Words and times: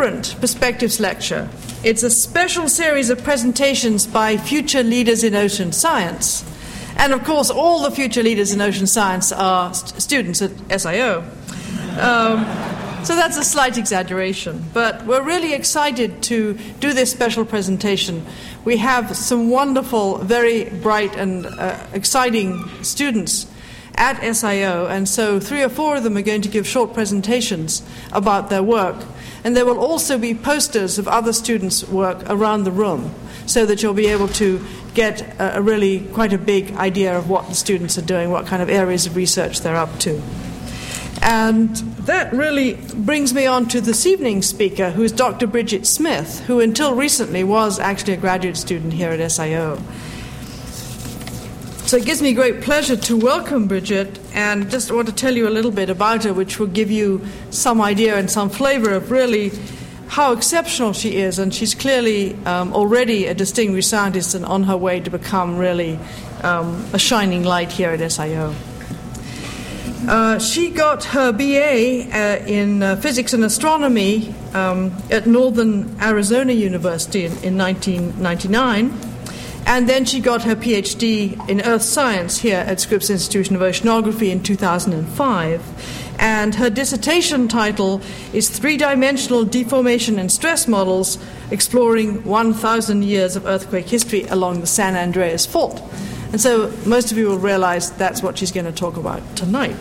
different 0.00 0.40
perspectives 0.40 0.98
lecture. 0.98 1.46
It's 1.84 2.02
a 2.02 2.08
special 2.08 2.70
series 2.70 3.10
of 3.10 3.22
presentations 3.22 4.06
by 4.06 4.38
future 4.38 4.82
leaders 4.82 5.22
in 5.22 5.34
ocean 5.34 5.72
science. 5.72 6.42
And 6.96 7.12
of 7.12 7.22
course, 7.22 7.50
all 7.50 7.82
the 7.82 7.90
future 7.90 8.22
leaders 8.22 8.50
in 8.50 8.62
ocean 8.62 8.86
science 8.86 9.30
are 9.30 9.74
st- 9.74 10.00
students 10.00 10.40
at 10.40 10.52
SIO. 10.70 11.20
Um, 12.00 13.04
so 13.04 13.14
that's 13.14 13.36
a 13.36 13.44
slight 13.44 13.76
exaggeration. 13.76 14.64
But 14.72 15.04
we're 15.04 15.22
really 15.22 15.52
excited 15.52 16.22
to 16.22 16.54
do 16.80 16.94
this 16.94 17.10
special 17.10 17.44
presentation. 17.44 18.24
We 18.64 18.78
have 18.78 19.14
some 19.14 19.50
wonderful, 19.50 20.16
very 20.16 20.64
bright, 20.64 21.14
and 21.14 21.44
uh, 21.44 21.78
exciting 21.92 22.66
students 22.82 23.49
at 24.00 24.16
SIO, 24.22 24.88
and 24.88 25.06
so 25.06 25.38
three 25.38 25.62
or 25.62 25.68
four 25.68 25.96
of 25.96 26.02
them 26.02 26.16
are 26.16 26.22
going 26.22 26.40
to 26.40 26.48
give 26.48 26.66
short 26.66 26.94
presentations 26.94 27.82
about 28.12 28.48
their 28.48 28.62
work. 28.62 28.96
And 29.44 29.54
there 29.54 29.66
will 29.66 29.78
also 29.78 30.16
be 30.16 30.34
posters 30.34 30.98
of 30.98 31.06
other 31.06 31.34
students' 31.34 31.86
work 31.86 32.22
around 32.26 32.64
the 32.64 32.72
room 32.72 33.14
so 33.44 33.66
that 33.66 33.82
you'll 33.82 33.92
be 33.92 34.06
able 34.06 34.28
to 34.28 34.64
get 34.94 35.20
a, 35.38 35.58
a 35.58 35.62
really 35.62 36.00
quite 36.14 36.32
a 36.32 36.38
big 36.38 36.72
idea 36.72 37.16
of 37.16 37.28
what 37.28 37.48
the 37.48 37.54
students 37.54 37.98
are 37.98 38.02
doing, 38.02 38.30
what 38.30 38.46
kind 38.46 38.62
of 38.62 38.70
areas 38.70 39.04
of 39.04 39.16
research 39.16 39.60
they're 39.60 39.76
up 39.76 39.98
to. 40.00 40.20
And 41.22 41.76
that 42.06 42.32
really 42.32 42.74
brings 42.94 43.34
me 43.34 43.44
on 43.44 43.68
to 43.68 43.82
this 43.82 44.06
evening's 44.06 44.46
speaker, 44.46 44.90
who 44.90 45.02
is 45.02 45.12
Dr. 45.12 45.46
Bridget 45.46 45.86
Smith, 45.86 46.40
who 46.46 46.60
until 46.60 46.94
recently 46.94 47.44
was 47.44 47.78
actually 47.78 48.14
a 48.14 48.16
graduate 48.16 48.56
student 48.56 48.94
here 48.94 49.10
at 49.10 49.20
SIO. 49.20 49.78
So 51.90 51.96
it 51.96 52.04
gives 52.04 52.22
me 52.22 52.34
great 52.34 52.60
pleasure 52.60 52.94
to 52.94 53.16
welcome 53.16 53.66
Bridget 53.66 54.20
and 54.32 54.70
just 54.70 54.92
want 54.92 55.08
to 55.08 55.12
tell 55.12 55.36
you 55.36 55.48
a 55.48 55.50
little 55.50 55.72
bit 55.72 55.90
about 55.90 56.22
her, 56.22 56.32
which 56.32 56.60
will 56.60 56.68
give 56.68 56.88
you 56.88 57.20
some 57.50 57.80
idea 57.80 58.16
and 58.16 58.30
some 58.30 58.48
flavor 58.48 58.92
of 58.92 59.10
really 59.10 59.50
how 60.06 60.30
exceptional 60.30 60.92
she 60.92 61.16
is. 61.16 61.40
And 61.40 61.52
she's 61.52 61.74
clearly 61.74 62.36
um, 62.46 62.72
already 62.74 63.26
a 63.26 63.34
distinguished 63.34 63.90
scientist 63.90 64.36
and 64.36 64.44
on 64.44 64.62
her 64.62 64.76
way 64.76 65.00
to 65.00 65.10
become 65.10 65.56
really 65.58 65.98
um, 66.44 66.86
a 66.92 66.98
shining 67.00 67.42
light 67.42 67.72
here 67.72 67.90
at 67.90 67.98
SIO. 67.98 68.54
Uh, 70.06 70.38
she 70.38 70.70
got 70.70 71.02
her 71.06 71.32
BA 71.32 72.06
uh, 72.12 72.46
in 72.46 72.84
uh, 72.84 72.94
physics 73.02 73.32
and 73.32 73.42
astronomy 73.42 74.32
um, 74.54 74.92
at 75.10 75.26
Northern 75.26 76.00
Arizona 76.00 76.52
University 76.52 77.24
in, 77.24 77.32
in 77.42 77.58
1999. 77.58 79.09
And 79.70 79.88
then 79.88 80.04
she 80.04 80.18
got 80.18 80.42
her 80.42 80.56
PhD 80.56 81.48
in 81.48 81.60
Earth 81.60 81.82
Science 81.82 82.38
here 82.38 82.58
at 82.66 82.80
Scripps 82.80 83.08
Institution 83.08 83.54
of 83.54 83.62
Oceanography 83.62 84.30
in 84.30 84.42
2005. 84.42 86.16
And 86.18 86.56
her 86.56 86.68
dissertation 86.68 87.46
title 87.46 88.02
is 88.32 88.50
Three 88.50 88.76
Dimensional 88.76 89.44
Deformation 89.44 90.18
and 90.18 90.32
Stress 90.32 90.66
Models 90.66 91.18
Exploring 91.52 92.24
1,000 92.24 93.04
Years 93.04 93.36
of 93.36 93.46
Earthquake 93.46 93.88
History 93.88 94.24
Along 94.24 94.60
the 94.60 94.66
San 94.66 94.96
Andreas 94.96 95.46
Fault. 95.46 95.80
And 96.32 96.40
so 96.40 96.72
most 96.84 97.12
of 97.12 97.16
you 97.16 97.28
will 97.28 97.38
realize 97.38 97.92
that's 97.92 98.24
what 98.24 98.38
she's 98.38 98.50
going 98.50 98.66
to 98.66 98.72
talk 98.72 98.96
about 98.96 99.22
tonight. 99.36 99.76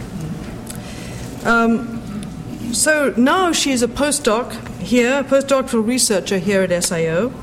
Um, 1.46 2.74
so 2.74 3.16
now 3.18 3.52
she's 3.54 3.82
a 3.82 3.88
postdoc 3.88 4.52
here, 4.78 5.22
a 5.22 5.24
postdoctoral 5.24 5.84
researcher 5.84 6.38
here 6.38 6.62
at 6.62 6.70
SIO. 6.70 7.34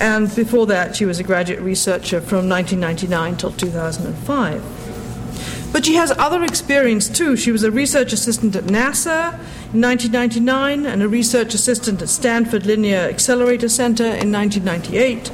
And 0.00 0.34
before 0.34 0.66
that, 0.66 0.96
she 0.96 1.04
was 1.04 1.20
a 1.20 1.22
graduate 1.22 1.60
researcher 1.60 2.20
from 2.22 2.48
1999 2.48 3.36
till 3.36 3.52
2005. 3.52 5.72
But 5.72 5.84
she 5.84 5.94
has 5.94 6.10
other 6.12 6.42
experience 6.42 7.06
too. 7.06 7.36
She 7.36 7.52
was 7.52 7.62
a 7.62 7.70
research 7.70 8.14
assistant 8.14 8.56
at 8.56 8.64
NASA 8.64 9.34
in 9.74 9.82
1999 9.82 10.86
and 10.86 11.02
a 11.02 11.08
research 11.08 11.52
assistant 11.52 12.00
at 12.00 12.08
Stanford 12.08 12.64
Linear 12.64 13.00
Accelerator 13.00 13.68
Center 13.68 14.04
in 14.04 14.32
1998, 14.32 15.30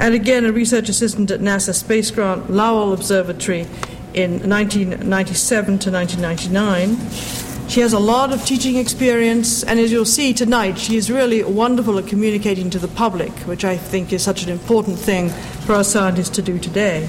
and 0.00 0.14
again 0.14 0.46
a 0.46 0.52
research 0.52 0.88
assistant 0.88 1.32
at 1.32 1.40
NASA 1.40 1.74
Space 1.74 2.12
Grant 2.12 2.50
Lowell 2.50 2.94
Observatory 2.94 3.66
in 4.14 4.48
1997 4.48 5.80
to 5.80 5.90
1999. 5.90 7.43
She 7.68 7.80
has 7.80 7.92
a 7.92 7.98
lot 7.98 8.32
of 8.32 8.44
teaching 8.44 8.76
experience, 8.76 9.64
and 9.64 9.80
as 9.80 9.90
you'll 9.90 10.04
see 10.04 10.32
tonight, 10.32 10.78
she 10.78 10.96
is 10.96 11.10
really 11.10 11.42
wonderful 11.42 11.98
at 11.98 12.06
communicating 12.06 12.70
to 12.70 12.78
the 12.78 12.88
public, 12.88 13.32
which 13.48 13.64
I 13.64 13.76
think 13.76 14.12
is 14.12 14.22
such 14.22 14.44
an 14.44 14.50
important 14.50 14.98
thing 14.98 15.30
for 15.66 15.74
our 15.74 15.82
scientists 15.82 16.28
to 16.30 16.42
do 16.42 16.58
today. 16.58 17.08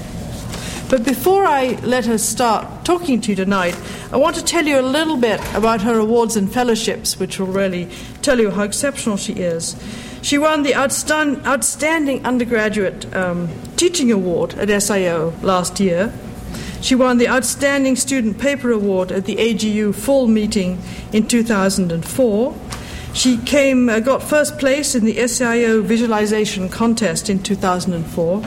But 0.88 1.04
before 1.04 1.44
I 1.44 1.78
let 1.82 2.06
her 2.06 2.16
start 2.16 2.84
talking 2.84 3.20
to 3.20 3.30
you 3.30 3.36
tonight, 3.36 3.76
I 4.12 4.16
want 4.16 4.36
to 4.36 4.44
tell 4.44 4.64
you 4.66 4.78
a 4.78 4.82
little 4.82 5.16
bit 5.16 5.40
about 5.54 5.82
her 5.82 5.98
awards 5.98 6.36
and 6.36 6.52
fellowships, 6.52 7.18
which 7.18 7.38
will 7.38 7.48
really 7.48 7.88
tell 8.22 8.38
you 8.38 8.50
how 8.50 8.62
exceptional 8.62 9.16
she 9.16 9.34
is. 9.34 9.76
She 10.22 10.38
won 10.38 10.62
the 10.62 10.74
Outstanding 10.74 12.24
Undergraduate 12.24 13.14
um, 13.14 13.48
Teaching 13.76 14.10
Award 14.10 14.54
at 14.54 14.68
SIO 14.68 15.40
last 15.42 15.80
year. 15.80 16.12
She 16.80 16.94
won 16.94 17.18
the 17.18 17.28
Outstanding 17.28 17.96
Student 17.96 18.38
Paper 18.38 18.70
Award 18.70 19.10
at 19.10 19.24
the 19.24 19.36
AGU 19.36 19.94
Fall 19.94 20.28
Meeting 20.28 20.80
in 21.12 21.26
2004. 21.26 22.54
She 23.12 23.38
came, 23.38 23.88
uh, 23.88 24.00
got 24.00 24.22
first 24.22 24.58
place 24.58 24.94
in 24.94 25.04
the 25.04 25.16
SIO 25.16 25.82
Visualization 25.82 26.68
Contest 26.68 27.30
in 27.30 27.42
2004. 27.42 28.42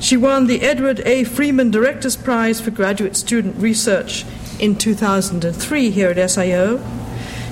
She 0.00 0.16
won 0.16 0.46
the 0.46 0.62
Edward 0.62 1.00
A. 1.04 1.24
Frieman 1.24 1.70
Director's 1.70 2.16
Prize 2.16 2.58
for 2.58 2.70
Graduate 2.70 3.16
Student 3.16 3.56
Research 3.58 4.24
in 4.58 4.76
2003 4.76 5.90
here 5.90 6.08
at 6.08 6.16
SIO. 6.16 6.80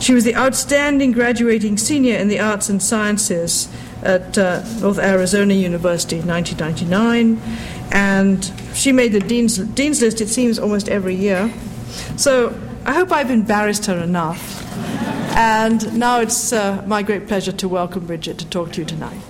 She 0.00 0.14
was 0.14 0.24
the 0.24 0.36
outstanding 0.36 1.12
graduating 1.12 1.76
senior 1.76 2.16
in 2.16 2.28
the 2.28 2.38
arts 2.40 2.68
and 2.68 2.82
sciences 2.82 3.68
at 4.02 4.38
uh, 4.38 4.62
North 4.80 4.98
Arizona 4.98 5.54
University 5.54 6.18
in 6.18 6.26
1999 6.26 7.40
and 7.90 8.52
she 8.74 8.92
made 8.92 9.12
the 9.12 9.20
dean's, 9.20 9.58
dean's 9.58 10.00
list, 10.00 10.20
it 10.20 10.28
seems, 10.28 10.58
almost 10.58 10.88
every 10.88 11.14
year. 11.14 11.52
So 12.16 12.58
I 12.84 12.92
hope 12.92 13.10
I've 13.10 13.30
embarrassed 13.30 13.86
her 13.86 13.98
enough. 13.98 14.64
And 15.36 15.98
now 15.98 16.20
it's 16.20 16.52
uh, 16.52 16.82
my 16.86 17.02
great 17.02 17.26
pleasure 17.28 17.52
to 17.52 17.68
welcome 17.68 18.06
Bridget 18.06 18.38
to 18.38 18.46
talk 18.46 18.72
to 18.72 18.80
you 18.80 18.86
tonight. 18.86 19.20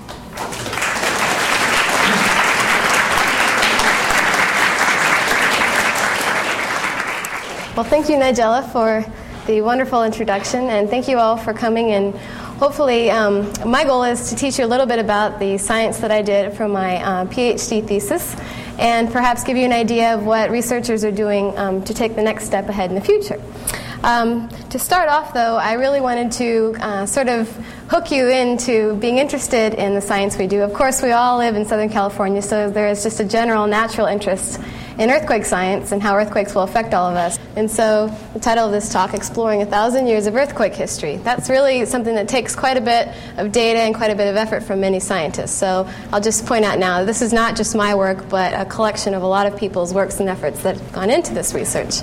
Well, 7.77 7.87
thank 7.87 8.09
you, 8.09 8.17
Nigella, 8.17 8.71
for 8.73 9.05
the 9.49 9.63
wonderful 9.63 10.05
introduction, 10.05 10.67
and 10.69 10.91
thank 10.91 11.09
you 11.09 11.17
all 11.17 11.39
for 11.39 11.55
coming 11.55 11.93
and 11.93 12.15
hopefully, 12.59 13.11
um, 13.11 13.51
my 13.65 13.83
goal 13.83 14.05
is 14.05 14.29
to 14.29 14.37
teach 14.37 14.59
you 14.59 14.67
a 14.67 14.69
little 14.69 14.85
bit 14.85 14.99
about 14.99 15.39
the 15.39 15.57
science 15.57 15.99
that 16.01 16.11
I 16.11 16.21
did 16.21 16.53
for 16.53 16.69
my 16.69 16.97
uh, 17.03 17.25
PhD 17.25 17.87
thesis 17.87 18.37
and 18.79 19.11
perhaps 19.11 19.45
give 19.45 19.57
you 19.57 19.65
an 19.65 19.73
idea 19.73 20.15
of 20.15 20.27
what 20.27 20.51
researchers 20.51 21.03
are 21.03 21.11
doing 21.11 21.57
um, 21.57 21.83
to 21.85 21.95
take 21.95 22.15
the 22.15 22.23
next 22.23 22.45
step 22.45 22.69
ahead 22.69 22.91
in 22.91 22.95
the 22.95 23.01
future. 23.01 23.41
Um, 24.05 24.51
to 24.69 24.79
start 24.79 25.09
off, 25.09 25.33
though, 25.33 25.57
I 25.57 25.73
really 25.73 26.03
wanted 26.03 26.31
to 26.33 26.77
uh, 26.81 27.07
sort 27.07 27.29
of 27.29 27.51
hook 27.89 28.11
you 28.11 28.29
into 28.29 28.97
being 28.97 29.17
interested 29.17 29.73
in 29.75 29.95
the 29.95 30.03
science 30.03 30.37
we 30.37 30.47
do. 30.47 30.61
Of 30.61 30.75
course, 30.75 31.01
we 31.01 31.13
all 31.13 31.39
live 31.39 31.57
in 31.57 31.65
Southern 31.65 31.89
California, 31.89 32.43
so 32.43 32.71
there 32.71 32.89
is 32.89 33.03
just 33.03 33.19
a 33.19 33.25
general 33.25 33.67
natural 33.67 34.09
interest 34.09 34.61
in 34.99 35.11
earthquake 35.11 35.45
science 35.45 35.93
and 35.93 36.03
how 36.03 36.17
earthquakes 36.17 36.55
will 36.55 36.63
affect 36.63 36.93
all 36.93 37.09
of 37.09 37.17
us. 37.17 37.39
And 37.55 37.71
so, 37.71 38.13
the 38.35 38.41
title 38.41 38.67
of 38.67 38.73
this 38.73 38.93
talk, 38.93 39.15
Exploring 39.15 39.63
a 39.63 39.67
Thousand 39.67 40.09
Years 40.09 40.27
of 40.27 40.35
Earthquake 40.35 40.75
History, 40.75 41.17
that's 41.19 41.49
really 41.49 41.85
something 41.87 42.17
that 42.17 42.29
takes 42.29 42.57
quite 42.57 42.77
a 42.77 42.81
bit 42.81 43.09
of 43.37 43.53
data 43.53 43.79
and 43.79 43.95
quite 43.95 44.11
a 44.11 44.17
bit 44.17 44.29
of 44.29 44.37
effort 44.37 44.65
from 44.65 44.81
many 44.81 44.99
scientists. 44.99 45.53
So, 45.53 45.89
I'll 46.13 46.21
just 46.21 46.47
point 46.47 46.65
out 46.65 46.79
now 46.79 47.05
this 47.05 47.23
is 47.23 47.33
not 47.33 47.57
just 47.57 47.77
my 47.77 47.95
work, 47.95 48.29
but 48.29 48.53
a 48.55 48.65
collection 48.65 49.15
of 49.15 49.23
a 49.23 49.27
lot 49.27 49.47
of 49.47 49.57
people's 49.57 49.95
works 49.95 50.19
and 50.19 50.29
efforts 50.29 50.63
that 50.65 50.77
have 50.77 50.93
gone 50.93 51.11
into 51.11 51.33
this 51.33 51.55
research. 51.55 51.95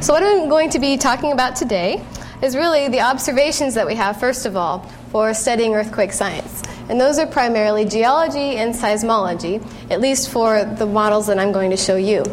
So, 0.00 0.12
what 0.12 0.22
I'm 0.22 0.48
going 0.48 0.70
to 0.70 0.80
be 0.80 0.96
talking 0.96 1.32
about 1.32 1.54
today 1.54 2.04
is 2.42 2.56
really 2.56 2.88
the 2.88 3.00
observations 3.00 3.74
that 3.74 3.86
we 3.86 3.94
have, 3.94 4.18
first 4.18 4.46
of 4.46 4.56
all, 4.56 4.80
for 5.10 5.32
studying 5.32 5.74
earthquake 5.74 6.12
science 6.12 6.62
and 6.88 7.00
those 7.00 7.18
are 7.18 7.26
primarily 7.26 7.84
geology 7.84 8.56
and 8.56 8.74
seismology, 8.74 9.64
at 9.90 10.00
least 10.00 10.30
for 10.30 10.64
the 10.64 10.86
models 10.86 11.26
that 11.26 11.38
I'm 11.38 11.52
going 11.52 11.70
to 11.70 11.76
show 11.76 11.96
you. 11.96 12.24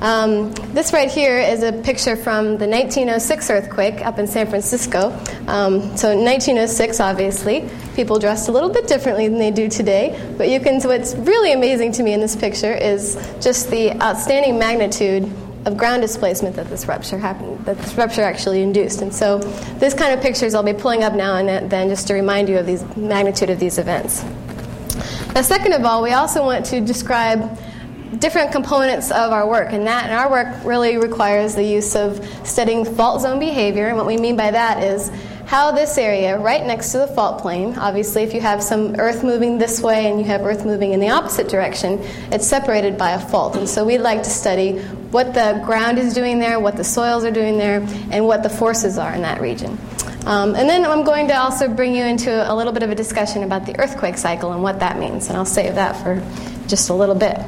Um, 0.00 0.52
this 0.74 0.92
right 0.92 1.10
here 1.10 1.38
is 1.38 1.62
a 1.62 1.72
picture 1.72 2.14
from 2.14 2.58
the 2.58 2.66
1906 2.66 3.48
earthquake 3.50 4.04
up 4.04 4.18
in 4.18 4.26
San 4.26 4.46
Francisco. 4.46 5.10
Um, 5.46 5.96
so, 5.96 6.14
1906, 6.14 7.00
obviously, 7.00 7.68
people 7.94 8.18
dressed 8.18 8.48
a 8.48 8.52
little 8.52 8.68
bit 8.68 8.86
differently 8.86 9.28
than 9.28 9.38
they 9.38 9.50
do 9.50 9.68
today. 9.68 10.34
But 10.36 10.50
you 10.50 10.60
can. 10.60 10.80
What's 10.82 11.14
really 11.14 11.52
amazing 11.52 11.92
to 11.92 12.02
me 12.02 12.12
in 12.12 12.20
this 12.20 12.36
picture 12.36 12.74
is 12.74 13.14
just 13.40 13.70
the 13.70 13.92
outstanding 14.02 14.58
magnitude 14.58 15.32
of 15.66 15.76
ground 15.76 16.02
displacement 16.02 16.56
that 16.56 16.68
this 16.68 16.86
rupture 16.86 17.18
happened, 17.18 17.64
that 17.66 17.78
this 17.78 17.94
rupture 17.94 18.22
actually 18.22 18.62
induced. 18.62 19.02
And 19.02 19.14
so, 19.14 19.38
this 19.78 19.94
kind 19.94 20.12
of 20.12 20.20
pictures 20.20 20.54
I'll 20.54 20.62
be 20.62 20.72
pulling 20.72 21.02
up 21.02 21.14
now 21.14 21.36
and 21.36 21.70
then 21.70 21.88
just 21.88 22.06
to 22.08 22.14
remind 22.14 22.48
you 22.48 22.58
of 22.58 22.66
the 22.66 22.84
magnitude 22.98 23.50
of 23.50 23.58
these 23.58 23.78
events. 23.78 24.22
Now, 25.34 25.42
second 25.42 25.72
of 25.72 25.84
all, 25.84 26.02
we 26.02 26.12
also 26.12 26.44
want 26.44 26.66
to 26.66 26.80
describe 26.80 27.58
different 28.18 28.52
components 28.52 29.10
of 29.10 29.32
our 29.32 29.48
work, 29.48 29.72
and 29.72 29.86
that 29.86 30.04
and 30.04 30.12
our 30.12 30.30
work 30.30 30.64
really 30.64 30.96
requires 30.96 31.54
the 31.54 31.64
use 31.64 31.96
of 31.96 32.24
studying 32.46 32.84
fault 32.84 33.22
zone 33.22 33.38
behavior. 33.38 33.88
And 33.88 33.96
what 33.96 34.06
we 34.06 34.16
mean 34.16 34.36
by 34.36 34.50
that 34.50 34.82
is 34.82 35.10
how 35.46 35.72
this 35.72 35.98
area, 35.98 36.38
right 36.38 36.64
next 36.64 36.92
to 36.92 36.98
the 36.98 37.06
fault 37.08 37.42
plane, 37.42 37.76
obviously, 37.76 38.22
if 38.22 38.32
you 38.32 38.40
have 38.40 38.62
some 38.62 38.96
earth 38.96 39.22
moving 39.22 39.58
this 39.58 39.80
way 39.80 40.10
and 40.10 40.18
you 40.18 40.24
have 40.24 40.42
earth 40.42 40.64
moving 40.64 40.92
in 40.92 41.00
the 41.00 41.10
opposite 41.10 41.48
direction, 41.48 41.98
it's 42.32 42.46
separated 42.46 42.96
by 42.96 43.10
a 43.10 43.20
fault. 43.20 43.56
And 43.56 43.68
so 43.68 43.84
we'd 43.84 43.98
like 43.98 44.22
to 44.22 44.30
study 44.30 44.82
what 45.14 45.32
the 45.32 45.62
ground 45.64 45.96
is 45.96 46.12
doing 46.12 46.40
there, 46.40 46.58
what 46.58 46.76
the 46.76 46.82
soils 46.82 47.24
are 47.24 47.30
doing 47.30 47.56
there, 47.56 47.80
and 48.10 48.26
what 48.26 48.42
the 48.42 48.50
forces 48.50 48.98
are 48.98 49.14
in 49.14 49.22
that 49.22 49.40
region. 49.40 49.78
Um, 50.26 50.56
and 50.56 50.68
then 50.68 50.84
I'm 50.84 51.04
going 51.04 51.28
to 51.28 51.38
also 51.38 51.68
bring 51.68 51.94
you 51.94 52.02
into 52.02 52.32
a 52.32 52.52
little 52.52 52.72
bit 52.72 52.82
of 52.82 52.90
a 52.90 52.96
discussion 52.96 53.44
about 53.44 53.64
the 53.64 53.78
earthquake 53.78 54.18
cycle 54.18 54.52
and 54.52 54.60
what 54.60 54.80
that 54.80 54.98
means, 54.98 55.28
and 55.28 55.36
I'll 55.36 55.44
save 55.44 55.76
that 55.76 55.92
for 56.02 56.20
just 56.66 56.90
a 56.90 56.94
little 56.94 57.14
bit. 57.14 57.38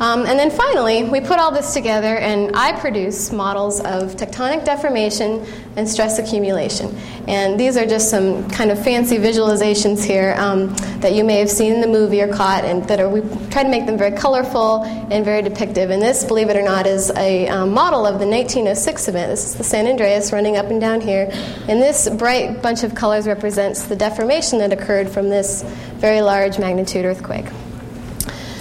Um, 0.00 0.24
and 0.24 0.38
then 0.38 0.50
finally, 0.50 1.04
we 1.04 1.20
put 1.20 1.38
all 1.38 1.52
this 1.52 1.74
together, 1.74 2.16
and 2.16 2.56
I 2.56 2.72
produce 2.80 3.30
models 3.32 3.80
of 3.80 4.16
tectonic 4.16 4.64
deformation 4.64 5.44
and 5.76 5.86
stress 5.86 6.18
accumulation. 6.18 6.96
And 7.28 7.60
these 7.60 7.76
are 7.76 7.84
just 7.84 8.08
some 8.08 8.48
kind 8.48 8.70
of 8.70 8.82
fancy 8.82 9.18
visualizations 9.18 10.02
here 10.02 10.34
um, 10.38 10.74
that 11.00 11.12
you 11.12 11.22
may 11.22 11.38
have 11.38 11.50
seen 11.50 11.74
in 11.74 11.82
the 11.82 11.86
movie 11.86 12.22
or 12.22 12.32
caught, 12.32 12.64
and 12.64 12.82
that 12.88 12.98
are 12.98 13.10
we 13.10 13.20
try 13.50 13.62
to 13.62 13.68
make 13.68 13.84
them 13.84 13.98
very 13.98 14.16
colorful 14.16 14.84
and 14.84 15.22
very 15.22 15.42
depictive. 15.42 15.90
And 15.90 16.00
this, 16.00 16.24
believe 16.24 16.48
it 16.48 16.56
or 16.56 16.62
not, 16.62 16.86
is 16.86 17.10
a 17.16 17.46
um, 17.48 17.74
model 17.74 18.06
of 18.06 18.18
the 18.18 18.26
1906 18.26 19.08
event. 19.08 19.30
This 19.30 19.44
is 19.44 19.54
the 19.56 19.64
San 19.64 19.86
Andreas 19.86 20.32
running 20.32 20.56
up 20.56 20.66
and 20.70 20.80
down 20.80 21.02
here, 21.02 21.28
and 21.68 21.82
this 21.82 22.08
bright 22.08 22.62
bunch 22.62 22.84
of 22.84 22.94
colors 22.94 23.26
represents 23.26 23.82
the 23.82 23.96
deformation 23.96 24.60
that 24.60 24.72
occurred 24.72 25.10
from 25.10 25.28
this 25.28 25.62
very 25.98 26.22
large 26.22 26.58
magnitude 26.58 27.04
earthquake. 27.04 27.44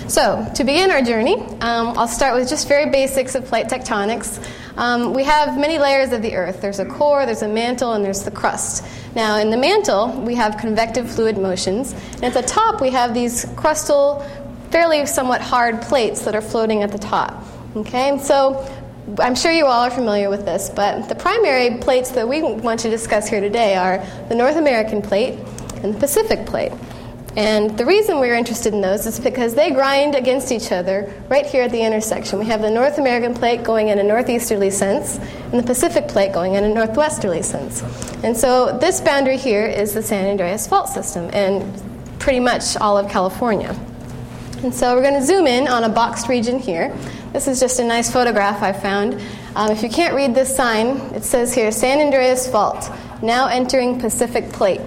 So, 0.09 0.43
to 0.55 0.63
begin 0.63 0.89
our 0.89 1.03
journey, 1.03 1.35
um, 1.35 1.95
I'll 1.95 2.07
start 2.07 2.33
with 2.33 2.49
just 2.49 2.67
very 2.67 2.89
basics 2.89 3.35
of 3.35 3.45
plate 3.45 3.67
tectonics. 3.67 4.43
Um, 4.75 5.13
we 5.13 5.23
have 5.23 5.55
many 5.55 5.77
layers 5.77 6.11
of 6.11 6.23
the 6.23 6.35
Earth. 6.35 6.61
There's 6.61 6.79
a 6.79 6.85
core, 6.85 7.27
there's 7.27 7.43
a 7.43 7.47
mantle, 7.47 7.93
and 7.93 8.03
there's 8.03 8.23
the 8.23 8.31
crust. 8.31 8.83
Now, 9.13 9.37
in 9.37 9.51
the 9.51 9.57
mantle, 9.57 10.19
we 10.25 10.33
have 10.33 10.57
convective 10.57 11.11
fluid 11.11 11.37
motions, 11.37 11.93
and 12.15 12.23
at 12.23 12.33
the 12.33 12.41
top, 12.41 12.81
we 12.81 12.89
have 12.89 13.13
these 13.13 13.45
crustal, 13.53 14.27
fairly 14.71 15.05
somewhat 15.05 15.41
hard 15.41 15.79
plates 15.83 16.25
that 16.25 16.33
are 16.33 16.41
floating 16.41 16.81
at 16.81 16.91
the 16.91 16.97
top. 16.97 17.43
Okay, 17.75 18.17
so 18.17 18.67
I'm 19.19 19.35
sure 19.35 19.51
you 19.51 19.67
all 19.67 19.83
are 19.83 19.91
familiar 19.91 20.31
with 20.31 20.43
this, 20.43 20.71
but 20.71 21.07
the 21.07 21.13
primary 21.13 21.77
plates 21.77 22.09
that 22.13 22.27
we 22.27 22.41
want 22.41 22.79
to 22.79 22.89
discuss 22.89 23.29
here 23.29 23.41
today 23.41 23.75
are 23.75 24.03
the 24.27 24.33
North 24.33 24.55
American 24.55 25.03
plate 25.03 25.37
and 25.83 25.93
the 25.93 25.99
Pacific 25.99 26.47
plate. 26.47 26.71
And 27.35 27.77
the 27.77 27.85
reason 27.85 28.19
we're 28.19 28.35
interested 28.35 28.73
in 28.73 28.81
those 28.81 29.05
is 29.05 29.19
because 29.19 29.53
they 29.53 29.71
grind 29.71 30.15
against 30.15 30.51
each 30.51 30.71
other 30.71 31.13
right 31.29 31.45
here 31.45 31.63
at 31.63 31.71
the 31.71 31.81
intersection. 31.81 32.39
We 32.39 32.45
have 32.45 32.61
the 32.61 32.71
North 32.71 32.97
American 32.97 33.33
plate 33.33 33.63
going 33.63 33.89
in 33.89 33.99
a 33.99 34.03
northeasterly 34.03 34.71
sense, 34.71 35.17
and 35.17 35.53
the 35.53 35.63
Pacific 35.63 36.07
plate 36.07 36.33
going 36.33 36.55
in 36.55 36.63
a 36.63 36.73
northwesterly 36.73 37.43
sense. 37.43 37.83
And 38.23 38.35
so 38.35 38.77
this 38.79 38.99
boundary 38.99 39.37
here 39.37 39.65
is 39.65 39.93
the 39.93 40.01
San 40.01 40.27
Andreas 40.27 40.67
Fault 40.67 40.89
System, 40.89 41.29
and 41.31 41.63
pretty 42.19 42.39
much 42.39 42.75
all 42.77 42.97
of 42.97 43.09
California. 43.09 43.75
And 44.63 44.73
so 44.73 44.93
we're 44.93 45.03
going 45.03 45.13
to 45.13 45.25
zoom 45.25 45.47
in 45.47 45.67
on 45.67 45.85
a 45.85 45.89
boxed 45.89 46.27
region 46.27 46.59
here. 46.59 46.93
This 47.31 47.47
is 47.47 47.59
just 47.59 47.79
a 47.79 47.83
nice 47.83 48.11
photograph 48.11 48.61
I 48.61 48.73
found. 48.73 49.21
Um, 49.55 49.71
if 49.71 49.83
you 49.83 49.89
can't 49.89 50.15
read 50.15 50.35
this 50.35 50.53
sign, 50.53 50.97
it 51.13 51.23
says 51.23 51.53
here 51.53 51.71
San 51.71 51.99
Andreas 51.99 52.49
Fault, 52.51 52.91
now 53.21 53.47
entering 53.47 53.99
Pacific 53.99 54.51
Plate. 54.51 54.81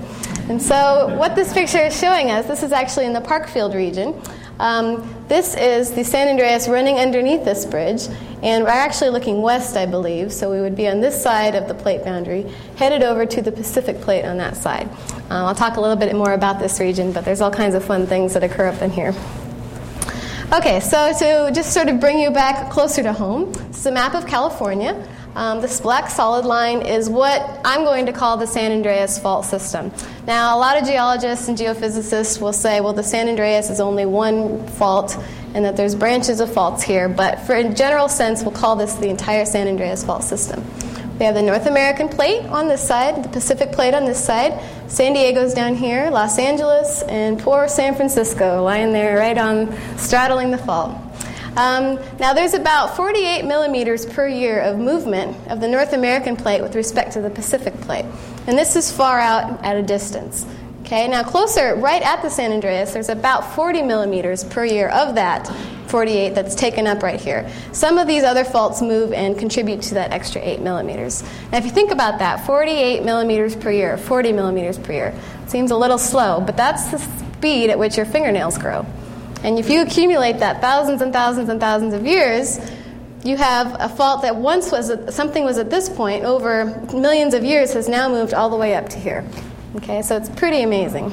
And 0.49 0.61
so, 0.61 1.17
what 1.17 1.37
this 1.37 1.53
picture 1.53 1.79
is 1.79 1.99
showing 1.99 2.31
us, 2.31 2.47
this 2.47 2.62
is 2.62 2.73
actually 2.73 3.06
in 3.06 3.12
the 3.12 3.21
Parkfield 3.21 3.75
region. 3.75 4.21
Um, 4.59 5.25
this 5.29 5.55
is 5.55 5.93
the 5.93 6.05
San 6.05 6.29
Andreas 6.29 6.69
running 6.69 6.97
underneath 6.99 7.44
this 7.44 7.65
bridge, 7.65 8.06
and 8.43 8.65
we're 8.65 8.71
actually 8.71 9.11
looking 9.11 9.41
west, 9.41 9.77
I 9.77 9.87
believe, 9.87 10.33
so 10.33 10.50
we 10.50 10.61
would 10.61 10.77
be 10.77 10.89
on 10.89 11.00
this 11.00 11.21
side 11.21 11.55
of 11.55 11.69
the 11.69 11.75
plate 11.75 12.05
boundary, 12.05 12.43
headed 12.77 13.03
over 13.03 13.25
to 13.25 13.41
the 13.41 13.53
Pacific 13.53 14.00
plate 14.00 14.25
on 14.25 14.37
that 14.39 14.56
side. 14.56 14.89
Uh, 15.31 15.47
I'll 15.47 15.55
talk 15.55 15.77
a 15.77 15.81
little 15.81 15.97
bit 15.97 16.15
more 16.15 16.33
about 16.33 16.59
this 16.59 16.81
region, 16.81 17.12
but 17.12 17.25
there's 17.25 17.41
all 17.41 17.50
kinds 17.50 17.75
of 17.75 17.85
fun 17.85 18.06
things 18.06 18.35
that 18.35 18.43
occur 18.43 18.67
up 18.67 18.83
in 18.83 18.91
here. 18.91 19.15
Okay, 20.53 20.81
so 20.81 21.12
to 21.19 21.50
just 21.55 21.73
sort 21.73 21.89
of 21.89 21.99
bring 21.99 22.19
you 22.19 22.31
back 22.31 22.71
closer 22.71 23.03
to 23.03 23.12
home, 23.12 23.53
this 23.53 23.79
is 23.79 23.87
a 23.87 23.93
map 23.93 24.15
of 24.15 24.27
California. 24.27 25.09
Um, 25.34 25.61
this 25.62 25.81
black 25.81 26.11
solid 26.11 26.44
line 26.44 26.82
is 26.82 27.08
what 27.08 27.61
I'm 27.64 27.84
going 27.84 28.06
to 28.06 28.12
call 28.12 28.37
the 28.37 28.46
San 28.46 28.70
Andreas 28.70 29.19
fault 29.19 29.46
system. 29.46 29.90
Now, 30.26 30.56
a 30.56 30.58
lot 30.58 30.76
of 30.76 30.87
geologists 30.87 31.49
and 31.49 31.56
geophysicists 31.56 32.40
will 32.40 32.52
say, 32.52 32.81
well, 32.81 32.93
the 32.93 33.02
San 33.02 33.29
Andreas 33.29 33.70
is 33.70 33.81
only 33.81 34.05
one 34.05 34.67
fault 34.69 35.17
and 35.55 35.64
that 35.64 35.76
there's 35.76 35.94
branches 35.94 36.40
of 36.40 36.52
faults 36.52 36.82
here, 36.82 37.08
but 37.08 37.40
for 37.40 37.55
a 37.55 37.73
general 37.73 38.08
sense, 38.08 38.43
we'll 38.43 38.52
call 38.52 38.76
this 38.76 38.94
the 38.94 39.08
entire 39.08 39.44
San 39.44 39.69
Andreas 39.69 40.05
fault 40.05 40.25
system. 40.25 40.64
We 41.19 41.26
have 41.26 41.34
the 41.34 41.43
North 41.43 41.67
American 41.67 42.08
plate 42.08 42.44
on 42.46 42.69
this 42.69 42.87
side, 42.87 43.23
the 43.23 43.29
Pacific 43.29 43.70
plate 43.73 43.94
on 43.94 44.05
this 44.05 44.23
side, 44.23 44.61
San 44.88 45.12
Diego's 45.12 45.55
down 45.55 45.75
here, 45.75 46.11
Los 46.11 46.38
Angeles, 46.38 47.02
and 47.02 47.38
poor 47.38 47.69
San 47.69 47.94
Francisco 47.94 48.62
lying 48.62 48.93
there 48.93 49.19
right 49.19 49.38
on 49.38 49.75
straddling 49.99 50.50
the 50.50 50.58
fault. 50.58 50.99
Um, 51.56 51.99
now, 52.19 52.32
there's 52.32 52.54
about 52.54 52.96
48 52.96 53.44
millimeters 53.44 54.06
per 54.06 54.26
year 54.26 54.60
of 54.60 54.78
movement 54.78 55.37
of 55.49 55.60
the 55.60 55.69
North 55.69 55.93
American 55.93 56.34
plate 56.34 56.62
with 56.62 56.75
respect 56.75 57.12
to 57.12 57.20
the 57.20 57.28
Pacific 57.28 57.75
plate. 57.82 58.06
And 58.46 58.56
this 58.56 58.75
is 58.75 58.90
far 58.90 59.20
out 59.20 59.62
at 59.62 59.76
a 59.76 59.82
distance. 59.82 60.46
Okay, 60.81 61.06
now 61.08 61.22
closer, 61.22 61.75
right 61.75 62.02
at 62.02 62.22
the 62.22 62.31
San 62.31 62.52
Andreas, 62.52 62.93
there's 62.93 63.08
about 63.08 63.54
40 63.54 63.82
millimeters 63.82 64.44
per 64.44 64.64
year 64.64 64.88
of 64.88 65.14
that 65.14 65.46
48 65.88 66.34
that's 66.34 66.54
taken 66.54 66.87
up 66.87 67.02
right 67.02 67.20
here. 67.20 67.50
Some 67.72 67.98
of 67.98 68.06
these 68.06 68.25
other 68.25 68.44
faults 68.44 68.81
move 68.81 69.12
and 69.12 69.38
contribute 69.38 69.82
to 69.82 69.94
that 69.94 70.10
extra 70.10 70.40
8 70.43 70.60
millimeters. 70.60 71.22
Now, 71.50 71.58
if 71.58 71.66
you 71.66 71.70
think 71.70 71.90
about 71.90 72.19
that, 72.20 72.46
48 72.46 73.05
millimeters 73.05 73.55
per 73.55 73.70
year, 73.70 73.98
40 73.98 74.32
millimeters 74.32 74.78
per 74.78 74.93
year, 74.93 75.14
seems 75.46 75.70
a 75.70 75.76
little 75.76 75.98
slow, 75.98 76.40
but 76.40 76.56
that's 76.56 76.90
the 76.90 76.98
speed 76.98 77.69
at 77.69 77.78
which 77.78 77.98
your 77.98 78.06
fingernails 78.06 78.56
grow. 78.56 78.86
And 79.43 79.58
if 79.58 79.69
you 79.69 79.82
accumulate 79.82 80.39
that 80.39 80.61
thousands 80.61 81.03
and 81.03 81.13
thousands 81.13 81.49
and 81.49 81.61
thousands 81.61 81.94
of 81.94 82.06
years, 82.06 82.58
you 83.25 83.37
have 83.37 83.77
a 83.81 83.89
fault 83.89 84.22
that 84.22 84.37
once 84.37 84.72
was 84.72 84.91
at, 84.91 85.13
something 85.15 85.44
was 85.44 85.58
at 85.58 85.70
this 85.70 85.89
point 85.89 86.25
over 86.25 86.65
millions 86.93 87.34
of 87.34 87.44
years 87.44 87.72
has 87.72 87.89
now 87.89 88.08
moved 88.08 88.34
all 88.34 88.51
the 88.51 88.56
way 88.56 88.75
up 88.75 88.89
to 88.91 88.99
here. 88.99 89.25
Okay, 89.77 90.03
so 90.03 90.17
it's 90.17 90.29
pretty 90.29 90.63
amazing. 90.63 91.13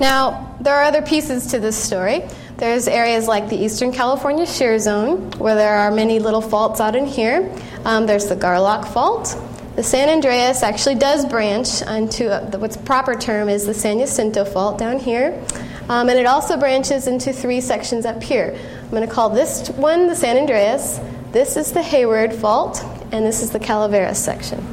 Now, 0.00 0.56
there 0.60 0.74
are 0.74 0.84
other 0.84 1.02
pieces 1.02 1.48
to 1.48 1.58
this 1.58 1.76
story. 1.76 2.22
There's 2.56 2.88
areas 2.88 3.28
like 3.28 3.48
the 3.48 3.56
Eastern 3.56 3.92
California 3.92 4.46
Shear 4.46 4.78
Zone, 4.78 5.30
where 5.38 5.54
there 5.54 5.76
are 5.76 5.90
many 5.90 6.18
little 6.18 6.40
faults 6.40 6.80
out 6.80 6.96
in 6.96 7.06
here. 7.06 7.52
Um, 7.84 8.06
there's 8.06 8.26
the 8.26 8.36
Garlock 8.36 8.92
Fault. 8.92 9.36
The 9.76 9.82
San 9.84 10.08
Andreas 10.08 10.64
actually 10.64 10.96
does 10.96 11.24
branch 11.24 11.82
onto 11.82 12.26
a, 12.26 12.40
what's 12.58 12.76
proper 12.76 13.14
term 13.14 13.48
is 13.48 13.64
the 13.64 13.74
San 13.74 14.00
Jacinto 14.00 14.44
Fault 14.44 14.78
down 14.78 14.98
here. 14.98 15.40
Um, 15.88 16.08
and 16.08 16.18
it 16.18 16.26
also 16.26 16.56
branches 16.56 17.06
into 17.06 17.32
three 17.32 17.60
sections 17.60 18.04
up 18.04 18.22
here. 18.22 18.58
I'm 18.82 18.90
going 18.90 19.06
to 19.06 19.12
call 19.12 19.30
this 19.30 19.70
one 19.70 20.06
the 20.06 20.14
San 20.14 20.36
Andreas, 20.36 21.00
this 21.32 21.56
is 21.56 21.72
the 21.72 21.82
Hayward 21.82 22.34
Fault, 22.34 22.82
and 23.12 23.24
this 23.24 23.42
is 23.42 23.50
the 23.50 23.58
Calaveras 23.58 24.18
section. 24.18 24.64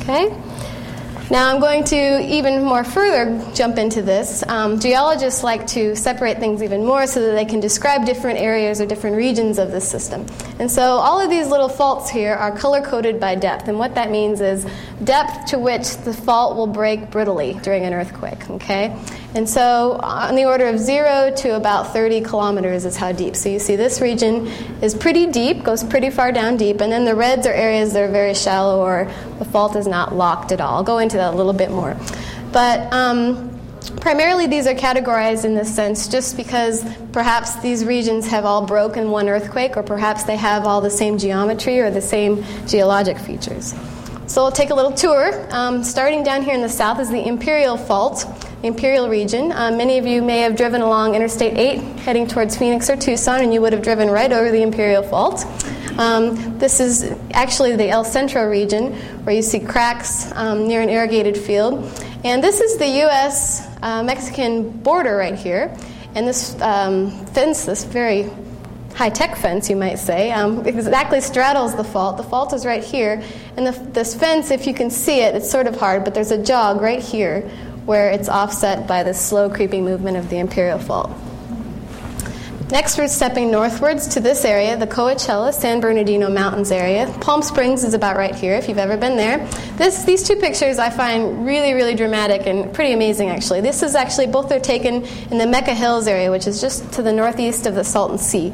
Okay? 0.00 0.28
Now, 1.30 1.50
I'm 1.52 1.58
going 1.58 1.84
to 1.84 2.20
even 2.20 2.62
more 2.62 2.84
further 2.84 3.42
jump 3.54 3.78
into 3.78 4.02
this. 4.02 4.46
Um, 4.46 4.78
geologists 4.78 5.42
like 5.42 5.66
to 5.68 5.96
separate 5.96 6.38
things 6.38 6.62
even 6.62 6.84
more 6.84 7.06
so 7.06 7.20
that 7.26 7.32
they 7.32 7.46
can 7.46 7.60
describe 7.60 8.04
different 8.04 8.38
areas 8.38 8.78
or 8.78 8.86
different 8.86 9.16
regions 9.16 9.58
of 9.58 9.70
this 9.70 9.88
system. 9.88 10.26
And 10.58 10.70
so, 10.70 10.82
all 10.82 11.18
of 11.18 11.30
these 11.30 11.48
little 11.48 11.70
faults 11.70 12.10
here 12.10 12.34
are 12.34 12.54
color 12.54 12.82
coded 12.82 13.18
by 13.18 13.36
depth. 13.36 13.68
And 13.68 13.78
what 13.78 13.94
that 13.94 14.10
means 14.10 14.42
is 14.42 14.66
depth 15.02 15.46
to 15.46 15.58
which 15.58 15.96
the 15.98 16.12
fault 16.12 16.56
will 16.56 16.66
break 16.66 17.10
brittly 17.10 17.58
during 17.62 17.84
an 17.84 17.94
earthquake. 17.94 18.50
Okay? 18.50 18.94
And 19.34 19.48
so, 19.48 19.98
on 20.00 20.36
the 20.36 20.44
order 20.44 20.68
of 20.68 20.78
zero 20.78 21.32
to 21.38 21.56
about 21.56 21.92
30 21.92 22.20
kilometers 22.20 22.84
is 22.84 22.96
how 22.96 23.10
deep. 23.10 23.34
So, 23.34 23.48
you 23.48 23.58
see, 23.58 23.74
this 23.74 24.00
region 24.00 24.46
is 24.80 24.94
pretty 24.94 25.26
deep, 25.26 25.64
goes 25.64 25.82
pretty 25.82 26.10
far 26.10 26.30
down 26.30 26.56
deep, 26.56 26.80
and 26.80 26.92
then 26.92 27.04
the 27.04 27.16
reds 27.16 27.44
are 27.44 27.52
areas 27.52 27.92
that 27.94 28.04
are 28.04 28.12
very 28.12 28.34
shallow 28.34 28.80
or 28.80 29.12
the 29.40 29.44
fault 29.44 29.74
is 29.74 29.88
not 29.88 30.14
locked 30.14 30.52
at 30.52 30.60
all. 30.60 30.76
I'll 30.76 30.84
go 30.84 30.98
into 30.98 31.16
that 31.16 31.34
a 31.34 31.36
little 31.36 31.52
bit 31.52 31.72
more. 31.72 31.96
But 32.52 32.92
um, 32.92 33.50
primarily, 34.00 34.46
these 34.46 34.68
are 34.68 34.74
categorized 34.74 35.44
in 35.44 35.56
this 35.56 35.74
sense 35.74 36.06
just 36.06 36.36
because 36.36 36.84
perhaps 37.10 37.56
these 37.56 37.84
regions 37.84 38.28
have 38.28 38.44
all 38.44 38.64
broken 38.64 39.10
one 39.10 39.28
earthquake, 39.28 39.76
or 39.76 39.82
perhaps 39.82 40.22
they 40.22 40.36
have 40.36 40.64
all 40.64 40.80
the 40.80 40.90
same 40.90 41.18
geometry 41.18 41.80
or 41.80 41.90
the 41.90 42.00
same 42.00 42.44
geologic 42.68 43.18
features. 43.18 43.74
So, 44.28 44.44
we'll 44.44 44.52
take 44.52 44.70
a 44.70 44.76
little 44.76 44.92
tour. 44.92 45.44
Um, 45.50 45.82
starting 45.82 46.22
down 46.22 46.44
here 46.44 46.54
in 46.54 46.60
the 46.60 46.68
south 46.68 47.00
is 47.00 47.10
the 47.10 47.26
Imperial 47.26 47.76
Fault. 47.76 48.24
Imperial 48.64 49.10
region. 49.10 49.52
Um, 49.52 49.76
many 49.76 49.98
of 49.98 50.06
you 50.06 50.22
may 50.22 50.38
have 50.38 50.56
driven 50.56 50.80
along 50.80 51.14
Interstate 51.14 51.58
8 51.58 51.78
heading 52.00 52.26
towards 52.26 52.56
Phoenix 52.56 52.88
or 52.88 52.96
Tucson, 52.96 53.42
and 53.42 53.52
you 53.52 53.60
would 53.60 53.74
have 53.74 53.82
driven 53.82 54.08
right 54.08 54.32
over 54.32 54.50
the 54.50 54.62
Imperial 54.62 55.02
Fault. 55.02 55.44
Um, 55.98 56.58
this 56.58 56.80
is 56.80 57.14
actually 57.34 57.76
the 57.76 57.90
El 57.90 58.04
Centro 58.04 58.48
region 58.48 58.94
where 59.24 59.36
you 59.36 59.42
see 59.42 59.60
cracks 59.60 60.32
um, 60.32 60.66
near 60.66 60.80
an 60.80 60.88
irrigated 60.88 61.36
field. 61.36 61.74
And 62.24 62.42
this 62.42 62.62
is 62.62 62.78
the 62.78 62.88
U.S. 62.88 63.68
Uh, 63.82 64.02
Mexican 64.02 64.70
border 64.70 65.14
right 65.14 65.34
here. 65.34 65.76
And 66.14 66.26
this 66.26 66.58
um, 66.62 67.10
fence, 67.26 67.66
this 67.66 67.84
very 67.84 68.30
high 68.94 69.10
tech 69.10 69.36
fence, 69.36 69.68
you 69.68 69.76
might 69.76 69.96
say, 69.96 70.32
um, 70.32 70.66
exactly 70.66 71.20
straddles 71.20 71.76
the 71.76 71.84
fault. 71.84 72.16
The 72.16 72.22
fault 72.22 72.54
is 72.54 72.64
right 72.64 72.82
here, 72.82 73.22
and 73.58 73.66
the, 73.66 73.72
this 73.90 74.14
fence, 74.14 74.50
if 74.50 74.66
you 74.66 74.72
can 74.72 74.88
see 74.88 75.20
it, 75.20 75.34
it's 75.34 75.50
sort 75.50 75.66
of 75.66 75.76
hard, 75.76 76.04
but 76.04 76.14
there's 76.14 76.30
a 76.30 76.42
jog 76.42 76.80
right 76.80 77.02
here 77.02 77.50
where 77.86 78.10
it's 78.10 78.28
offset 78.28 78.86
by 78.86 79.02
the 79.02 79.14
slow 79.14 79.50
creeping 79.50 79.84
movement 79.84 80.16
of 80.16 80.30
the 80.30 80.38
imperial 80.38 80.78
fault. 80.78 81.10
Next, 82.70 82.96
we're 82.96 83.08
stepping 83.08 83.50
northwards 83.50 84.08
to 84.08 84.20
this 84.20 84.42
area, 84.44 84.76
the 84.76 84.86
Coachella 84.86 85.52
San 85.52 85.80
Bernardino 85.80 86.30
Mountains 86.30 86.72
area. 86.72 87.14
Palm 87.20 87.42
Springs 87.42 87.84
is 87.84 87.92
about 87.92 88.16
right 88.16 88.34
here 88.34 88.54
if 88.54 88.68
you've 88.68 88.78
ever 88.78 88.96
been 88.96 89.16
there. 89.16 89.46
This, 89.76 90.04
these 90.04 90.26
two 90.26 90.36
pictures 90.36 90.78
I 90.78 90.88
find 90.88 91.44
really, 91.44 91.74
really 91.74 91.94
dramatic 91.94 92.46
and 92.46 92.72
pretty 92.72 92.94
amazing 92.94 93.28
actually. 93.28 93.60
This 93.60 93.82
is 93.82 93.94
actually, 93.94 94.28
both 94.28 94.50
are 94.50 94.58
taken 94.58 95.04
in 95.30 95.36
the 95.36 95.46
Mecca 95.46 95.74
Hills 95.74 96.08
area, 96.08 96.30
which 96.30 96.46
is 96.46 96.60
just 96.60 96.90
to 96.94 97.02
the 97.02 97.12
northeast 97.12 97.66
of 97.66 97.74
the 97.74 97.84
Salton 97.84 98.16
Sea. 98.16 98.52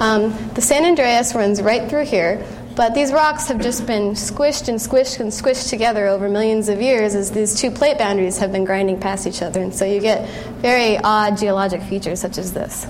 Um, 0.00 0.36
the 0.54 0.60
San 0.60 0.84
Andreas 0.84 1.32
runs 1.32 1.62
right 1.62 1.88
through 1.88 2.06
here, 2.06 2.44
but 2.74 2.94
these 2.94 3.12
rocks 3.12 3.48
have 3.48 3.60
just 3.60 3.86
been 3.86 4.12
squished 4.12 4.68
and 4.68 4.78
squished 4.78 5.20
and 5.20 5.30
squished 5.30 5.68
together 5.68 6.06
over 6.06 6.28
millions 6.28 6.68
of 6.68 6.80
years 6.80 7.14
as 7.14 7.30
these 7.30 7.60
two 7.60 7.70
plate 7.70 7.98
boundaries 7.98 8.38
have 8.38 8.52
been 8.52 8.64
grinding 8.64 8.98
past 8.98 9.26
each 9.26 9.42
other. 9.42 9.60
And 9.60 9.74
so 9.74 9.84
you 9.84 10.00
get 10.00 10.28
very 10.60 10.98
odd 10.98 11.36
geologic 11.36 11.82
features 11.82 12.20
such 12.20 12.38
as 12.38 12.52
this. 12.52 12.86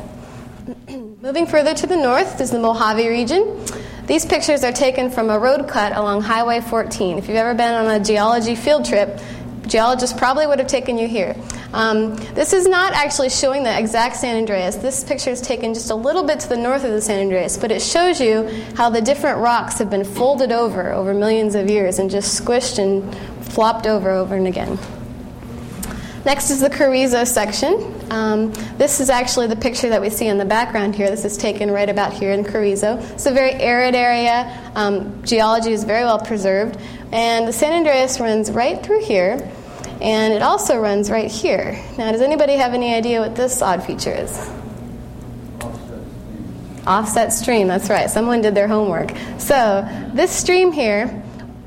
Moving 0.88 1.46
further 1.46 1.74
to 1.74 1.86
the 1.86 1.96
north 1.96 2.40
is 2.40 2.50
the 2.50 2.58
Mojave 2.58 3.08
region. 3.08 3.64
These 4.06 4.26
pictures 4.26 4.64
are 4.64 4.72
taken 4.72 5.10
from 5.10 5.30
a 5.30 5.38
road 5.38 5.68
cut 5.68 5.96
along 5.96 6.22
Highway 6.22 6.60
14. 6.60 7.18
If 7.18 7.28
you've 7.28 7.36
ever 7.36 7.54
been 7.54 7.72
on 7.72 7.86
a 7.86 8.04
geology 8.04 8.56
field 8.56 8.84
trip, 8.84 9.20
geologists 9.72 10.16
probably 10.18 10.46
would 10.46 10.58
have 10.58 10.68
taken 10.68 10.98
you 10.98 11.08
here. 11.08 11.34
Um, 11.72 12.14
this 12.34 12.52
is 12.52 12.68
not 12.68 12.92
actually 12.92 13.30
showing 13.30 13.62
the 13.62 13.78
exact 13.78 14.16
San 14.16 14.36
Andreas. 14.36 14.76
This 14.76 15.02
picture 15.02 15.30
is 15.30 15.40
taken 15.40 15.72
just 15.72 15.90
a 15.90 15.94
little 15.94 16.24
bit 16.24 16.40
to 16.40 16.48
the 16.50 16.58
north 16.58 16.84
of 16.84 16.90
the 16.90 17.00
San 17.00 17.20
Andreas, 17.20 17.56
but 17.56 17.72
it 17.72 17.80
shows 17.80 18.20
you 18.20 18.48
how 18.76 18.90
the 18.90 19.00
different 19.00 19.38
rocks 19.38 19.78
have 19.78 19.88
been 19.88 20.04
folded 20.04 20.52
over 20.52 20.92
over 20.92 21.14
millions 21.14 21.54
of 21.54 21.70
years 21.70 21.98
and 21.98 22.10
just 22.10 22.38
squished 22.38 22.78
and 22.78 23.16
flopped 23.46 23.86
over 23.86 24.10
over 24.10 24.34
and 24.34 24.46
again. 24.46 24.78
Next 26.26 26.50
is 26.50 26.60
the 26.60 26.68
Carrizo 26.68 27.24
section. 27.26 27.98
Um, 28.10 28.52
this 28.76 29.00
is 29.00 29.08
actually 29.08 29.46
the 29.46 29.56
picture 29.56 29.88
that 29.88 30.02
we 30.02 30.10
see 30.10 30.26
in 30.26 30.36
the 30.36 30.44
background 30.44 30.94
here. 30.94 31.08
This 31.08 31.24
is 31.24 31.38
taken 31.38 31.70
right 31.70 31.88
about 31.88 32.12
here 32.12 32.30
in 32.30 32.44
Carrizo. 32.44 32.98
It's 33.14 33.24
a 33.24 33.32
very 33.32 33.54
arid 33.54 33.94
area. 33.94 34.70
Um, 34.74 35.24
geology 35.24 35.72
is 35.72 35.82
very 35.82 36.04
well 36.04 36.20
preserved. 36.20 36.78
And 37.10 37.48
the 37.48 37.52
San 37.52 37.72
Andreas 37.72 38.20
runs 38.20 38.50
right 38.52 38.80
through 38.84 39.02
here, 39.04 39.50
and 40.02 40.35
it 40.35 40.42
also 40.42 40.78
runs 40.78 41.11
right 41.11 41.30
here. 41.30 41.80
Now, 41.97 42.12
does 42.12 42.21
anybody 42.21 42.54
have 42.54 42.75
any 42.75 42.94
idea 42.94 43.21
what 43.21 43.37
this 43.37 43.62
odd 43.62 43.85
feature 43.85 44.12
is? 44.12 44.50
Offset 46.87 47.32
stream, 47.32 47.68
that's 47.68 47.88
right. 47.88 48.11
Someone 48.11 48.42
did 48.42 48.54
their 48.54 48.68
homework. 48.68 49.12
So, 49.38 49.88
this 50.12 50.32
stream 50.32 50.73
here 50.73 51.23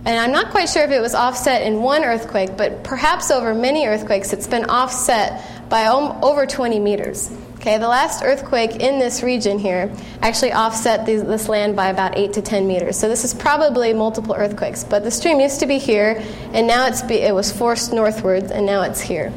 and 0.06 0.20
I'm 0.20 0.32
not 0.32 0.52
quite 0.52 0.70
sure 0.70 0.84
if 0.84 0.92
it 0.92 1.02
was 1.02 1.16
offset 1.16 1.64
in 1.64 1.82
one 1.82 2.04
earthquake, 2.04 2.56
but 2.56 2.84
perhaps 2.84 3.32
over 3.32 3.56
many 3.56 3.88
earthquakes, 3.88 4.34
it's 4.34 4.46
been 4.46 4.66
offset 4.66 5.44
by 5.68 5.88
over 5.88 6.46
20 6.46 6.80
meters. 6.80 7.36
Okay, 7.66 7.80
the 7.80 7.88
last 7.88 8.22
earthquake 8.22 8.76
in 8.76 9.00
this 9.00 9.24
region 9.24 9.58
here 9.58 9.92
actually 10.22 10.54
offset 10.54 11.04
this 11.08 11.50
land 11.50 11.76
by 11.76 11.88
about 11.88 12.16
8 12.16 12.32
to 12.34 12.42
10 12.44 12.68
meters. 12.68 12.96
So 12.96 13.10
this 13.10 13.24
is 13.24 13.34
probably 13.34 13.92
multiple 13.92 14.36
earthquakes. 14.36 14.84
But 14.84 15.04
the 15.04 15.10
stream 15.10 15.40
used 15.40 15.62
to 15.62 15.66
be 15.66 15.80
here, 15.80 16.24
and 16.54 16.68
now 16.68 16.86
it's 16.86 17.02
be, 17.02 17.16
it 17.16 17.34
was 17.34 17.52
forced 17.52 17.92
northwards, 17.92 18.52
and 18.52 18.68
now 18.68 18.84
it's 18.84 19.02
here. 19.02 19.34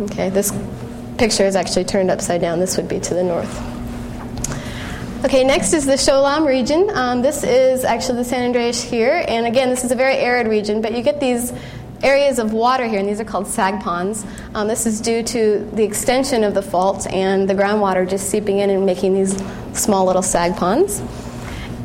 Okay, 0.00 0.30
this 0.30 0.58
picture 1.18 1.44
is 1.44 1.54
actually 1.54 1.84
turned 1.84 2.10
upside 2.10 2.40
down. 2.40 2.60
This 2.60 2.78
would 2.78 2.88
be 2.88 2.98
to 2.98 3.12
the 3.12 3.22
north. 3.22 3.54
Okay, 5.26 5.44
next 5.44 5.74
is 5.74 5.84
the 5.84 5.98
Cholame 5.98 6.46
region. 6.46 6.88
Um, 6.94 7.20
this 7.20 7.44
is 7.44 7.84
actually 7.84 8.16
the 8.16 8.24
San 8.24 8.42
Andreas 8.42 8.82
here, 8.82 9.22
and 9.28 9.44
again, 9.44 9.68
this 9.68 9.84
is 9.84 9.92
a 9.92 9.96
very 9.96 10.16
arid 10.16 10.48
region, 10.48 10.80
but 10.80 10.96
you 10.96 11.02
get 11.02 11.20
these 11.20 11.52
areas 12.02 12.38
of 12.38 12.52
water 12.52 12.86
here, 12.86 12.98
and 12.98 13.08
these 13.08 13.20
are 13.20 13.24
called 13.24 13.46
sag 13.46 13.80
ponds. 13.82 14.24
Um, 14.54 14.68
this 14.68 14.86
is 14.86 15.00
due 15.00 15.22
to 15.22 15.68
the 15.72 15.82
extension 15.82 16.44
of 16.44 16.54
the 16.54 16.62
fault 16.62 17.06
and 17.12 17.48
the 17.48 17.54
groundwater 17.54 18.08
just 18.08 18.30
seeping 18.30 18.58
in 18.58 18.70
and 18.70 18.86
making 18.86 19.14
these 19.14 19.42
small 19.72 20.06
little 20.06 20.22
sag 20.22 20.56
ponds. 20.56 21.02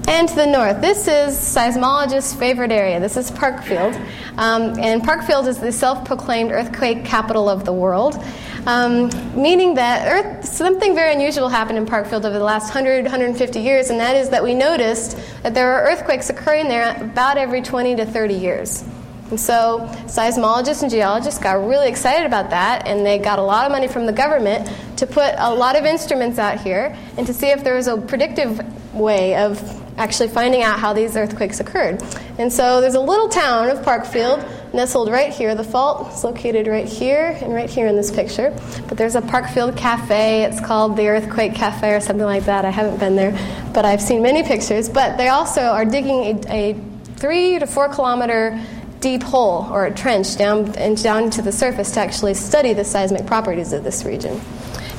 And 0.07 0.29
to 0.29 0.35
the 0.35 0.45
north, 0.45 0.81
this 0.81 1.07
is 1.07 1.35
seismologists' 1.35 2.37
favorite 2.37 2.71
area. 2.71 2.99
This 2.99 3.17
is 3.17 3.31
Parkfield. 3.31 3.95
Um, 4.37 4.77
and 4.79 5.01
Parkfield 5.01 5.47
is 5.47 5.57
the 5.57 5.71
self 5.71 6.05
proclaimed 6.05 6.51
earthquake 6.51 7.05
capital 7.05 7.49
of 7.49 7.65
the 7.65 7.73
world. 7.73 8.23
Um, 8.67 9.09
meaning 9.39 9.75
that 9.75 10.07
Earth, 10.07 10.45
something 10.45 10.93
very 10.93 11.13
unusual 11.13 11.49
happened 11.49 11.77
in 11.77 11.85
Parkfield 11.85 12.23
over 12.23 12.31
the 12.31 12.43
last 12.43 12.65
100, 12.65 13.03
150 13.03 13.59
years, 13.59 13.89
and 13.89 13.99
that 13.99 14.15
is 14.15 14.29
that 14.29 14.43
we 14.43 14.53
noticed 14.53 15.17
that 15.43 15.53
there 15.53 15.73
are 15.73 15.91
earthquakes 15.91 16.29
occurring 16.29 16.67
there 16.67 16.95
about 17.01 17.37
every 17.37 17.61
20 17.61 17.95
to 17.95 18.05
30 18.05 18.33
years. 18.33 18.83
And 19.29 19.39
so 19.39 19.87
seismologists 20.05 20.83
and 20.83 20.91
geologists 20.91 21.39
got 21.39 21.65
really 21.65 21.89
excited 21.89 22.25
about 22.25 22.51
that, 22.51 22.87
and 22.87 23.05
they 23.05 23.17
got 23.17 23.39
a 23.39 23.41
lot 23.41 23.65
of 23.65 23.71
money 23.71 23.87
from 23.87 24.05
the 24.05 24.13
government 24.13 24.69
to 24.97 25.07
put 25.07 25.33
a 25.37 25.53
lot 25.53 25.75
of 25.75 25.85
instruments 25.85 26.37
out 26.37 26.59
here 26.59 26.95
and 27.17 27.25
to 27.27 27.33
see 27.33 27.47
if 27.47 27.63
there 27.63 27.75
was 27.75 27.87
a 27.87 27.97
predictive 27.97 28.61
way 28.93 29.35
of 29.35 29.81
actually 29.97 30.27
finding 30.29 30.61
out 30.61 30.79
how 30.79 30.93
these 30.93 31.15
earthquakes 31.15 31.59
occurred. 31.59 32.01
And 32.37 32.51
so 32.51 32.81
there's 32.81 32.95
a 32.95 32.99
little 32.99 33.29
town 33.29 33.69
of 33.69 33.79
Parkfield 33.79 34.73
nestled 34.73 35.09
right 35.09 35.31
here. 35.33 35.55
The 35.55 35.63
fault 35.63 36.13
is 36.13 36.23
located 36.23 36.67
right 36.67 36.87
here 36.87 37.37
and 37.41 37.53
right 37.53 37.69
here 37.69 37.87
in 37.87 37.95
this 37.95 38.11
picture. 38.11 38.53
But 38.87 38.97
there's 38.97 39.15
a 39.15 39.21
Parkfield 39.21 39.77
Cafe. 39.77 40.43
It's 40.43 40.59
called 40.59 40.97
the 40.97 41.07
Earthquake 41.07 41.55
Cafe 41.55 41.93
or 41.93 42.01
something 42.01 42.25
like 42.25 42.45
that. 42.45 42.65
I 42.65 42.71
haven't 42.71 42.99
been 42.99 43.15
there, 43.15 43.31
but 43.73 43.85
I've 43.85 44.01
seen 44.01 44.21
many 44.21 44.43
pictures. 44.43 44.89
But 44.89 45.17
they 45.17 45.29
also 45.29 45.61
are 45.61 45.85
digging 45.85 46.45
a, 46.49 46.73
a 46.73 46.81
three 47.15 47.57
to 47.59 47.65
four 47.65 47.87
kilometer 47.87 48.61
deep 49.05 49.21
hole 49.21 49.67
or 49.69 49.85
a 49.85 49.93
trench 49.93 50.35
down 50.35 50.67
and 50.79 51.01
down 51.03 51.29
to 51.29 51.39
the 51.43 51.51
surface 51.51 51.91
to 51.91 51.99
actually 51.99 52.33
study 52.33 52.73
the 52.73 52.83
seismic 52.83 53.23
properties 53.27 53.71
of 53.71 53.83
this 53.83 54.03
region. 54.03 54.41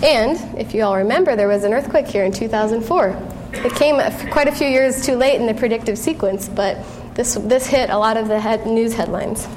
And 0.01 0.57
if 0.57 0.75
you 0.75 0.85
all 0.85 0.97
remember, 0.97 1.35
there 1.35 1.49
was 1.49 1.65
an 1.65 1.73
earthquake 1.73 2.07
here 2.07 2.25
in 2.25 2.31
2004. 2.31 3.21
It 3.53 3.75
came 3.75 3.97
quite 4.31 4.47
a 4.47 4.53
few 4.53 4.69
years 4.69 5.05
too 5.05 5.17
late 5.17 5.41
in 5.41 5.49
the 5.49 5.55
predictive 5.55 5.99
sequence, 5.99 6.49
but 6.49 6.79
this, 7.17 7.35
this 7.35 7.67
hit 7.67 7.91
a 7.91 7.99
lot 7.99 8.17
of 8.17 8.29
the 8.29 8.39
head, 8.39 8.65
news 8.65 8.95
headlines. 8.95 9.49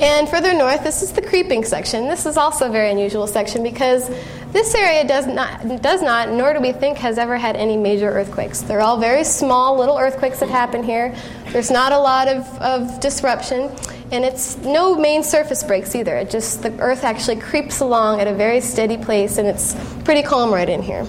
And 0.00 0.28
further 0.28 0.54
north, 0.54 0.84
this 0.84 1.02
is 1.02 1.10
the 1.10 1.22
creeping 1.22 1.64
section. 1.64 2.06
This 2.06 2.26
is 2.26 2.36
also 2.36 2.68
a 2.68 2.70
very 2.70 2.92
unusual 2.92 3.26
section 3.26 3.64
because 3.64 4.08
this 4.56 4.74
area 4.74 5.06
does 5.06 5.26
not, 5.26 5.82
does 5.82 6.00
not, 6.00 6.30
nor 6.30 6.54
do 6.54 6.60
we 6.60 6.72
think, 6.72 6.96
has 6.96 7.18
ever 7.18 7.36
had 7.36 7.56
any 7.56 7.76
major 7.76 8.08
earthquakes. 8.08 8.62
They're 8.62 8.80
all 8.80 8.98
very 8.98 9.22
small 9.22 9.76
little 9.78 9.98
earthquakes 9.98 10.40
that 10.40 10.48
happen 10.48 10.82
here. 10.82 11.14
There's 11.52 11.70
not 11.70 11.92
a 11.92 11.98
lot 11.98 12.26
of, 12.26 12.46
of 12.62 12.98
disruption, 12.98 13.70
and 14.12 14.24
it's 14.24 14.56
no 14.58 14.96
main 14.96 15.22
surface 15.22 15.62
breaks 15.62 15.94
either. 15.94 16.16
It 16.16 16.30
just, 16.30 16.62
the 16.62 16.72
earth 16.80 17.04
actually 17.04 17.36
creeps 17.36 17.80
along 17.80 18.20
at 18.20 18.28
a 18.28 18.32
very 18.32 18.62
steady 18.62 18.96
pace, 18.96 19.36
and 19.36 19.46
it's 19.46 19.74
pretty 20.04 20.22
calm 20.22 20.50
right 20.50 20.70
in 20.70 20.80
here. 20.80 21.06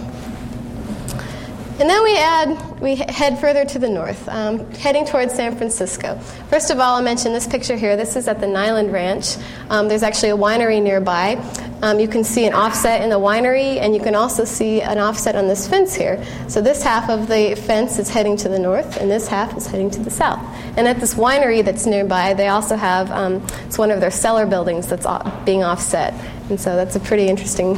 And 1.79 1.87
then 1.87 2.03
we 2.03 2.17
add, 2.17 2.79
we 2.81 2.95
head 2.95 3.37
further 3.39 3.63
to 3.63 3.77
the 3.77 3.87
north, 3.87 4.27
um, 4.29 4.67
heading 4.71 5.05
towards 5.05 5.35
San 5.35 5.55
Francisco. 5.55 6.17
First 6.49 6.71
of 6.71 6.79
all, 6.79 6.95
I'll 6.95 7.03
mention 7.03 7.33
this 7.33 7.45
picture 7.45 7.75
here. 7.75 7.95
This 7.95 8.15
is 8.15 8.27
at 8.27 8.39
the 8.39 8.47
Nyland 8.47 8.91
Ranch. 8.91 9.35
Um, 9.69 9.87
there's 9.87 10.01
actually 10.01 10.31
a 10.31 10.35
winery 10.35 10.81
nearby. 10.81 11.35
Um, 11.83 11.99
you 11.99 12.07
can 12.07 12.23
see 12.23 12.47
an 12.47 12.53
offset 12.53 13.03
in 13.03 13.11
the 13.11 13.19
winery, 13.19 13.77
and 13.77 13.93
you 13.93 14.01
can 14.01 14.15
also 14.15 14.43
see 14.43 14.81
an 14.81 14.97
offset 14.97 15.35
on 15.35 15.47
this 15.47 15.67
fence 15.67 15.93
here. 15.93 16.25
So 16.47 16.61
this 16.61 16.81
half 16.81 17.11
of 17.11 17.27
the 17.27 17.53
fence 17.53 17.99
is 17.99 18.09
heading 18.09 18.37
to 18.37 18.49
the 18.49 18.57
north, 18.57 18.97
and 18.97 19.11
this 19.11 19.27
half 19.27 19.55
is 19.55 19.67
heading 19.67 19.91
to 19.91 19.99
the 19.99 20.09
south. 20.09 20.39
And 20.77 20.87
at 20.87 20.99
this 20.99 21.13
winery 21.13 21.63
that's 21.63 21.85
nearby, 21.85 22.33
they 22.33 22.47
also 22.47 22.75
have 22.75 23.11
um, 23.11 23.45
it's 23.67 23.77
one 23.77 23.91
of 23.91 24.01
their 24.01 24.09
cellar 24.09 24.47
buildings 24.47 24.87
that's 24.87 25.05
being 25.45 25.63
offset, 25.63 26.15
and 26.49 26.59
so 26.59 26.75
that's 26.75 26.95
a 26.95 26.99
pretty 26.99 27.27
interesting 27.27 27.75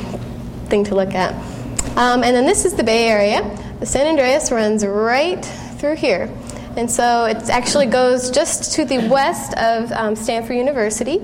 thing 0.67 0.85
to 0.85 0.95
look 0.95 1.13
at. 1.13 1.33
Um, 1.97 2.23
and 2.23 2.33
then 2.33 2.45
this 2.45 2.63
is 2.63 2.75
the 2.75 2.83
Bay 2.83 3.09
Area. 3.09 3.65
The 3.79 3.85
San 3.85 4.07
Andreas 4.07 4.51
runs 4.51 4.85
right 4.85 5.43
through 5.77 5.95
here. 5.95 6.29
And 6.75 6.91
so 6.91 7.25
it 7.25 7.49
actually 7.49 7.85
goes 7.85 8.29
just 8.29 8.73
to 8.73 8.83
the 8.83 9.07
west 9.07 9.53
of 9.57 9.89
um, 9.93 10.17
Stanford 10.17 10.57
University. 10.57 11.19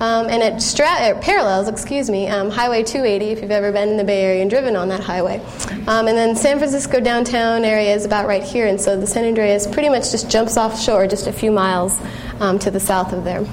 Um, 0.00 0.26
and 0.28 0.42
it, 0.42 0.60
stra- 0.60 1.18
parallels, 1.22 1.66
excuse 1.66 2.10
me, 2.10 2.28
um, 2.28 2.50
Highway 2.50 2.82
280 2.82 3.32
if 3.32 3.40
you've 3.40 3.50
ever 3.50 3.72
been 3.72 3.88
in 3.88 3.96
the 3.96 4.04
Bay 4.04 4.22
Area 4.22 4.42
and 4.42 4.50
driven 4.50 4.76
on 4.76 4.88
that 4.88 5.00
highway. 5.00 5.40
Um, 5.86 6.06
and 6.06 6.18
then 6.18 6.36
San 6.36 6.58
Francisco 6.58 7.00
downtown 7.00 7.64
area 7.64 7.94
is 7.94 8.04
about 8.04 8.26
right 8.26 8.42
here, 8.42 8.66
and 8.66 8.78
so 8.78 9.00
the 9.00 9.06
San 9.06 9.24
Andreas 9.24 9.66
pretty 9.66 9.88
much 9.88 10.10
just 10.10 10.30
jumps 10.30 10.56
offshore 10.56 11.06
just 11.06 11.26
a 11.26 11.32
few 11.32 11.52
miles 11.52 11.98
um, 12.40 12.58
to 12.58 12.70
the 12.70 12.80
south 12.80 13.12
of 13.12 13.24
there. 13.24 13.44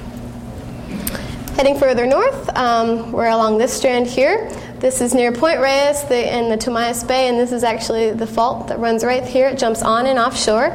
Heading 1.55 1.77
further 1.77 2.07
north, 2.07 2.49
um, 2.57 3.11
we're 3.11 3.29
along 3.29 3.59
this 3.59 3.71
strand 3.71 4.07
here. 4.07 4.49
This 4.81 4.99
is 4.99 5.13
near 5.13 5.31
Point 5.31 5.59
Reyes 5.59 6.05
the, 6.05 6.35
in 6.35 6.49
the 6.49 6.57
Tomales 6.57 7.07
Bay, 7.07 7.27
and 7.27 7.39
this 7.39 7.51
is 7.51 7.63
actually 7.63 8.13
the 8.13 8.25
fault 8.25 8.69
that 8.69 8.79
runs 8.79 9.03
right 9.03 9.23
here. 9.23 9.47
It 9.49 9.59
jumps 9.59 9.83
on 9.83 10.07
and 10.07 10.17
offshore. 10.17 10.71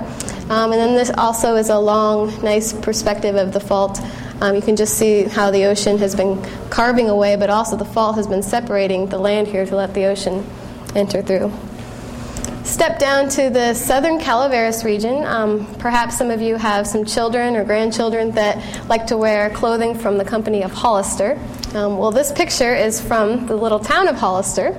Um, 0.49 0.71
and 0.71 0.75
then 0.75 0.95
this 0.95 1.11
also 1.11 1.57
is 1.57 1.71
a 1.71 1.79
long, 1.81 2.29
nice 2.41 2.73
perspective 2.73 3.35
of 3.35 3.53
the 3.53 3.59
fault. 3.59 4.01
Um, 4.41 4.55
you 4.55 4.63
can 4.63 4.77
just 4.77 4.97
see 4.97 5.25
how 5.25 5.51
the 5.51 5.65
ocean 5.65 5.99
has 5.99 6.15
been 6.15 6.41
carving 6.71 7.09
away, 7.09 7.35
but 7.35 7.51
also 7.51 7.77
the 7.77 7.85
fault 7.85 8.15
has 8.15 8.29
been 8.29 8.45
separating 8.45 9.07
the 9.09 9.19
land 9.19 9.49
here 9.49 9.67
to 9.67 9.75
let 9.75 9.93
the 9.93 10.05
ocean 10.05 10.47
enter 10.95 11.21
through. 11.21 11.53
Step 12.67 12.99
down 12.99 13.29
to 13.29 13.49
the 13.49 13.73
southern 13.75 14.19
Calaveras 14.19 14.85
region. 14.85 15.25
Um, 15.25 15.73
perhaps 15.77 16.19
some 16.19 16.31
of 16.31 16.43
you 16.43 16.57
have 16.57 16.87
some 16.87 17.05
children 17.05 17.55
or 17.55 17.65
grandchildren 17.65 18.33
that 18.33 18.89
like 18.89 19.07
to 19.07 19.17
wear 19.17 19.51
clothing 19.51 19.97
from 19.97 20.19
the 20.19 20.25
company 20.25 20.65
of 20.65 20.73
Hollister. 20.73 21.39
Um, 21.75 21.97
well, 21.97 22.11
this 22.11 22.33
picture 22.33 22.75
is 22.75 23.01
from 23.01 23.47
the 23.47 23.55
little 23.55 23.79
town 23.79 24.09
of 24.09 24.17
Hollister. 24.17 24.79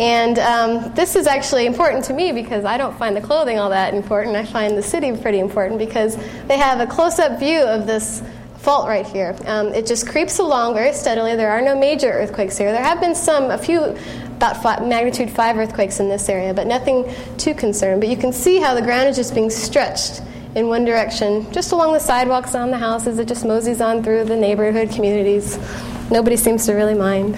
And 0.00 0.38
um, 0.38 0.94
this 0.94 1.16
is 1.16 1.26
actually 1.26 1.66
important 1.66 2.04
to 2.06 2.12
me 2.12 2.32
because 2.32 2.64
I 2.64 2.76
don't 2.76 2.96
find 2.98 3.16
the 3.16 3.20
clothing 3.20 3.58
all 3.58 3.70
that 3.70 3.94
important. 3.94 4.36
I 4.36 4.44
find 4.44 4.76
the 4.76 4.82
city 4.82 5.16
pretty 5.16 5.38
important 5.38 5.78
because 5.78 6.16
they 6.46 6.58
have 6.58 6.80
a 6.80 6.86
close 6.86 7.18
up 7.18 7.38
view 7.38 7.60
of 7.60 7.86
this 7.86 8.22
fault 8.58 8.88
right 8.88 9.06
here. 9.06 9.36
Um, 9.46 9.68
it 9.68 9.86
just 9.86 10.08
creeps 10.08 10.40
along 10.40 10.74
very 10.74 10.92
steadily. 10.92 11.36
There 11.36 11.50
are 11.50 11.62
no 11.62 11.78
major 11.78 12.10
earthquakes 12.10 12.58
here. 12.58 12.72
There 12.72 12.82
have 12.82 13.00
been 13.00 13.14
some, 13.14 13.50
a 13.50 13.58
few 13.58 13.96
about 14.38 14.62
five, 14.62 14.86
magnitude 14.86 15.28
5 15.28 15.58
earthquakes 15.58 15.98
in 15.98 16.08
this 16.08 16.28
area, 16.28 16.54
but 16.54 16.68
nothing 16.68 17.12
too 17.38 17.54
concerned. 17.54 18.00
But 18.00 18.08
you 18.08 18.16
can 18.16 18.32
see 18.32 18.60
how 18.60 18.72
the 18.72 18.82
ground 18.82 19.08
is 19.08 19.16
just 19.16 19.34
being 19.34 19.50
stretched 19.50 20.22
in 20.54 20.68
one 20.68 20.84
direction, 20.84 21.52
just 21.52 21.72
along 21.72 21.92
the 21.92 21.98
sidewalks 21.98 22.54
on 22.54 22.70
the 22.70 22.78
houses. 22.78 23.18
It 23.18 23.26
just 23.26 23.44
moseys 23.44 23.80
on 23.80 24.04
through 24.04 24.24
the 24.24 24.36
neighborhood 24.36 24.90
communities. 24.92 25.58
Nobody 26.08 26.36
seems 26.36 26.66
to 26.66 26.74
really 26.74 26.94
mind. 26.94 27.34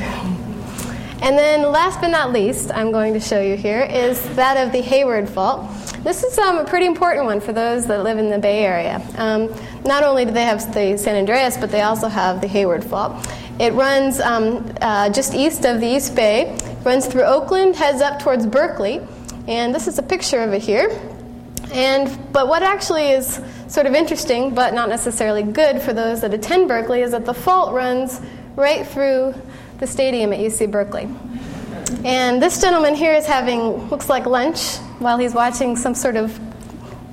And 1.23 1.39
then, 1.39 1.63
last 1.73 2.03
but 2.03 2.09
not 2.09 2.33
least, 2.33 2.71
I'm 2.71 2.93
going 2.93 3.15
to 3.15 3.21
show 3.21 3.41
you 3.41 3.57
here 3.57 3.83
is 3.83 4.23
that 4.37 4.57
of 4.57 4.73
the 4.73 4.83
Hayward 4.83 5.29
Fault. 5.29 5.71
This 6.03 6.23
is 6.23 6.39
um, 6.39 6.59
a 6.59 6.65
pretty 6.65 6.87
important 6.87 7.25
one 7.25 7.41
for 7.41 7.53
those 7.55 7.87
that 7.87 8.03
live 8.03 8.19
in 8.19 8.29
the 8.29 8.39
Bay 8.39 8.65
Area. 8.65 9.03
Um, 9.17 9.55
not 9.85 10.03
only 10.03 10.27
do 10.27 10.33
they 10.33 10.45
have 10.45 10.73
the 10.75 10.99
San 10.99 11.17
Andreas, 11.17 11.57
but 11.57 11.71
they 11.71 11.83
also 11.83 12.09
have 12.09 12.43
the 12.43 12.49
Hayward 12.49 12.85
Fault. 12.85 13.27
It 13.61 13.75
runs 13.75 14.21
um, 14.21 14.75
uh, 14.81 15.11
just 15.11 15.35
east 15.35 15.67
of 15.67 15.81
the 15.81 15.87
East 15.87 16.17
Bay, 16.17 16.57
runs 16.83 17.07
through 17.07 17.25
Oakland, 17.25 17.77
heads 17.77 18.01
up 18.01 18.19
towards 18.19 18.47
Berkeley, 18.47 19.03
and 19.47 19.75
this 19.75 19.87
is 19.87 19.99
a 19.99 20.03
picture 20.03 20.41
of 20.41 20.55
it 20.55 20.63
here. 20.63 20.89
And 21.71 22.33
but 22.33 22.49
what 22.49 22.63
actually 22.63 23.11
is 23.11 23.39
sort 23.69 23.85
of 23.85 23.93
interesting, 23.93 24.55
but 24.55 24.73
not 24.73 24.89
necessarily 24.89 25.43
good 25.43 25.83
for 25.83 25.93
those 25.93 26.23
that 26.23 26.33
attend 26.33 26.69
Berkeley, 26.69 27.03
is 27.03 27.11
that 27.11 27.27
the 27.27 27.35
fault 27.35 27.75
runs 27.75 28.23
right 28.57 28.87
through 28.87 29.35
the 29.77 29.87
stadium 29.87 30.33
at 30.33 30.39
UC 30.39 30.71
Berkeley. 30.71 31.07
And 32.03 32.43
this 32.43 32.63
gentleman 32.63 32.95
here 32.95 33.13
is 33.13 33.27
having, 33.27 33.91
looks 33.91 34.09
like 34.09 34.25
lunch 34.25 34.79
while 35.01 35.19
he's 35.19 35.35
watching 35.35 35.77
some 35.77 35.95
sort 35.95 36.17
of 36.17 36.41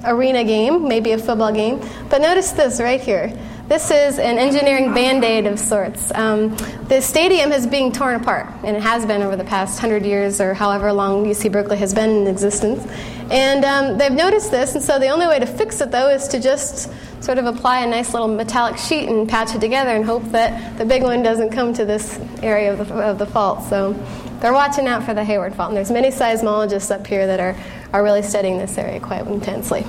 arena 0.05 0.45
game, 0.45 0.87
maybe 0.87 1.11
a 1.11 1.17
football 1.17 1.51
game. 1.51 1.81
But 2.09 2.21
notice 2.21 2.51
this 2.51 2.79
right 2.79 3.01
here. 3.01 3.37
This 3.67 3.91
is 3.91 4.17
an 4.17 4.37
engineering 4.39 4.93
band 4.93 5.25
aid 5.25 5.45
of 5.45 5.59
sorts. 5.59 6.09
Um, 6.15 6.55
the 6.87 7.01
stadium 7.01 7.51
is 7.51 7.67
being 7.67 7.91
torn 7.91 8.15
apart, 8.15 8.47
and 8.63 8.77
it 8.77 8.81
has 8.81 9.05
been 9.05 9.21
over 9.21 9.35
the 9.35 9.43
past 9.43 9.77
hundred 9.81 10.05
years 10.05 10.39
or 10.39 10.53
however 10.53 10.93
long 10.93 11.25
UC 11.25 11.51
Berkeley 11.51 11.75
has 11.75 11.93
been 11.93 12.09
in 12.09 12.27
existence. 12.27 12.87
And 13.29 13.65
um, 13.65 13.97
they've 13.97 14.09
noticed 14.09 14.51
this, 14.51 14.75
and 14.75 14.81
so 14.81 14.99
the 14.99 15.09
only 15.09 15.27
way 15.27 15.39
to 15.39 15.45
fix 15.45 15.81
it, 15.81 15.91
though, 15.91 16.07
is 16.07 16.29
to 16.29 16.39
just 16.39 16.89
sort 17.21 17.39
of 17.39 17.45
apply 17.45 17.83
a 17.83 17.89
nice 17.89 18.13
little 18.13 18.29
metallic 18.29 18.77
sheet 18.77 19.09
and 19.09 19.27
patch 19.27 19.53
it 19.53 19.59
together 19.59 19.89
and 19.89 20.05
hope 20.05 20.23
that 20.31 20.77
the 20.77 20.85
big 20.85 21.03
one 21.03 21.21
doesn't 21.21 21.49
come 21.49 21.73
to 21.73 21.83
this 21.83 22.17
area 22.41 22.71
of 22.71 22.87
the, 22.87 22.95
of 22.95 23.17
the 23.17 23.25
fault. 23.25 23.63
So 23.63 23.91
they're 24.39 24.53
watching 24.53 24.87
out 24.87 25.03
for 25.03 25.13
the 25.13 25.25
Hayward 25.25 25.53
Fault, 25.53 25.71
and 25.71 25.77
there's 25.77 25.91
many 25.91 26.07
seismologists 26.07 26.89
up 26.89 27.05
here 27.05 27.27
that 27.27 27.41
are, 27.41 27.53
are 27.91 28.01
really 28.01 28.21
studying 28.21 28.59
this 28.59 28.77
area 28.77 29.01
quite 29.01 29.27
intensely. 29.27 29.85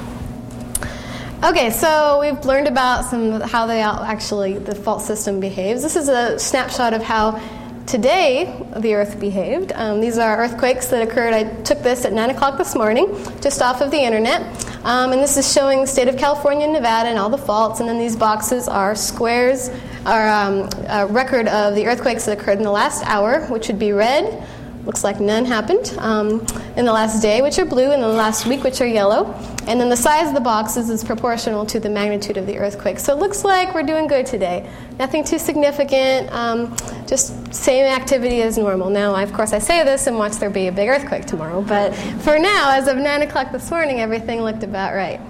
Okay, 1.40 1.70
so 1.70 2.18
we've 2.18 2.44
learned 2.44 2.66
about 2.66 3.04
some 3.04 3.40
how 3.40 3.66
they 3.66 3.80
actually 3.80 4.58
the 4.58 4.74
fault 4.74 5.02
system 5.02 5.38
behaves. 5.38 5.84
This 5.84 5.94
is 5.94 6.08
a 6.08 6.36
snapshot 6.36 6.94
of 6.94 7.00
how 7.00 7.40
today 7.86 8.60
the 8.76 8.94
Earth 8.94 9.20
behaved. 9.20 9.70
Um, 9.76 10.00
these 10.00 10.18
are 10.18 10.36
earthquakes 10.36 10.88
that 10.88 11.00
occurred. 11.00 11.32
I 11.34 11.44
took 11.62 11.80
this 11.84 12.04
at 12.04 12.12
9 12.12 12.30
o'clock 12.30 12.58
this 12.58 12.74
morning, 12.74 13.06
just 13.40 13.62
off 13.62 13.80
of 13.80 13.92
the 13.92 14.00
internet. 14.00 14.42
Um, 14.84 15.12
and 15.12 15.22
this 15.22 15.36
is 15.36 15.52
showing 15.52 15.82
the 15.82 15.86
state 15.86 16.08
of 16.08 16.16
California 16.16 16.64
and 16.64 16.72
Nevada 16.72 17.08
and 17.08 17.20
all 17.20 17.30
the 17.30 17.38
faults. 17.38 17.78
And 17.78 17.88
then 17.88 18.00
these 18.00 18.16
boxes 18.16 18.66
are 18.66 18.96
squares, 18.96 19.70
are 20.06 20.28
um, 20.28 20.68
a 20.88 21.06
record 21.06 21.46
of 21.46 21.76
the 21.76 21.86
earthquakes 21.86 22.24
that 22.24 22.36
occurred 22.36 22.58
in 22.58 22.64
the 22.64 22.72
last 22.72 23.04
hour, 23.06 23.46
which 23.46 23.68
would 23.68 23.78
be 23.78 23.92
red. 23.92 24.44
Looks 24.88 25.04
like 25.04 25.20
none 25.20 25.44
happened 25.44 25.94
um, 25.98 26.40
in 26.74 26.86
the 26.86 26.92
last 26.94 27.20
day, 27.20 27.42
which 27.42 27.58
are 27.58 27.66
blue, 27.66 27.92
and 27.92 28.02
the 28.02 28.08
last 28.08 28.46
week, 28.46 28.64
which 28.64 28.80
are 28.80 28.86
yellow. 28.86 29.34
And 29.66 29.78
then 29.78 29.90
the 29.90 29.96
size 29.96 30.28
of 30.28 30.34
the 30.34 30.40
boxes 30.40 30.88
is 30.88 31.04
proportional 31.04 31.66
to 31.66 31.78
the 31.78 31.90
magnitude 31.90 32.38
of 32.38 32.46
the 32.46 32.56
earthquake. 32.56 32.98
So 32.98 33.12
it 33.12 33.18
looks 33.18 33.44
like 33.44 33.74
we're 33.74 33.82
doing 33.82 34.06
good 34.06 34.24
today. 34.24 34.66
Nothing 34.98 35.24
too 35.24 35.38
significant, 35.38 36.32
um, 36.32 36.74
just 37.06 37.54
same 37.54 37.84
activity 37.84 38.40
as 38.40 38.56
normal. 38.56 38.88
Now, 38.88 39.14
of 39.14 39.30
course, 39.34 39.52
I 39.52 39.58
say 39.58 39.84
this 39.84 40.06
and 40.06 40.16
watch 40.16 40.36
there 40.36 40.48
be 40.48 40.68
a 40.68 40.72
big 40.72 40.88
earthquake 40.88 41.26
tomorrow, 41.26 41.60
but 41.60 41.94
for 42.22 42.38
now, 42.38 42.70
as 42.70 42.88
of 42.88 42.96
9 42.96 43.20
o'clock 43.20 43.52
this 43.52 43.70
morning, 43.70 44.00
everything 44.00 44.40
looked 44.40 44.62
about 44.62 44.94
right. 44.94 45.20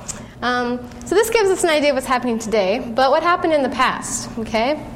Um, 0.40 0.88
so 1.05 1.16
this 1.16 1.31
gives 1.31 1.51
us 1.51 1.64
an 1.64 1.71
idea 1.71 1.90
of 1.90 1.97
what's 1.97 2.07
happening 2.07 2.38
today, 2.38 2.79
but 2.79 3.11
what 3.11 3.25
happened 3.25 3.53
in 3.55 3.64
the 3.64 3.71
past, 3.71 4.31
okay? 4.38 4.87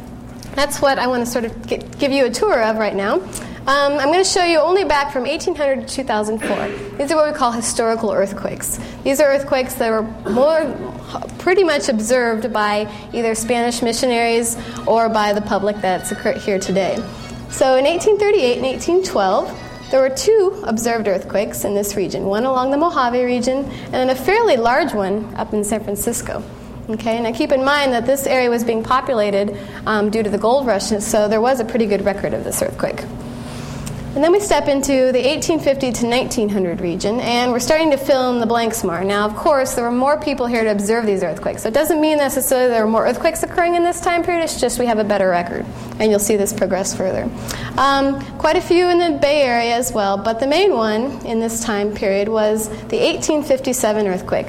That's 0.54 0.80
what 0.80 1.00
I 1.00 1.08
want 1.08 1.24
to 1.24 1.30
sort 1.30 1.46
of 1.46 1.66
get, 1.66 1.98
give 1.98 2.12
you 2.12 2.26
a 2.26 2.30
tour 2.30 2.62
of 2.62 2.76
right 2.76 2.94
now. 2.94 3.20
Um, 3.64 3.92
I'm 3.92 4.08
going 4.08 4.18
to 4.18 4.28
show 4.28 4.42
you 4.42 4.58
only 4.58 4.82
back 4.82 5.12
from 5.12 5.22
1800 5.22 5.86
to 5.86 5.94
2004. 5.94 6.98
These 6.98 7.12
are 7.12 7.16
what 7.16 7.32
we 7.32 7.38
call 7.38 7.52
historical 7.52 8.10
earthquakes. 8.10 8.80
These 9.04 9.20
are 9.20 9.28
earthquakes 9.28 9.74
that 9.74 9.88
were 9.88 10.02
more 10.32 10.66
pretty 11.38 11.62
much 11.62 11.88
observed 11.88 12.52
by 12.52 12.92
either 13.12 13.36
Spanish 13.36 13.80
missionaries 13.80 14.58
or 14.84 15.08
by 15.08 15.32
the 15.32 15.42
public 15.42 15.76
that's 15.76 16.10
occurred 16.10 16.38
here 16.38 16.58
today. 16.58 16.96
So 17.50 17.76
in 17.76 17.84
1838 17.84 18.56
and 18.56 18.66
1812, 18.66 19.90
there 19.92 20.00
were 20.00 20.10
two 20.10 20.60
observed 20.66 21.06
earthquakes 21.06 21.64
in 21.64 21.76
this 21.76 21.94
region, 21.94 22.24
one 22.24 22.42
along 22.42 22.72
the 22.72 22.78
Mojave 22.78 23.22
region 23.22 23.58
and 23.58 23.94
then 23.94 24.10
a 24.10 24.16
fairly 24.16 24.56
large 24.56 24.92
one 24.92 25.32
up 25.36 25.54
in 25.54 25.62
San 25.62 25.84
Francisco. 25.84 26.42
Okay, 26.88 27.20
now 27.20 27.32
keep 27.32 27.52
in 27.52 27.64
mind 27.64 27.92
that 27.92 28.06
this 28.06 28.26
area 28.26 28.50
was 28.50 28.64
being 28.64 28.82
populated 28.82 29.56
um, 29.86 30.10
due 30.10 30.24
to 30.24 30.30
the 30.30 30.38
gold 30.38 30.66
rush, 30.66 30.86
so 30.86 31.28
there 31.28 31.40
was 31.40 31.60
a 31.60 31.64
pretty 31.64 31.86
good 31.86 32.04
record 32.04 32.34
of 32.34 32.42
this 32.42 32.60
earthquake. 32.60 33.04
And 34.14 34.22
then 34.22 34.30
we 34.30 34.40
step 34.40 34.68
into 34.68 35.10
the 35.10 35.22
1850 35.22 35.92
to 35.92 36.06
1900 36.06 36.82
region, 36.82 37.18
and 37.20 37.50
we're 37.50 37.60
starting 37.60 37.90
to 37.92 37.96
fill 37.96 38.30
in 38.30 38.40
the 38.40 38.46
blanks 38.46 38.84
more. 38.84 39.02
Now, 39.02 39.24
of 39.24 39.34
course, 39.34 39.72
there 39.72 39.84
were 39.84 39.90
more 39.90 40.20
people 40.20 40.44
here 40.44 40.62
to 40.64 40.70
observe 40.70 41.06
these 41.06 41.22
earthquakes. 41.22 41.62
So 41.62 41.68
it 41.68 41.74
doesn't 41.74 41.98
mean 41.98 42.18
necessarily 42.18 42.68
there 42.68 42.84
are 42.84 42.86
more 42.86 43.06
earthquakes 43.06 43.42
occurring 43.42 43.74
in 43.74 43.84
this 43.84 44.02
time 44.02 44.22
period, 44.22 44.44
it's 44.44 44.60
just 44.60 44.78
we 44.78 44.84
have 44.84 44.98
a 44.98 45.04
better 45.04 45.30
record. 45.30 45.64
And 45.98 46.10
you'll 46.10 46.20
see 46.20 46.36
this 46.36 46.52
progress 46.52 46.94
further. 46.94 47.30
Um, 47.78 48.20
quite 48.36 48.56
a 48.56 48.60
few 48.60 48.90
in 48.90 48.98
the 48.98 49.18
Bay 49.18 49.44
Area 49.44 49.76
as 49.76 49.94
well, 49.94 50.18
but 50.18 50.40
the 50.40 50.46
main 50.46 50.74
one 50.74 51.24
in 51.24 51.40
this 51.40 51.64
time 51.64 51.94
period 51.94 52.28
was 52.28 52.68
the 52.68 52.98
1857 52.98 54.06
earthquake. 54.06 54.48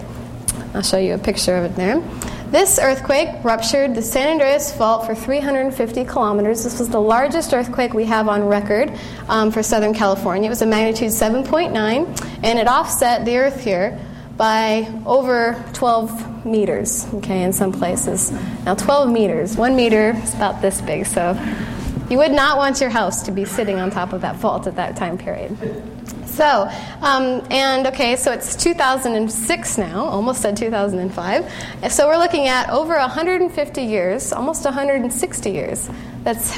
I'll 0.73 0.81
show 0.81 0.97
you 0.97 1.13
a 1.13 1.17
picture 1.17 1.55
of 1.55 1.63
it 1.63 1.75
there. 1.77 2.03
This 2.53 2.77
earthquake 2.77 3.29
ruptured 3.43 3.95
the 3.95 4.03
San 4.03 4.29
Andreas 4.29 4.71
Fault 4.71 5.07
for 5.07 5.15
350 5.15 6.05
kilometers. 6.05 6.63
This 6.63 6.77
was 6.77 6.87
the 6.87 7.01
largest 7.01 7.51
earthquake 7.51 7.95
we 7.95 8.05
have 8.05 8.27
on 8.27 8.45
record 8.45 8.93
um, 9.27 9.49
for 9.49 9.63
Southern 9.63 9.95
California. 9.95 10.45
It 10.45 10.49
was 10.51 10.61
a 10.61 10.67
magnitude 10.67 11.09
7.9, 11.09 11.73
and 12.43 12.59
it 12.59 12.67
offset 12.67 13.25
the 13.25 13.37
Earth 13.37 13.63
here 13.63 13.99
by 14.37 14.87
over 15.03 15.65
12 15.73 16.45
meters, 16.45 17.11
okay, 17.15 17.41
in 17.41 17.53
some 17.53 17.71
places. 17.71 18.31
Now, 18.65 18.75
12 18.75 19.11
meters, 19.11 19.57
one 19.57 19.75
meter 19.75 20.11
is 20.11 20.35
about 20.35 20.61
this 20.61 20.79
big, 20.79 21.07
so 21.07 21.35
you 22.07 22.19
would 22.19 22.33
not 22.33 22.57
want 22.57 22.79
your 22.79 22.91
house 22.91 23.23
to 23.23 23.31
be 23.31 23.45
sitting 23.45 23.79
on 23.79 23.89
top 23.89 24.13
of 24.13 24.21
that 24.21 24.35
fault 24.35 24.67
at 24.67 24.75
that 24.75 24.95
time 24.95 25.17
period. 25.17 25.57
So, 26.33 26.67
um, 27.01 27.45
and 27.51 27.85
okay, 27.85 28.15
so 28.15 28.31
it's 28.31 28.55
2006 28.55 29.77
now, 29.77 30.05
almost 30.05 30.41
said 30.41 30.57
2005. 30.57 31.91
So 31.91 32.07
we're 32.07 32.17
looking 32.17 32.47
at 32.47 32.71
over 32.71 32.97
150 32.97 33.81
years, 33.83 34.33
almost 34.33 34.65
160 34.65 35.51
years 35.51 35.87
that's 36.23 36.57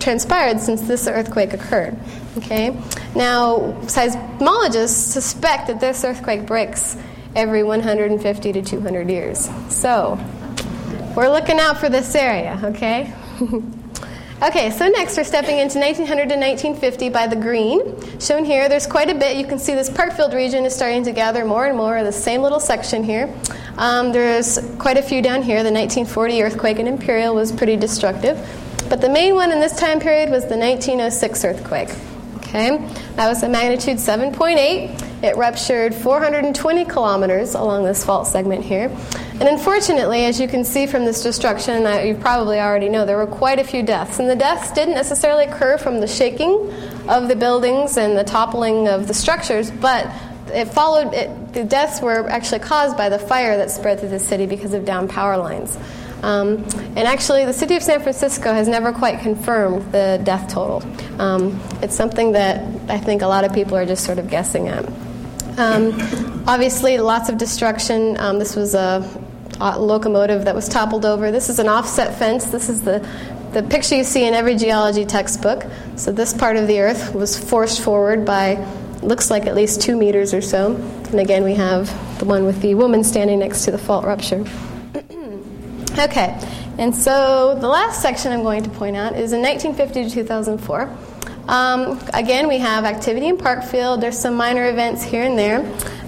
transpired 0.00 0.58
since 0.58 0.82
this 0.82 1.06
earthquake 1.06 1.52
occurred. 1.52 1.96
Okay, 2.38 2.70
now 3.14 3.58
seismologists 3.82 5.12
suspect 5.12 5.68
that 5.68 5.78
this 5.78 6.02
earthquake 6.02 6.44
breaks 6.44 6.96
every 7.36 7.62
150 7.62 8.52
to 8.52 8.60
200 8.60 9.08
years. 9.08 9.48
So 9.68 10.18
we're 11.14 11.30
looking 11.30 11.60
out 11.60 11.78
for 11.78 11.88
this 11.88 12.12
area, 12.16 12.60
okay? 12.64 13.14
Okay, 14.42 14.70
so 14.70 14.88
next 14.88 15.16
we're 15.16 15.22
stepping 15.22 15.58
into 15.58 15.78
1900 15.78 16.28
to 16.28 16.34
1950 16.34 17.10
by 17.10 17.28
the 17.28 17.36
green. 17.36 17.80
Shown 18.18 18.44
here, 18.44 18.68
there's 18.68 18.88
quite 18.88 19.08
a 19.08 19.14
bit. 19.14 19.36
You 19.36 19.46
can 19.46 19.60
see 19.60 19.72
this 19.72 19.88
Parkfield 19.88 20.34
region 20.34 20.64
is 20.64 20.74
starting 20.74 21.04
to 21.04 21.12
gather 21.12 21.44
more 21.44 21.66
and 21.66 21.76
more 21.76 22.02
the 22.02 22.10
same 22.10 22.42
little 22.42 22.58
section 22.58 23.04
here. 23.04 23.32
Um, 23.76 24.10
there's 24.10 24.58
quite 24.80 24.96
a 24.96 25.02
few 25.02 25.22
down 25.22 25.42
here. 25.42 25.62
The 25.62 25.70
1940 25.70 26.42
earthquake 26.42 26.80
in 26.80 26.88
Imperial 26.88 27.36
was 27.36 27.52
pretty 27.52 27.76
destructive. 27.76 28.36
But 28.88 29.00
the 29.00 29.08
main 29.08 29.36
one 29.36 29.52
in 29.52 29.60
this 29.60 29.76
time 29.76 30.00
period 30.00 30.28
was 30.28 30.42
the 30.48 30.58
1906 30.58 31.44
earthquake. 31.44 31.90
Okay, 32.38 32.78
that 33.14 33.28
was 33.28 33.44
a 33.44 33.48
magnitude 33.48 33.98
7.8. 33.98 35.22
It 35.22 35.36
ruptured 35.36 35.94
420 35.94 36.84
kilometers 36.86 37.54
along 37.54 37.84
this 37.84 38.04
fault 38.04 38.26
segment 38.26 38.64
here. 38.64 38.90
And 39.32 39.48
unfortunately, 39.48 40.24
as 40.26 40.40
you 40.40 40.46
can 40.46 40.64
see 40.64 40.86
from 40.86 41.04
this 41.04 41.22
destruction, 41.22 41.86
uh, 41.86 41.98
you 41.98 42.14
probably 42.14 42.60
already 42.60 42.88
know, 42.88 43.04
there 43.06 43.16
were 43.16 43.26
quite 43.26 43.58
a 43.58 43.64
few 43.64 43.82
deaths. 43.82 44.18
And 44.18 44.28
the 44.28 44.36
deaths 44.36 44.70
didn't 44.72 44.94
necessarily 44.94 45.44
occur 45.44 45.78
from 45.78 46.00
the 46.00 46.06
shaking 46.06 46.70
of 47.08 47.28
the 47.28 47.36
buildings 47.36 47.96
and 47.96 48.16
the 48.16 48.24
toppling 48.24 48.88
of 48.88 49.08
the 49.08 49.14
structures, 49.14 49.70
but 49.70 50.06
it 50.52 50.66
followed, 50.66 51.12
it, 51.14 51.52
the 51.54 51.64
deaths 51.64 52.00
were 52.00 52.28
actually 52.28 52.60
caused 52.60 52.96
by 52.96 53.08
the 53.08 53.18
fire 53.18 53.56
that 53.56 53.70
spread 53.70 54.00
through 54.00 54.10
the 54.10 54.18
city 54.18 54.46
because 54.46 54.74
of 54.74 54.84
down 54.84 55.08
power 55.08 55.36
lines. 55.36 55.76
Um, 56.22 56.58
and 56.94 57.00
actually, 57.00 57.44
the 57.44 57.52
city 57.52 57.74
of 57.74 57.82
San 57.82 58.00
Francisco 58.00 58.52
has 58.52 58.68
never 58.68 58.92
quite 58.92 59.20
confirmed 59.20 59.90
the 59.90 60.20
death 60.22 60.52
total. 60.52 60.82
Um, 61.20 61.60
it's 61.82 61.96
something 61.96 62.32
that 62.32 62.62
I 62.88 62.98
think 62.98 63.22
a 63.22 63.26
lot 63.26 63.44
of 63.44 63.52
people 63.52 63.76
are 63.76 63.86
just 63.86 64.04
sort 64.04 64.18
of 64.18 64.30
guessing 64.30 64.68
at. 64.68 64.86
Um, 65.58 66.44
obviously, 66.46 66.98
lots 66.98 67.28
of 67.28 67.38
destruction. 67.38 68.16
Um, 68.18 68.38
this 68.38 68.54
was 68.54 68.74
a 68.74 69.00
locomotive 69.78 70.44
that 70.44 70.54
was 70.54 70.68
toppled 70.68 71.04
over. 71.04 71.30
This 71.30 71.48
is 71.48 71.58
an 71.58 71.68
offset 71.68 72.18
fence. 72.18 72.46
This 72.46 72.68
is 72.68 72.82
the 72.82 73.06
the 73.52 73.62
picture 73.62 73.96
you 73.96 74.04
see 74.04 74.26
in 74.26 74.32
every 74.32 74.56
geology 74.56 75.04
textbook. 75.04 75.66
So 75.96 76.10
this 76.10 76.32
part 76.32 76.56
of 76.56 76.66
the 76.66 76.80
Earth 76.80 77.14
was 77.14 77.38
forced 77.38 77.82
forward 77.82 78.24
by 78.24 78.66
looks 79.02 79.30
like 79.30 79.46
at 79.46 79.54
least 79.54 79.82
two 79.82 79.96
meters 79.96 80.32
or 80.32 80.40
so. 80.40 80.74
And 80.76 81.20
again, 81.20 81.44
we 81.44 81.54
have 81.54 81.86
the 82.18 82.24
one 82.24 82.46
with 82.46 82.62
the 82.62 82.74
woman 82.74 83.04
standing 83.04 83.40
next 83.40 83.64
to 83.64 83.70
the 83.70 83.78
fault 83.78 84.04
rupture. 84.06 84.44
okay, 85.98 86.38
and 86.78 86.94
so 86.94 87.56
the 87.60 87.68
last 87.68 88.00
section 88.00 88.32
I'm 88.32 88.42
going 88.42 88.62
to 88.62 88.70
point 88.70 88.96
out 88.96 89.16
is 89.18 89.32
in 89.32 89.42
1950 89.42 90.04
to 90.04 90.10
2004. 90.10 90.96
Um, 91.48 92.00
again, 92.14 92.48
we 92.48 92.58
have 92.58 92.84
activity 92.84 93.26
in 93.26 93.36
Parkfield. 93.36 94.00
There's 94.00 94.18
some 94.18 94.34
minor 94.34 94.68
events 94.70 95.02
here 95.02 95.24
and 95.24 95.38
there. 95.38 95.60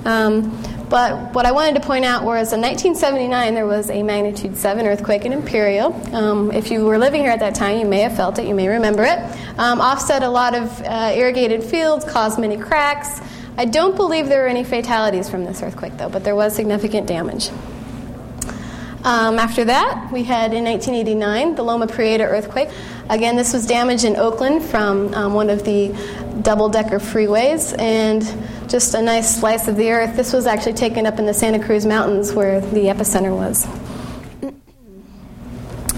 Um, 0.05 0.57
but 0.89 1.35
what 1.35 1.47
I 1.47 1.53
wanted 1.53 1.75
to 1.75 1.81
point 1.81 2.05
out 2.05 2.25
was 2.25 2.53
in 2.53 2.61
1979 2.61 3.55
there 3.55 3.67
was 3.67 3.91
a 3.91 4.03
magnitude 4.03 4.57
7 4.57 4.87
earthquake 4.87 5.25
in 5.25 5.33
Imperial. 5.33 5.93
Um, 6.15 6.53
if 6.53 6.71
you 6.71 6.85
were 6.85 6.99
living 6.99 7.23
here 7.23 7.31
at 7.31 7.41
that 7.41 7.55
time, 7.55 7.79
you 7.79 7.87
may 7.87 8.01
have 8.01 8.17
felt 8.17 8.39
it, 8.39 8.47
you 8.47 8.55
may 8.55 8.69
remember 8.69 9.03
it. 9.05 9.19
Um, 9.59 9.81
offset 9.81 10.23
a 10.23 10.29
lot 10.29 10.55
of 10.55 10.81
uh, 10.83 11.13
irrigated 11.15 11.63
fields, 11.65 12.05
caused 12.05 12.39
many 12.39 12.57
cracks. 12.57 13.21
I 13.57 13.65
don't 13.65 13.97
believe 13.97 14.29
there 14.29 14.43
were 14.43 14.49
any 14.49 14.65
fatalities 14.65 15.29
from 15.29 15.45
this 15.45 15.63
earthquake, 15.63 15.97
though, 15.97 16.09
but 16.09 16.25
there 16.25 16.35
was 16.35 16.55
significant 16.55 17.07
damage. 17.07 17.51
Um, 19.05 19.39
after 19.39 19.67
that, 19.67 20.11
we 20.11 20.25
had 20.25 20.55
in 20.55 20.65
1989 20.65 21.57
the 21.57 21.63
Loma 21.63 21.87
Prieta 21.87 22.25
earthquake. 22.25 22.71
Again, 23.11 23.37
this 23.37 23.53
was 23.53 23.67
damage 23.67 24.05
in 24.05 24.17
Oakland 24.17 24.65
from 24.65 25.13
um, 25.13 25.35
one 25.35 25.51
of 25.51 25.63
the 25.63 25.89
double 26.41 26.71
decker 26.71 26.99
freeways 26.99 27.79
and 27.79 28.23
just 28.67 28.95
a 28.95 29.03
nice 29.03 29.39
slice 29.39 29.69
of 29.69 29.77
the 29.77 29.91
earth. 29.91 30.17
This 30.17 30.33
was 30.33 30.47
actually 30.47 30.73
taken 30.73 31.05
up 31.05 31.19
in 31.19 31.27
the 31.27 31.35
Santa 31.35 31.63
Cruz 31.63 31.85
Mountains 31.85 32.33
where 32.33 32.63
the 32.63 32.87
epicenter 32.87 33.37
was. 33.37 33.67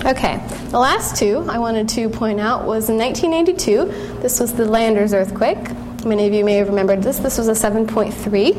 Okay, 0.04 0.44
the 0.70 0.78
last 0.78 1.16
two 1.16 1.46
I 1.48 1.58
wanted 1.58 1.88
to 1.90 2.08
point 2.08 2.40
out 2.40 2.64
was 2.64 2.90
in 2.90 2.98
1992. 2.98 4.20
This 4.20 4.40
was 4.40 4.52
the 4.52 4.64
Landers 4.64 5.14
earthquake. 5.14 5.58
Many 6.04 6.26
of 6.26 6.34
you 6.34 6.44
may 6.44 6.54
have 6.54 6.68
remembered 6.68 7.04
this. 7.04 7.20
This 7.20 7.38
was 7.38 7.46
a 7.46 7.52
7.3. 7.52 8.56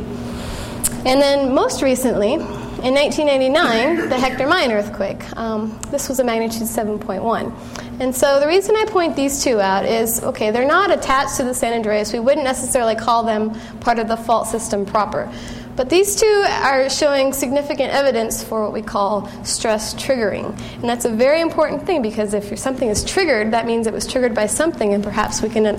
And 1.05 1.21
then 1.21 1.53
most 1.53 1.81
recently, 1.81 2.37
in 2.83 2.93
1989, 2.93 4.09
the 4.09 4.19
Hector 4.19 4.47
Mine 4.47 4.71
earthquake. 4.71 5.35
Um, 5.35 5.79
this 5.89 6.07
was 6.07 6.19
a 6.19 6.23
magnitude 6.23 6.63
7.1. 6.63 7.99
And 7.99 8.15
so 8.15 8.39
the 8.39 8.45
reason 8.45 8.75
I 8.75 8.85
point 8.85 9.15
these 9.15 9.43
two 9.43 9.59
out 9.59 9.85
is 9.85 10.23
okay, 10.23 10.51
they're 10.51 10.67
not 10.67 10.91
attached 10.91 11.37
to 11.37 11.43
the 11.43 11.55
San 11.55 11.73
Andreas. 11.73 12.13
We 12.13 12.19
wouldn't 12.19 12.43
necessarily 12.43 12.93
call 12.93 13.23
them 13.23 13.59
part 13.79 13.97
of 13.97 14.07
the 14.07 14.15
fault 14.15 14.47
system 14.47 14.85
proper. 14.85 15.31
But 15.75 15.89
these 15.89 16.15
two 16.15 16.45
are 16.47 16.87
showing 16.89 17.33
significant 17.33 17.93
evidence 17.93 18.43
for 18.43 18.63
what 18.63 18.73
we 18.73 18.83
call 18.83 19.27
stress 19.43 19.95
triggering. 19.95 20.59
And 20.75 20.83
that's 20.83 21.05
a 21.05 21.09
very 21.09 21.41
important 21.41 21.85
thing 21.85 22.03
because 22.03 22.35
if 22.35 22.57
something 22.59 22.89
is 22.89 23.03
triggered, 23.03 23.51
that 23.53 23.65
means 23.65 23.87
it 23.87 23.93
was 23.93 24.05
triggered 24.05 24.35
by 24.35 24.45
something, 24.45 24.93
and 24.93 25.03
perhaps 25.03 25.41
we 25.41 25.49
can 25.49 25.77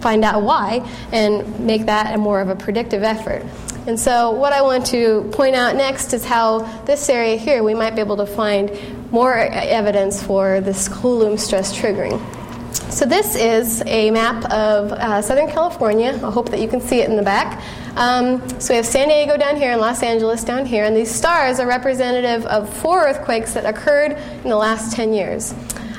find 0.00 0.24
out 0.24 0.42
why 0.42 0.88
and 1.12 1.60
make 1.60 1.86
that 1.86 2.14
a 2.14 2.18
more 2.18 2.40
of 2.40 2.48
a 2.48 2.56
predictive 2.56 3.02
effort. 3.02 3.42
And 3.88 3.98
so, 3.98 4.32
what 4.32 4.52
I 4.52 4.60
want 4.60 4.84
to 4.88 5.26
point 5.32 5.56
out 5.56 5.74
next 5.74 6.12
is 6.12 6.22
how 6.22 6.58
this 6.84 7.08
area 7.08 7.38
here 7.38 7.62
we 7.62 7.72
might 7.72 7.94
be 7.94 8.02
able 8.02 8.18
to 8.18 8.26
find 8.26 8.70
more 9.10 9.34
evidence 9.34 10.22
for 10.22 10.60
this 10.60 10.90
Coulomb 10.90 11.38
stress 11.38 11.74
triggering. 11.74 12.20
So, 12.92 13.06
this 13.06 13.34
is 13.34 13.82
a 13.86 14.10
map 14.10 14.44
of 14.52 14.92
uh, 14.92 15.22
Southern 15.22 15.48
California. 15.48 16.20
I 16.22 16.30
hope 16.30 16.50
that 16.50 16.60
you 16.60 16.68
can 16.68 16.82
see 16.82 17.00
it 17.00 17.08
in 17.08 17.16
the 17.16 17.22
back. 17.22 17.64
Um, 17.96 18.46
so, 18.60 18.74
we 18.74 18.76
have 18.76 18.84
San 18.84 19.08
Diego 19.08 19.38
down 19.38 19.56
here 19.56 19.72
and 19.72 19.80
Los 19.80 20.02
Angeles 20.02 20.44
down 20.44 20.66
here, 20.66 20.84
and 20.84 20.94
these 20.94 21.10
stars 21.10 21.58
are 21.58 21.66
representative 21.66 22.44
of 22.44 22.68
four 22.68 23.08
earthquakes 23.08 23.54
that 23.54 23.64
occurred 23.64 24.12
in 24.44 24.50
the 24.50 24.56
last 24.56 24.92
10 24.92 25.14
years. 25.14 25.52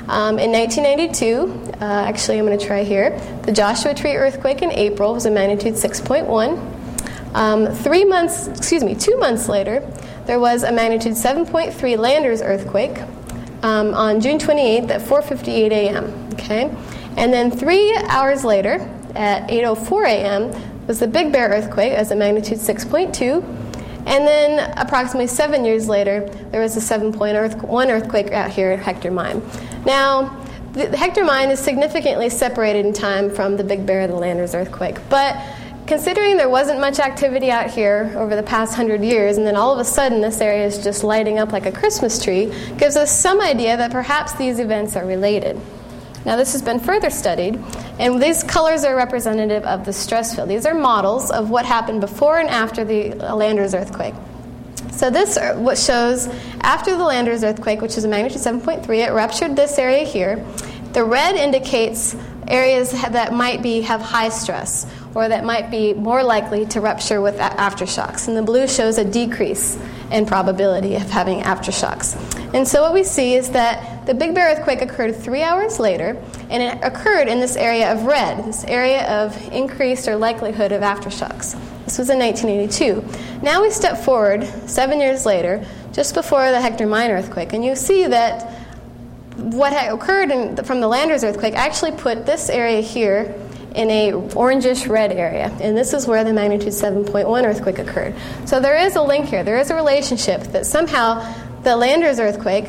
Um, 0.06 0.38
in 0.38 0.52
1992, 0.52 1.74
uh, 1.80 1.84
actually, 2.06 2.38
I'm 2.38 2.46
going 2.46 2.56
to 2.56 2.64
try 2.64 2.84
here, 2.84 3.18
the 3.42 3.52
Joshua 3.52 3.94
Tree 3.94 4.14
earthquake 4.14 4.62
in 4.62 4.70
April 4.70 5.14
was 5.14 5.26
a 5.26 5.30
magnitude 5.32 5.74
6.1. 5.74 6.79
Um, 7.34 7.66
three 7.72 8.04
months, 8.04 8.48
excuse 8.48 8.82
me, 8.82 8.94
two 8.94 9.16
months 9.18 9.48
later, 9.48 9.80
there 10.26 10.40
was 10.40 10.62
a 10.62 10.72
magnitude 10.72 11.14
7.3 11.14 11.98
Landers 11.98 12.42
earthquake 12.42 12.98
um, 13.62 13.94
on 13.94 14.20
June 14.20 14.38
28th 14.38 14.90
at 14.90 15.00
4:58 15.00 15.70
a.m. 15.70 16.28
Okay, 16.34 16.74
and 17.16 17.32
then 17.32 17.50
three 17.50 17.94
hours 18.08 18.44
later, 18.44 18.80
at 19.14 19.48
8:04 19.48 20.06
a.m., 20.08 20.86
was 20.86 20.98
the 21.00 21.06
Big 21.06 21.32
Bear 21.32 21.48
earthquake 21.48 21.92
as 21.92 22.10
a 22.10 22.16
magnitude 22.16 22.58
6.2. 22.58 23.44
And 24.06 24.26
then, 24.26 24.72
approximately 24.76 25.26
seven 25.26 25.64
years 25.64 25.88
later, 25.88 26.28
there 26.50 26.60
was 26.60 26.76
a 26.76 26.80
7.1 26.80 27.88
earthquake 27.90 28.32
out 28.32 28.50
here 28.50 28.70
at 28.72 28.80
Hector 28.80 29.10
Mine. 29.10 29.42
Now, 29.84 30.36
the 30.72 30.96
Hector 30.96 31.24
Mine 31.24 31.50
is 31.50 31.60
significantly 31.60 32.30
separated 32.30 32.86
in 32.86 32.92
time 32.92 33.30
from 33.30 33.56
the 33.56 33.64
Big 33.64 33.84
Bear 33.84 34.00
and 34.00 34.12
the 34.12 34.16
Landers 34.16 34.54
earthquake, 34.54 34.96
but 35.08 35.36
considering 35.90 36.36
there 36.36 36.48
wasn't 36.48 36.78
much 36.78 37.00
activity 37.00 37.50
out 37.50 37.68
here 37.68 38.12
over 38.14 38.36
the 38.36 38.44
past 38.44 38.76
hundred 38.76 39.02
years, 39.02 39.36
and 39.36 39.44
then 39.44 39.56
all 39.56 39.72
of 39.72 39.80
a 39.80 39.84
sudden 39.84 40.20
this 40.20 40.40
area 40.40 40.64
is 40.64 40.84
just 40.84 41.02
lighting 41.02 41.36
up 41.36 41.50
like 41.50 41.66
a 41.66 41.72
Christmas 41.72 42.22
tree, 42.22 42.46
gives 42.78 42.94
us 42.94 43.10
some 43.10 43.40
idea 43.40 43.76
that 43.76 43.90
perhaps 43.90 44.32
these 44.34 44.60
events 44.60 44.94
are 44.94 45.04
related. 45.04 45.60
Now, 46.24 46.36
this 46.36 46.52
has 46.52 46.62
been 46.62 46.78
further 46.78 47.10
studied, 47.10 47.58
and 47.98 48.22
these 48.22 48.44
colors 48.44 48.84
are 48.84 48.94
representative 48.94 49.64
of 49.64 49.84
the 49.84 49.92
stress 49.92 50.32
field. 50.32 50.48
These 50.48 50.64
are 50.64 50.74
models 50.74 51.32
of 51.32 51.50
what 51.50 51.66
happened 51.66 52.00
before 52.00 52.38
and 52.38 52.48
after 52.48 52.84
the 52.84 53.14
Landers 53.34 53.74
earthquake. 53.74 54.14
So, 54.92 55.10
this 55.10 55.40
what 55.56 55.76
shows 55.76 56.28
after 56.60 56.96
the 56.96 57.02
Landers 57.02 57.42
earthquake, 57.42 57.80
which 57.80 57.98
is 57.98 58.04
a 58.04 58.08
magnitude 58.08 58.42
7.3, 58.42 59.08
it 59.08 59.10
ruptured 59.10 59.56
this 59.56 59.76
area 59.76 60.04
here. 60.04 60.36
The 60.92 61.02
red 61.02 61.34
indicates 61.34 62.14
areas 62.46 62.92
that 62.92 63.32
might 63.32 63.60
be 63.60 63.80
have 63.80 64.00
high 64.00 64.28
stress 64.28 64.86
or 65.14 65.28
that 65.28 65.44
might 65.44 65.70
be 65.70 65.92
more 65.94 66.22
likely 66.22 66.66
to 66.66 66.80
rupture 66.80 67.20
with 67.20 67.36
aftershocks. 67.36 68.28
And 68.28 68.36
the 68.36 68.42
blue 68.42 68.68
shows 68.68 68.98
a 68.98 69.04
decrease 69.04 69.78
in 70.10 70.26
probability 70.26 70.94
of 70.94 71.02
having 71.02 71.40
aftershocks. 71.42 72.16
And 72.54 72.66
so 72.66 72.82
what 72.82 72.92
we 72.92 73.04
see 73.04 73.34
is 73.34 73.50
that 73.50 74.06
the 74.06 74.14
Big 74.14 74.34
Bear 74.34 74.56
earthquake 74.56 74.82
occurred 74.82 75.14
three 75.14 75.42
hours 75.42 75.78
later, 75.78 76.20
and 76.48 76.62
it 76.62 76.84
occurred 76.84 77.28
in 77.28 77.38
this 77.38 77.56
area 77.56 77.92
of 77.92 78.04
red, 78.04 78.44
this 78.44 78.64
area 78.64 79.06
of 79.08 79.36
increased 79.52 80.08
or 80.08 80.16
likelihood 80.16 80.72
of 80.72 80.82
aftershocks. 80.82 81.58
This 81.84 81.98
was 81.98 82.10
in 82.10 82.18
1982. 82.18 83.04
Now 83.42 83.62
we 83.62 83.70
step 83.70 83.98
forward 83.98 84.44
seven 84.68 85.00
years 85.00 85.26
later, 85.26 85.64
just 85.92 86.14
before 86.14 86.50
the 86.50 86.60
Hector 86.60 86.86
Mine 86.86 87.10
earthquake, 87.10 87.52
and 87.52 87.64
you 87.64 87.76
see 87.76 88.06
that 88.06 88.52
what 89.36 89.72
had 89.72 89.92
occurred 89.92 90.30
in, 90.30 90.56
from 90.64 90.80
the 90.80 90.88
Landers 90.88 91.24
earthquake 91.24 91.54
actually 91.54 91.92
put 91.92 92.26
this 92.26 92.50
area 92.50 92.80
here 92.80 93.34
in 93.74 93.90
a 93.90 94.12
orangish 94.12 94.88
red 94.88 95.12
area, 95.12 95.46
and 95.60 95.76
this 95.76 95.92
is 95.92 96.06
where 96.06 96.24
the 96.24 96.32
magnitude 96.32 96.72
7.1 96.72 97.44
earthquake 97.44 97.78
occurred. 97.78 98.14
So 98.44 98.60
there 98.60 98.76
is 98.76 98.96
a 98.96 99.02
link 99.02 99.26
here. 99.26 99.44
There 99.44 99.58
is 99.58 99.70
a 99.70 99.74
relationship 99.74 100.42
that 100.52 100.66
somehow 100.66 101.34
the 101.62 101.76
Landers 101.76 102.18
earthquake 102.18 102.68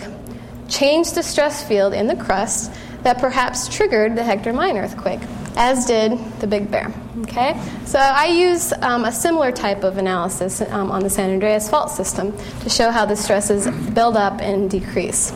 changed 0.70 1.16
the 1.16 1.24
stress 1.24 1.64
field 1.68 1.94
in 1.94 2.08
the 2.08 2.16
crust 2.16 2.72
that 3.04 3.20
perhaps 3.20 3.68
triggered 3.68 4.16
the 4.16 4.24
Hector 4.24 4.54
Mine 4.54 4.78
earthquake, 4.78 5.22
as 5.56 5.86
did 5.86 6.18
the 6.40 6.48
Big 6.48 6.70
Bear. 6.70 6.94
Okay, 7.22 7.60
so 7.86 8.00
I 8.00 8.28
use 8.28 8.74
um, 8.82 9.06
a 9.06 9.12
similar 9.12 9.52
type 9.52 9.84
of 9.84 9.98
analysis 9.98 10.62
um, 10.62 10.92
on 10.92 11.04
the 11.04 11.10
San 11.10 11.30
Andreas 11.32 11.70
fault 11.70 11.92
system 11.92 12.36
to 12.62 12.70
show 12.70 12.92
how 12.92 13.06
the 13.06 13.16
stresses 13.16 13.68
build 13.92 14.18
up 14.18 14.42
and 14.42 14.70
decrease. 14.70 15.34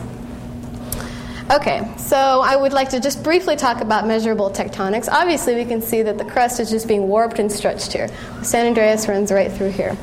Okay, 1.48 1.88
so 1.96 2.16
I 2.16 2.56
would 2.56 2.72
like 2.72 2.88
to 2.88 2.98
just 2.98 3.22
briefly 3.22 3.54
talk 3.54 3.80
about 3.80 4.04
measurable 4.04 4.50
tectonics. 4.50 5.08
Obviously, 5.08 5.54
we 5.54 5.64
can 5.64 5.80
see 5.80 6.02
that 6.02 6.18
the 6.18 6.24
crust 6.24 6.58
is 6.58 6.70
just 6.70 6.88
being 6.88 7.06
warped 7.06 7.38
and 7.38 7.52
stretched 7.52 7.92
here. 7.92 8.08
San 8.42 8.66
Andreas 8.66 9.06
runs 9.06 9.30
right 9.30 9.52
through 9.52 9.70
here. 9.70 9.96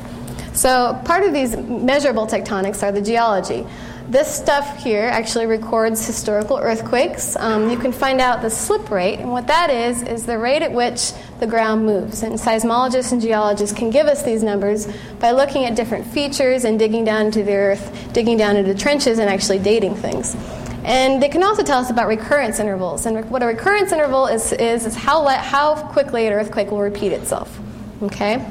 So, 0.53 0.97
part 1.03 1.23
of 1.23 1.33
these 1.33 1.57
measurable 1.57 2.27
tectonics 2.27 2.81
are 2.81 2.93
the 2.93 3.01
geology. 3.01 3.67
This 4.07 4.33
stuff 4.33 4.81
here 4.81 5.03
actually 5.03 5.45
records 5.45 6.05
historical 6.05 6.59
earthquakes. 6.59 7.35
Um, 7.35 7.69
you 7.69 7.77
can 7.77 7.91
find 7.91 8.21
out 8.21 8.41
the 8.41 8.49
slip 8.49 8.89
rate, 8.89 9.19
and 9.19 9.29
what 9.29 9.47
that 9.47 9.69
is, 9.69 10.01
is 10.01 10.25
the 10.25 10.37
rate 10.37 10.61
at 10.61 10.71
which 10.71 11.11
the 11.41 11.47
ground 11.47 11.85
moves. 11.85 12.23
And 12.23 12.35
seismologists 12.35 13.11
and 13.11 13.21
geologists 13.21 13.77
can 13.77 13.89
give 13.89 14.07
us 14.07 14.23
these 14.23 14.43
numbers 14.43 14.87
by 15.19 15.31
looking 15.31 15.65
at 15.65 15.75
different 15.75 16.07
features 16.07 16.63
and 16.63 16.79
digging 16.79 17.03
down 17.03 17.25
into 17.25 17.43
the 17.43 17.53
earth, 17.53 18.13
digging 18.13 18.37
down 18.37 18.55
into 18.55 18.73
trenches, 18.73 19.19
and 19.19 19.29
actually 19.29 19.59
dating 19.59 19.95
things. 19.95 20.37
And 20.83 21.23
they 21.23 21.29
can 21.29 21.43
also 21.43 21.63
tell 21.63 21.79
us 21.79 21.89
about 21.89 22.07
recurrence 22.07 22.59
intervals. 22.59 23.05
And 23.05 23.29
what 23.29 23.41
a 23.41 23.45
recurrence 23.45 23.91
interval 23.91 24.27
is, 24.27 24.51
is, 24.53 24.85
is 24.85 24.95
how, 24.95 25.25
how 25.27 25.75
quickly 25.75 26.27
an 26.27 26.33
earthquake 26.33 26.71
will 26.71 26.81
repeat 26.81 27.13
itself. 27.13 27.57
Okay? 28.01 28.45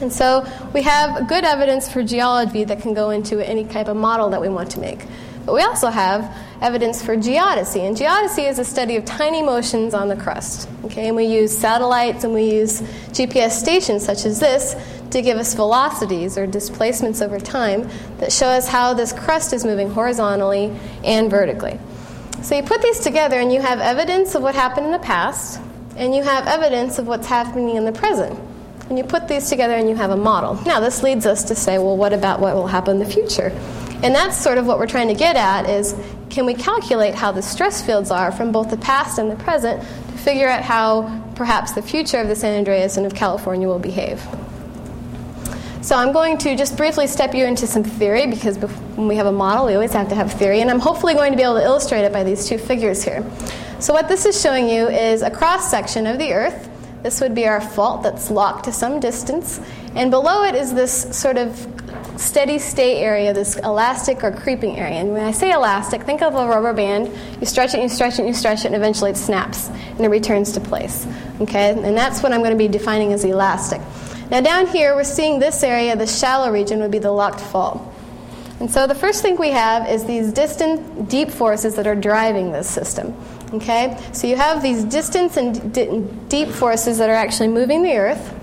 And 0.00 0.12
so 0.12 0.46
we 0.74 0.82
have 0.82 1.28
good 1.28 1.44
evidence 1.44 1.90
for 1.90 2.02
geology 2.02 2.64
that 2.64 2.80
can 2.82 2.94
go 2.94 3.10
into 3.10 3.40
any 3.40 3.64
type 3.64 3.88
of 3.88 3.96
model 3.96 4.30
that 4.30 4.40
we 4.40 4.48
want 4.48 4.70
to 4.72 4.80
make. 4.80 5.00
But 5.44 5.54
we 5.54 5.62
also 5.62 5.88
have 5.88 6.36
evidence 6.60 7.04
for 7.04 7.16
geodesy. 7.16 7.86
And 7.86 7.96
geodesy 7.96 8.48
is 8.48 8.58
a 8.58 8.64
study 8.64 8.96
of 8.96 9.04
tiny 9.04 9.42
motions 9.42 9.94
on 9.94 10.08
the 10.08 10.16
crust. 10.16 10.68
Okay, 10.84 11.06
and 11.06 11.16
we 11.16 11.24
use 11.24 11.56
satellites 11.56 12.24
and 12.24 12.34
we 12.34 12.50
use 12.50 12.82
GPS 13.12 13.52
stations 13.52 14.04
such 14.04 14.26
as 14.26 14.40
this 14.40 14.74
to 15.10 15.22
give 15.22 15.38
us 15.38 15.54
velocities 15.54 16.36
or 16.36 16.46
displacements 16.46 17.20
over 17.22 17.38
time 17.38 17.88
that 18.18 18.32
show 18.32 18.46
us 18.46 18.68
how 18.68 18.94
this 18.94 19.12
crust 19.12 19.52
is 19.52 19.64
moving 19.64 19.90
horizontally 19.90 20.76
and 21.04 21.30
vertically. 21.30 21.78
So 22.42 22.54
you 22.54 22.62
put 22.62 22.82
these 22.82 23.00
together 23.00 23.38
and 23.38 23.52
you 23.52 23.60
have 23.60 23.80
evidence 23.80 24.34
of 24.34 24.42
what 24.42 24.54
happened 24.54 24.86
in 24.86 24.92
the 24.92 24.98
past 24.98 25.60
and 25.96 26.14
you 26.14 26.22
have 26.22 26.46
evidence 26.46 26.98
of 26.98 27.06
what's 27.06 27.26
happening 27.26 27.76
in 27.76 27.84
the 27.84 27.92
present. 27.92 28.38
And 28.88 28.96
you 28.96 29.04
put 29.04 29.26
these 29.26 29.48
together 29.48 29.74
and 29.74 29.88
you 29.88 29.96
have 29.96 30.10
a 30.10 30.16
model. 30.16 30.54
Now, 30.64 30.78
this 30.78 31.02
leads 31.02 31.26
us 31.26 31.42
to 31.44 31.54
say, 31.54 31.78
well, 31.78 31.96
what 31.96 32.12
about 32.12 32.38
what 32.38 32.54
will 32.54 32.68
happen 32.68 33.00
in 33.00 33.04
the 33.04 33.12
future? 33.12 33.48
And 34.02 34.14
that's 34.14 34.36
sort 34.36 34.58
of 34.58 34.66
what 34.66 34.78
we're 34.78 34.86
trying 34.86 35.08
to 35.08 35.14
get 35.14 35.36
at 35.36 35.68
is 35.68 35.96
can 36.30 36.46
we 36.46 36.54
calculate 36.54 37.14
how 37.14 37.32
the 37.32 37.42
stress 37.42 37.84
fields 37.84 38.10
are 38.10 38.30
from 38.30 38.52
both 38.52 38.70
the 38.70 38.76
past 38.76 39.18
and 39.18 39.30
the 39.30 39.36
present 39.36 39.80
to 39.80 40.18
figure 40.18 40.48
out 40.48 40.62
how 40.62 41.22
perhaps 41.34 41.72
the 41.72 41.82
future 41.82 42.18
of 42.18 42.28
the 42.28 42.36
San 42.36 42.56
Andreas 42.58 42.96
and 42.96 43.06
of 43.06 43.14
California 43.14 43.66
will 43.66 43.78
behave? 43.78 44.24
So 45.86 45.94
I'm 45.94 46.10
going 46.10 46.36
to 46.38 46.56
just 46.56 46.76
briefly 46.76 47.06
step 47.06 47.32
you 47.32 47.44
into 47.44 47.64
some 47.64 47.84
theory 47.84 48.26
because 48.26 48.58
when 48.58 49.06
we 49.06 49.14
have 49.14 49.26
a 49.26 49.30
model, 49.30 49.66
we 49.66 49.74
always 49.74 49.92
have 49.92 50.08
to 50.08 50.16
have 50.16 50.32
theory, 50.32 50.60
and 50.60 50.68
I'm 50.68 50.80
hopefully 50.80 51.14
going 51.14 51.30
to 51.30 51.36
be 51.36 51.44
able 51.44 51.58
to 51.58 51.62
illustrate 51.62 52.02
it 52.02 52.12
by 52.12 52.24
these 52.24 52.48
two 52.48 52.58
figures 52.58 53.04
here. 53.04 53.24
So 53.78 53.92
what 53.92 54.08
this 54.08 54.26
is 54.26 54.42
showing 54.42 54.68
you 54.68 54.88
is 54.88 55.22
a 55.22 55.30
cross 55.30 55.70
section 55.70 56.08
of 56.08 56.18
the 56.18 56.32
Earth. 56.32 56.68
This 57.04 57.20
would 57.20 57.36
be 57.36 57.46
our 57.46 57.60
fault 57.60 58.02
that's 58.02 58.32
locked 58.32 58.64
to 58.64 58.72
some 58.72 58.98
distance, 58.98 59.60
and 59.94 60.10
below 60.10 60.42
it 60.42 60.56
is 60.56 60.74
this 60.74 61.16
sort 61.16 61.38
of 61.38 61.56
steady 62.16 62.58
state 62.58 63.00
area, 63.00 63.32
this 63.32 63.54
elastic 63.58 64.24
or 64.24 64.32
creeping 64.32 64.76
area. 64.80 64.96
And 64.96 65.12
when 65.12 65.22
I 65.22 65.30
say 65.30 65.52
elastic, 65.52 66.02
think 66.02 66.20
of 66.20 66.34
a 66.34 66.48
rubber 66.48 66.72
band. 66.72 67.16
You 67.38 67.46
stretch 67.46 67.74
it, 67.74 67.80
you 67.80 67.88
stretch 67.88 68.18
it, 68.18 68.26
you 68.26 68.34
stretch 68.34 68.64
it, 68.64 68.66
and 68.66 68.74
eventually 68.74 69.12
it 69.12 69.16
snaps 69.16 69.68
and 69.68 70.00
it 70.00 70.08
returns 70.08 70.50
to 70.52 70.60
place. 70.60 71.06
Okay? 71.40 71.70
And 71.70 71.96
that's 71.96 72.24
what 72.24 72.32
I'm 72.32 72.40
going 72.40 72.50
to 72.50 72.58
be 72.58 72.66
defining 72.66 73.12
as 73.12 73.22
elastic. 73.22 73.80
Now, 74.30 74.40
down 74.40 74.66
here, 74.66 74.94
we're 74.94 75.04
seeing 75.04 75.38
this 75.38 75.62
area, 75.62 75.94
the 75.96 76.06
shallow 76.06 76.50
region, 76.50 76.80
would 76.80 76.90
be 76.90 76.98
the 76.98 77.12
locked 77.12 77.40
fault. 77.40 77.80
And 78.58 78.70
so 78.70 78.86
the 78.86 78.94
first 78.94 79.22
thing 79.22 79.36
we 79.36 79.50
have 79.50 79.88
is 79.88 80.04
these 80.04 80.32
distant, 80.32 81.08
deep 81.08 81.30
forces 81.30 81.76
that 81.76 81.86
are 81.86 81.94
driving 81.94 82.52
this 82.52 82.68
system. 82.68 83.14
Okay? 83.52 84.00
So 84.12 84.26
you 84.26 84.36
have 84.36 84.62
these 84.62 84.82
distant 84.84 85.36
and 85.36 85.72
d- 85.72 86.04
deep 86.28 86.48
forces 86.48 86.98
that 86.98 87.10
are 87.10 87.14
actually 87.14 87.48
moving 87.48 87.82
the 87.82 87.96
Earth. 87.96 88.34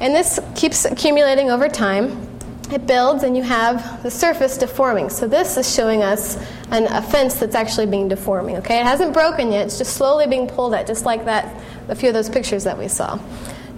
And 0.00 0.14
this 0.14 0.38
keeps 0.54 0.84
accumulating 0.84 1.50
over 1.50 1.68
time 1.68 2.26
it 2.72 2.86
builds 2.86 3.22
and 3.22 3.36
you 3.36 3.42
have 3.42 4.02
the 4.02 4.10
surface 4.10 4.58
deforming. 4.58 5.08
So 5.08 5.28
this 5.28 5.56
is 5.56 5.72
showing 5.72 6.02
us 6.02 6.36
an, 6.70 6.84
a 6.84 7.00
fence 7.00 7.34
that's 7.34 7.54
actually 7.54 7.86
being 7.86 8.08
deforming. 8.08 8.56
Okay, 8.56 8.80
it 8.80 8.84
hasn't 8.84 9.12
broken 9.12 9.52
yet; 9.52 9.66
it's 9.66 9.78
just 9.78 9.94
slowly 9.94 10.26
being 10.26 10.48
pulled 10.48 10.74
at, 10.74 10.86
just 10.86 11.04
like 11.04 11.24
that. 11.26 11.62
A 11.88 11.94
few 11.94 12.08
of 12.08 12.14
those 12.14 12.28
pictures 12.28 12.64
that 12.64 12.76
we 12.76 12.88
saw. 12.88 13.18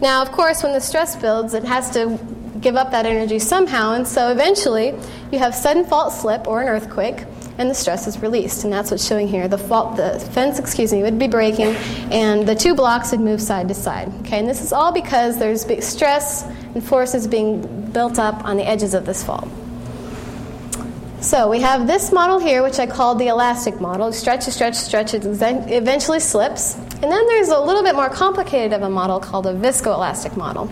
Now, 0.01 0.23
of 0.23 0.31
course, 0.31 0.63
when 0.63 0.73
the 0.73 0.81
stress 0.81 1.17
builds, 1.17 1.55
it 1.55 1.65
has 1.65 1.91
to 1.91 2.19
give 2.61 2.77
up 2.77 2.91
that 2.91 3.07
energy 3.07 3.39
somehow, 3.39 3.95
and 3.95 4.07
so 4.07 4.31
eventually 4.31 4.95
you 5.31 5.39
have 5.39 5.55
sudden 5.55 5.85
fault 5.85 6.13
slip 6.13 6.47
or 6.47 6.61
an 6.61 6.69
earthquake, 6.69 7.25
and 7.57 7.69
the 7.69 7.75
stress 7.75 8.07
is 8.07 8.21
released, 8.21 8.65
and 8.65 8.73
that's 8.73 8.91
what's 8.91 9.07
showing 9.07 9.27
here. 9.27 9.49
The 9.49 9.59
fault, 9.59 9.97
the 9.97 10.21
fence, 10.33 10.59
excuse 10.59 10.93
me, 10.93 11.03
would 11.03 11.19
be 11.19 11.29
breaking, 11.29 11.75
and 12.13 12.47
the 12.47 12.55
two 12.55 12.75
blocks 12.75 13.11
would 13.11 13.21
move 13.21 13.41
side 13.41 13.69
to 13.69 13.75
side. 13.75 14.13
Okay, 14.21 14.39
and 14.39 14.49
this 14.49 14.63
is 14.63 14.73
all 14.73 14.93
because 14.93 15.39
there's 15.39 15.67
stress 15.85 16.45
and 16.45 16.83
forces 16.83 17.27
being 17.27 17.91
built 17.91 18.19
up 18.19 18.45
on 18.45 18.57
the 18.57 18.67
edges 18.69 18.95
of 18.95 19.07
this 19.07 19.25
fault. 19.25 19.49
So 21.21 21.51
we 21.51 21.61
have 21.61 21.89
this 21.89 22.13
model 22.13 22.39
here, 22.39 22.63
which 22.63 22.79
I 22.79 22.87
called 22.87 23.19
the 23.19 23.27
elastic 23.27 23.81
model. 23.81 24.07
It 24.09 24.13
stretches, 24.13 24.55
stretches, 24.55 24.81
stretches, 24.81 25.27
eventually 25.43 26.21
slips. 26.21 26.77
And 27.01 27.13
then 27.13 27.27
there's 27.29 27.49
a 27.49 27.61
little 27.61 27.83
bit 27.85 27.95
more 27.95 28.11
complicated 28.11 28.73
of 28.73 28.83
a 28.83 28.91
model 28.91 29.21
called 29.21 29.47
a 29.47 29.55
viscoelastic 29.55 30.37
model. 30.37 30.69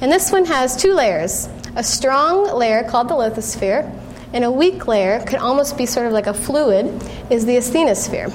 And 0.00 0.10
this 0.10 0.32
one 0.32 0.44
has 0.46 0.76
two 0.76 0.94
layers 0.94 1.48
a 1.76 1.84
strong 1.84 2.56
layer 2.56 2.82
called 2.84 3.08
the 3.08 3.14
lithosphere, 3.14 3.92
and 4.32 4.44
a 4.44 4.50
weak 4.50 4.88
layer, 4.88 5.20
could 5.20 5.38
almost 5.38 5.76
be 5.76 5.84
sort 5.84 6.06
of 6.06 6.12
like 6.12 6.26
a 6.26 6.32
fluid, 6.32 6.86
is 7.30 7.44
the 7.44 7.56
asthenosphere. 7.56 8.32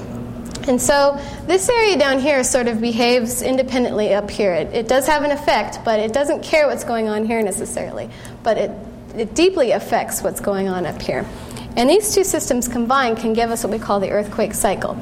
And 0.68 0.80
so 0.80 1.20
this 1.46 1.68
area 1.68 1.98
down 1.98 2.20
here 2.20 2.44
sort 2.44 2.68
of 2.68 2.80
behaves 2.80 3.42
independently 3.42 4.14
up 4.14 4.30
here. 4.30 4.52
It, 4.52 4.72
it, 4.72 4.88
does 4.88 5.08
have 5.08 5.24
an 5.24 5.32
effect, 5.32 5.80
but 5.84 5.98
it 5.98 6.12
doesn't 6.12 6.44
care 6.44 6.68
what's 6.68 6.84
going 6.84 7.08
on 7.08 7.26
here 7.26 7.42
necessarily. 7.42 8.08
But 8.44 8.58
it, 8.58 8.70
it 9.16 9.34
deeply 9.34 9.72
affects 9.72 10.22
what's 10.22 10.40
going 10.40 10.68
on 10.68 10.86
up 10.86 11.02
here. 11.02 11.26
And 11.76 11.90
these 11.90 12.14
two 12.14 12.22
systems 12.22 12.68
combined 12.68 13.18
can 13.18 13.32
give 13.32 13.50
us 13.50 13.64
what 13.64 13.72
we 13.72 13.78
call 13.80 13.98
the 13.98 14.10
earthquake 14.10 14.54
cycle. 14.54 14.96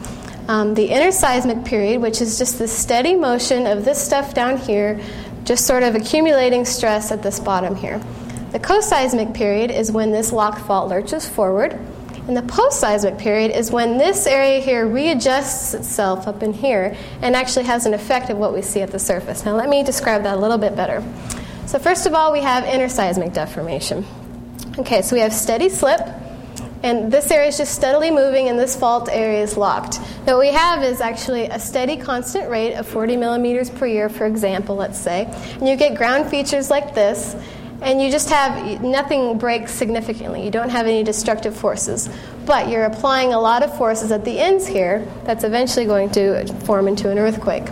Um, 0.50 0.74
the 0.74 0.88
interseismic 0.88 1.64
period, 1.64 2.02
which 2.02 2.20
is 2.20 2.36
just 2.36 2.58
the 2.58 2.66
steady 2.66 3.14
motion 3.14 3.68
of 3.68 3.84
this 3.84 4.04
stuff 4.04 4.34
down 4.34 4.56
here, 4.56 5.00
just 5.44 5.64
sort 5.64 5.84
of 5.84 5.94
accumulating 5.94 6.64
stress 6.64 7.12
at 7.12 7.22
this 7.22 7.38
bottom 7.38 7.76
here. 7.76 8.00
The 8.50 8.58
coseismic 8.58 9.32
period 9.32 9.70
is 9.70 9.92
when 9.92 10.10
this 10.10 10.32
locked 10.32 10.58
fault 10.62 10.88
lurches 10.88 11.28
forward. 11.28 11.74
And 12.26 12.36
the 12.36 12.42
post-seismic 12.42 13.16
period 13.16 13.52
is 13.52 13.70
when 13.70 13.96
this 13.96 14.26
area 14.26 14.58
here 14.58 14.88
readjusts 14.88 15.72
itself 15.72 16.26
up 16.26 16.42
in 16.42 16.52
here 16.52 16.96
and 17.22 17.36
actually 17.36 17.66
has 17.66 17.86
an 17.86 17.94
effect 17.94 18.28
of 18.28 18.36
what 18.36 18.52
we 18.52 18.60
see 18.60 18.80
at 18.80 18.90
the 18.90 18.98
surface. 18.98 19.44
Now 19.44 19.54
let 19.54 19.68
me 19.68 19.84
describe 19.84 20.24
that 20.24 20.36
a 20.36 20.40
little 20.40 20.58
bit 20.58 20.74
better. 20.74 21.00
So 21.66 21.78
first 21.78 22.06
of 22.06 22.14
all, 22.14 22.32
we 22.32 22.40
have 22.40 22.64
interseismic 22.64 23.32
deformation. 23.34 24.04
Okay, 24.80 25.02
so 25.02 25.14
we 25.14 25.20
have 25.20 25.32
steady 25.32 25.68
slip, 25.68 26.00
and 26.82 27.12
this 27.12 27.30
area 27.30 27.48
is 27.48 27.58
just 27.58 27.74
steadily 27.74 28.10
moving, 28.10 28.48
and 28.48 28.58
this 28.58 28.76
fault 28.76 29.08
area 29.10 29.42
is 29.42 29.56
locked. 29.56 30.00
Now, 30.26 30.36
what 30.36 30.40
we 30.40 30.52
have 30.52 30.82
is 30.82 31.00
actually 31.00 31.44
a 31.44 31.58
steady 31.58 31.96
constant 31.96 32.50
rate 32.50 32.74
of 32.74 32.86
40 32.86 33.16
millimeters 33.16 33.68
per 33.70 33.86
year, 33.86 34.08
for 34.08 34.26
example, 34.26 34.76
let's 34.76 34.98
say, 34.98 35.24
and 35.54 35.68
you 35.68 35.76
get 35.76 35.96
ground 35.96 36.30
features 36.30 36.70
like 36.70 36.94
this, 36.94 37.36
and 37.82 38.00
you 38.00 38.10
just 38.10 38.28
have 38.28 38.82
nothing 38.82 39.38
breaks 39.38 39.72
significantly. 39.72 40.44
You 40.44 40.50
don't 40.50 40.68
have 40.68 40.86
any 40.86 41.02
destructive 41.02 41.56
forces, 41.56 42.08
but 42.44 42.68
you're 42.68 42.84
applying 42.84 43.32
a 43.32 43.40
lot 43.40 43.62
of 43.62 43.76
forces 43.76 44.12
at 44.12 44.24
the 44.24 44.38
ends 44.38 44.66
here 44.66 45.06
that's 45.24 45.44
eventually 45.44 45.86
going 45.86 46.10
to 46.10 46.46
form 46.64 46.88
into 46.88 47.10
an 47.10 47.18
earthquake. 47.18 47.64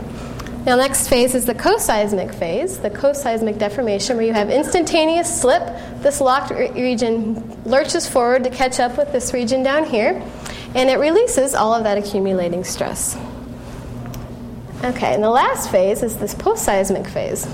Now, 0.69 0.77
next 0.77 1.09
phase 1.09 1.35
is 1.35 1.47
the 1.47 1.55
coseismic 1.55 2.31
phase, 2.31 2.79
the 2.79 2.91
coseismic 2.91 3.57
deformation, 3.57 4.19
where 4.19 4.27
you 4.27 4.35
have 4.35 4.51
instantaneous 4.51 5.41
slip. 5.41 5.63
This 6.03 6.21
locked 6.21 6.51
region 6.51 7.59
lurches 7.65 8.07
forward 8.07 8.45
to 8.45 8.51
catch 8.51 8.79
up 8.79 8.99
with 8.99 9.11
this 9.11 9.33
region 9.33 9.63
down 9.63 9.85
here, 9.85 10.23
and 10.75 10.91
it 10.91 10.99
releases 10.99 11.55
all 11.55 11.73
of 11.73 11.85
that 11.85 11.97
accumulating 11.97 12.65
stress. 12.65 13.17
Okay, 14.85 15.15
and 15.15 15.25
the 15.25 15.31
last 15.31 15.71
phase 15.71 16.03
is 16.03 16.19
this 16.19 16.35
postseismic 16.35 17.07
phase. 17.07 17.47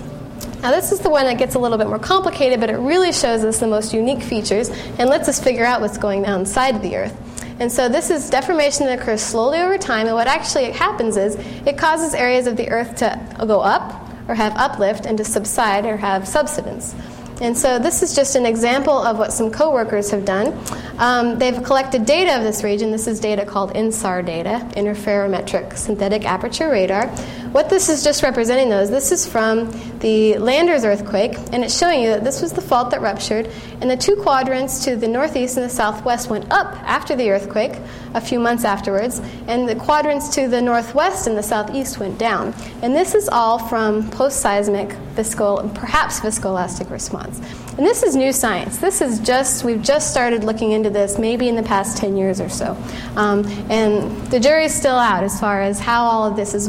Now, 0.60 0.72
this 0.72 0.90
is 0.90 0.98
the 0.98 1.10
one 1.10 1.26
that 1.26 1.38
gets 1.38 1.54
a 1.54 1.60
little 1.60 1.78
bit 1.78 1.86
more 1.86 2.00
complicated, 2.00 2.58
but 2.58 2.68
it 2.68 2.78
really 2.78 3.12
shows 3.12 3.44
us 3.44 3.60
the 3.60 3.68
most 3.68 3.94
unique 3.94 4.24
features 4.24 4.70
and 4.98 5.08
lets 5.08 5.28
us 5.28 5.38
figure 5.38 5.64
out 5.64 5.80
what's 5.80 5.98
going 5.98 6.26
on 6.26 6.40
inside 6.40 6.82
the 6.82 6.96
Earth. 6.96 7.23
And 7.60 7.70
so, 7.70 7.88
this 7.88 8.10
is 8.10 8.30
deformation 8.30 8.86
that 8.86 9.00
occurs 9.00 9.22
slowly 9.22 9.60
over 9.60 9.78
time, 9.78 10.06
and 10.06 10.16
what 10.16 10.26
actually 10.26 10.72
happens 10.72 11.16
is 11.16 11.36
it 11.66 11.78
causes 11.78 12.12
areas 12.14 12.46
of 12.46 12.56
the 12.56 12.68
Earth 12.68 12.96
to 12.96 13.36
go 13.46 13.60
up 13.60 14.08
or 14.28 14.34
have 14.34 14.56
uplift 14.56 15.06
and 15.06 15.18
to 15.18 15.24
subside 15.24 15.84
or 15.84 15.96
have 15.96 16.26
subsidence. 16.26 16.94
And 17.40 17.56
so 17.58 17.78
this 17.80 18.02
is 18.02 18.14
just 18.14 18.36
an 18.36 18.46
example 18.46 18.96
of 18.96 19.18
what 19.18 19.32
some 19.32 19.50
coworkers 19.50 20.10
have 20.10 20.24
done. 20.24 20.56
Um, 20.98 21.36
they've 21.38 21.62
collected 21.64 22.06
data 22.06 22.36
of 22.36 22.44
this 22.44 22.62
region. 22.62 22.92
This 22.92 23.08
is 23.08 23.18
data 23.18 23.44
called 23.44 23.74
INSAR 23.74 24.24
data, 24.24 24.66
Interferometric 24.76 25.76
Synthetic 25.76 26.24
Aperture 26.24 26.70
Radar. 26.70 27.12
What 27.54 27.70
this 27.70 27.88
is 27.88 28.02
just 28.02 28.24
representing, 28.24 28.68
though, 28.68 28.80
is 28.80 28.90
this 28.90 29.12
is 29.12 29.28
from 29.28 29.70
the 30.00 30.36
Landers 30.38 30.84
earthquake, 30.84 31.36
and 31.52 31.62
it's 31.62 31.78
showing 31.78 32.02
you 32.02 32.08
that 32.08 32.24
this 32.24 32.42
was 32.42 32.52
the 32.52 32.60
fault 32.60 32.90
that 32.90 33.00
ruptured, 33.00 33.48
and 33.80 33.88
the 33.88 33.96
two 33.96 34.16
quadrants 34.16 34.84
to 34.86 34.96
the 34.96 35.06
northeast 35.06 35.56
and 35.56 35.64
the 35.64 35.70
southwest 35.70 36.28
went 36.28 36.50
up 36.50 36.74
after 36.82 37.14
the 37.14 37.30
earthquake, 37.30 37.78
a 38.14 38.20
few 38.20 38.40
months 38.40 38.64
afterwards, 38.64 39.20
and 39.46 39.68
the 39.68 39.76
quadrants 39.76 40.34
to 40.34 40.48
the 40.48 40.60
northwest 40.60 41.28
and 41.28 41.38
the 41.38 41.44
southeast 41.44 42.00
went 42.00 42.18
down. 42.18 42.52
And 42.82 42.92
this 42.92 43.14
is 43.14 43.28
all 43.28 43.60
from 43.60 44.10
post 44.10 44.40
seismic 44.40 44.88
visco, 45.14 45.72
perhaps 45.76 46.18
viscoelastic 46.18 46.90
response. 46.90 47.38
And 47.78 47.86
this 47.86 48.02
is 48.02 48.16
new 48.16 48.32
science. 48.32 48.78
This 48.78 49.00
is 49.00 49.20
just, 49.20 49.62
we've 49.62 49.80
just 49.80 50.10
started 50.10 50.42
looking 50.42 50.72
into 50.72 50.90
this 50.90 51.20
maybe 51.20 51.48
in 51.48 51.54
the 51.54 51.62
past 51.62 51.98
10 51.98 52.16
years 52.16 52.40
or 52.40 52.48
so. 52.48 52.76
Um, 53.14 53.46
and 53.70 54.10
the 54.26 54.40
jury's 54.40 54.74
still 54.74 54.96
out 54.96 55.22
as 55.22 55.38
far 55.38 55.62
as 55.62 55.78
how 55.78 56.02
all 56.02 56.26
of 56.26 56.34
this 56.34 56.52
is 56.52 56.68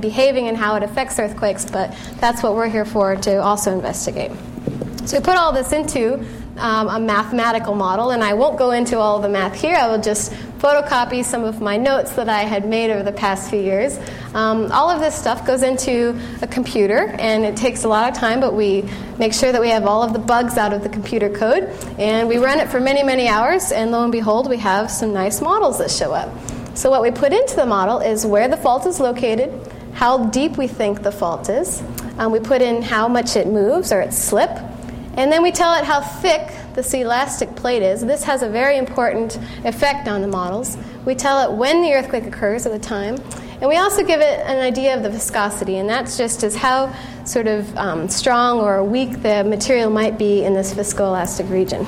behaving 0.00 0.48
and 0.48 0.56
how 0.56 0.76
it 0.76 0.82
affects 0.82 1.18
earthquakes, 1.18 1.64
but 1.64 1.94
that's 2.20 2.42
what 2.42 2.54
we're 2.54 2.68
here 2.68 2.84
for 2.84 3.16
to 3.16 3.42
also 3.42 3.72
investigate. 3.72 4.30
So 5.04 5.18
we 5.18 5.24
put 5.24 5.36
all 5.36 5.52
this 5.52 5.72
into 5.72 6.24
um, 6.56 6.88
a 6.88 7.00
mathematical 7.00 7.74
model, 7.74 8.10
and 8.10 8.22
I 8.22 8.34
won't 8.34 8.58
go 8.58 8.70
into 8.70 8.98
all 8.98 9.18
the 9.18 9.28
math 9.28 9.60
here. 9.60 9.74
I 9.74 9.88
will 9.88 10.00
just 10.00 10.32
photocopy 10.58 11.24
some 11.24 11.42
of 11.42 11.60
my 11.60 11.76
notes 11.76 12.12
that 12.12 12.28
I 12.28 12.42
had 12.42 12.68
made 12.68 12.90
over 12.90 13.02
the 13.02 13.12
past 13.12 13.50
few 13.50 13.60
years. 13.60 13.98
Um, 14.34 14.70
all 14.70 14.88
of 14.88 15.00
this 15.00 15.14
stuff 15.14 15.44
goes 15.44 15.62
into 15.62 16.18
a 16.40 16.46
computer, 16.46 17.08
and 17.18 17.44
it 17.44 17.56
takes 17.56 17.84
a 17.84 17.88
lot 17.88 18.08
of 18.10 18.16
time, 18.16 18.40
but 18.40 18.54
we 18.54 18.88
make 19.18 19.32
sure 19.32 19.50
that 19.50 19.60
we 19.60 19.70
have 19.70 19.86
all 19.86 20.02
of 20.02 20.12
the 20.12 20.18
bugs 20.18 20.56
out 20.56 20.72
of 20.72 20.82
the 20.82 20.88
computer 20.88 21.28
code, 21.28 21.64
and 21.98 22.28
we 22.28 22.38
run 22.38 22.60
it 22.60 22.68
for 22.68 22.78
many, 22.78 23.02
many 23.02 23.26
hours, 23.26 23.72
and 23.72 23.90
lo 23.90 24.04
and 24.04 24.12
behold, 24.12 24.48
we 24.48 24.58
have 24.58 24.90
some 24.90 25.12
nice 25.12 25.40
models 25.40 25.78
that 25.78 25.90
show 25.90 26.12
up. 26.12 26.30
So, 26.74 26.90
what 26.90 27.02
we 27.02 27.10
put 27.10 27.32
into 27.32 27.56
the 27.56 27.66
model 27.66 27.98
is 27.98 28.24
where 28.24 28.48
the 28.48 28.56
fault 28.56 28.86
is 28.86 29.00
located, 29.00 29.52
how 30.02 30.18
deep 30.18 30.56
we 30.56 30.66
think 30.66 31.04
the 31.04 31.12
fault 31.12 31.48
is, 31.48 31.80
um, 32.18 32.32
we 32.32 32.40
put 32.40 32.60
in 32.60 32.82
how 32.82 33.06
much 33.06 33.36
it 33.36 33.46
moves 33.46 33.92
or 33.92 34.00
its 34.00 34.18
slip, 34.18 34.50
and 35.14 35.30
then 35.30 35.44
we 35.44 35.52
tell 35.52 35.74
it 35.74 35.84
how 35.84 36.00
thick 36.00 36.52
this 36.74 36.92
elastic 36.92 37.54
plate 37.54 37.82
is. 37.82 38.04
This 38.04 38.24
has 38.24 38.42
a 38.42 38.48
very 38.48 38.78
important 38.78 39.38
effect 39.64 40.08
on 40.08 40.20
the 40.20 40.26
models. 40.26 40.76
We 41.04 41.14
tell 41.14 41.48
it 41.48 41.56
when 41.56 41.82
the 41.82 41.92
earthquake 41.92 42.26
occurs 42.26 42.66
at 42.66 42.72
the 42.72 42.80
time, 42.80 43.14
and 43.60 43.68
we 43.68 43.76
also 43.76 44.02
give 44.02 44.20
it 44.20 44.40
an 44.40 44.58
idea 44.58 44.96
of 44.96 45.04
the 45.04 45.10
viscosity, 45.10 45.76
and 45.76 45.88
that's 45.88 46.18
just 46.18 46.42
as 46.42 46.56
how 46.56 46.92
sort 47.24 47.46
of 47.46 47.72
um, 47.76 48.08
strong 48.08 48.58
or 48.58 48.82
weak 48.82 49.22
the 49.22 49.44
material 49.44 49.88
might 49.88 50.18
be 50.18 50.42
in 50.42 50.52
this 50.52 50.74
viscoelastic 50.74 51.48
region. 51.48 51.86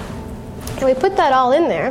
And 0.77 0.85
we 0.85 0.95
put 0.95 1.17
that 1.17 1.33
all 1.33 1.51
in 1.51 1.65
there, 1.65 1.89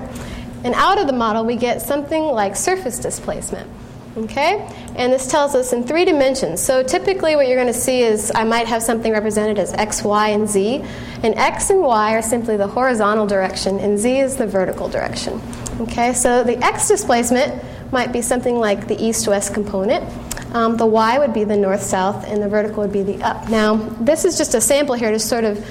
and 0.64 0.74
out 0.76 1.00
of 1.00 1.08
the 1.08 1.12
model 1.12 1.44
we 1.44 1.58
get 1.58 1.82
something 1.82 2.24
like 2.24 2.56
surface 2.56 2.98
displacement. 2.98 3.70
Okay? 4.16 4.70
And 4.96 5.12
this 5.12 5.28
tells 5.28 5.56
us 5.56 5.74
in 5.74 5.84
three 5.84 6.06
dimensions. 6.06 6.62
So 6.62 6.84
typically, 6.84 7.36
what 7.36 7.48
you're 7.48 7.58
going 7.58 7.74
to 7.74 7.80
see 7.80 8.02
is 8.02 8.32
I 8.36 8.44
might 8.44 8.68
have 8.68 8.84
something 8.84 9.12
represented 9.12 9.58
as 9.58 9.74
x, 9.74 10.04
y, 10.04 10.30
and 10.30 10.48
z. 10.48 10.84
And 11.24 11.36
x 11.36 11.70
and 11.70 11.82
y 11.82 12.14
are 12.14 12.22
simply 12.22 12.58
the 12.58 12.68
horizontal 12.68 13.26
direction, 13.26 13.80
and 13.80 13.98
z 13.98 14.20
is 14.20 14.36
the 14.36 14.46
vertical 14.46 14.88
direction. 14.88 15.42
Okay? 15.82 16.14
So 16.14 16.44
the 16.44 16.64
x 16.64 16.88
displacement 16.88 17.64
might 17.92 18.12
be 18.12 18.22
something 18.22 18.58
like 18.58 18.88
the 18.88 19.02
east 19.04 19.28
west 19.28 19.54
component. 19.54 20.04
Um, 20.54 20.78
the 20.78 20.86
y 20.86 21.18
would 21.18 21.34
be 21.34 21.44
the 21.44 21.58
north 21.58 21.82
south, 21.82 22.28
and 22.28 22.42
the 22.42 22.48
vertical 22.48 22.84
would 22.84 22.94
be 22.94 23.02
the 23.04 23.24
up. 23.24 23.50
Now, 23.50 23.76
this 24.02 24.26
is 24.26 24.38
just 24.38 24.54
a 24.54 24.62
sample 24.62 24.96
here 24.96 25.12
to 25.12 25.20
sort 25.20 25.44
of 25.44 25.66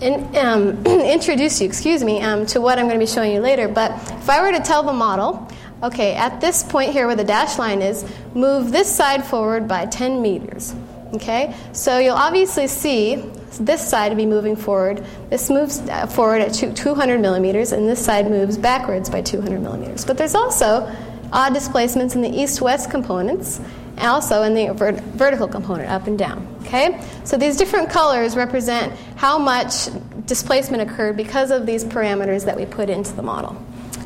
in, 0.00 0.36
um, 0.36 0.84
introduce 0.86 1.60
you, 1.60 1.66
excuse 1.66 2.04
me, 2.04 2.20
um, 2.20 2.44
to 2.46 2.60
what 2.60 2.78
I'm 2.78 2.86
going 2.86 3.00
to 3.00 3.06
be 3.06 3.10
showing 3.10 3.32
you 3.32 3.40
later. 3.40 3.68
But 3.68 3.92
if 3.92 4.28
I 4.28 4.42
were 4.42 4.52
to 4.56 4.62
tell 4.62 4.82
the 4.82 4.92
model, 4.92 5.48
Okay, 5.82 6.14
at 6.14 6.40
this 6.40 6.62
point 6.62 6.92
here 6.92 7.06
where 7.06 7.16
the 7.16 7.24
dash 7.24 7.58
line 7.58 7.82
is, 7.82 8.04
move 8.34 8.72
this 8.72 8.94
side 8.94 9.24
forward 9.24 9.68
by 9.68 9.86
10 9.86 10.22
meters. 10.22 10.74
Okay, 11.14 11.54
so 11.72 11.98
you'll 11.98 12.16
obviously 12.16 12.66
see 12.66 13.16
this 13.60 13.86
side 13.86 14.16
be 14.16 14.26
moving 14.26 14.56
forward. 14.56 15.04
This 15.30 15.50
moves 15.50 15.80
uh, 15.80 16.06
forward 16.06 16.40
at 16.40 16.52
200 16.52 17.20
millimeters, 17.20 17.72
and 17.72 17.88
this 17.88 18.04
side 18.04 18.28
moves 18.28 18.58
backwards 18.58 19.08
by 19.08 19.22
200 19.22 19.60
millimeters. 19.60 20.04
But 20.04 20.18
there's 20.18 20.34
also 20.34 20.90
odd 21.32 21.54
displacements 21.54 22.14
in 22.14 22.22
the 22.22 22.30
east 22.30 22.60
west 22.60 22.90
components, 22.90 23.60
and 23.96 24.06
also 24.06 24.42
in 24.42 24.54
the 24.54 24.74
vert- 24.74 25.00
vertical 25.00 25.46
component, 25.46 25.90
up 25.90 26.06
and 26.06 26.18
down. 26.18 26.46
Okay, 26.62 27.00
so 27.24 27.36
these 27.36 27.56
different 27.56 27.90
colors 27.90 28.34
represent 28.34 28.92
how 29.16 29.38
much 29.38 29.88
displacement 30.26 30.82
occurred 30.82 31.16
because 31.16 31.50
of 31.50 31.66
these 31.66 31.84
parameters 31.84 32.44
that 32.46 32.56
we 32.56 32.66
put 32.66 32.90
into 32.90 33.12
the 33.12 33.22
model. 33.22 33.56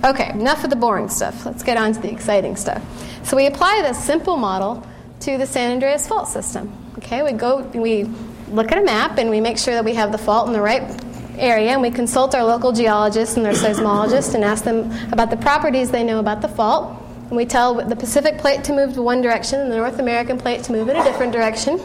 Okay, 0.02 0.30
enough 0.30 0.64
of 0.64 0.70
the 0.70 0.76
boring 0.76 1.08
stuff. 1.10 1.44
Let's 1.44 1.62
get 1.62 1.76
on 1.76 1.92
to 1.92 2.00
the 2.00 2.10
exciting 2.10 2.56
stuff. 2.56 2.82
So 3.22 3.36
we 3.36 3.46
apply 3.46 3.82
this 3.82 4.02
simple 4.02 4.36
model 4.36 4.86
to 5.20 5.36
the 5.36 5.46
San 5.46 5.72
Andreas 5.72 6.08
fault 6.08 6.28
system. 6.28 6.72
Okay, 6.98 7.22
we 7.22 7.32
go, 7.32 7.58
we 7.74 8.04
look 8.48 8.72
at 8.72 8.78
a 8.78 8.84
map 8.84 9.18
and 9.18 9.28
we 9.28 9.40
make 9.40 9.58
sure 9.58 9.74
that 9.74 9.84
we 9.84 9.94
have 9.94 10.10
the 10.10 10.18
fault 10.18 10.46
in 10.46 10.54
the 10.54 10.60
right 10.62 10.82
area, 11.38 11.70
and 11.70 11.82
we 11.82 11.90
consult 11.90 12.34
our 12.34 12.44
local 12.44 12.72
geologists 12.72 13.36
and 13.36 13.44
their 13.44 13.52
seismologists 13.52 14.34
and 14.34 14.44
ask 14.44 14.64
them 14.64 14.90
about 15.12 15.30
the 15.30 15.36
properties 15.36 15.90
they 15.90 16.04
know 16.04 16.18
about 16.18 16.40
the 16.40 16.48
fault. 16.48 16.96
And 17.28 17.36
we 17.36 17.44
tell 17.44 17.74
the 17.74 17.96
Pacific 17.96 18.38
plate 18.38 18.64
to 18.64 18.72
move 18.72 18.94
to 18.94 19.02
one 19.02 19.20
direction 19.20 19.60
and 19.60 19.70
the 19.70 19.76
North 19.76 19.98
American 19.98 20.38
plate 20.38 20.64
to 20.64 20.72
move 20.72 20.88
in 20.88 20.96
a 20.96 21.04
different 21.04 21.32
direction. 21.32 21.78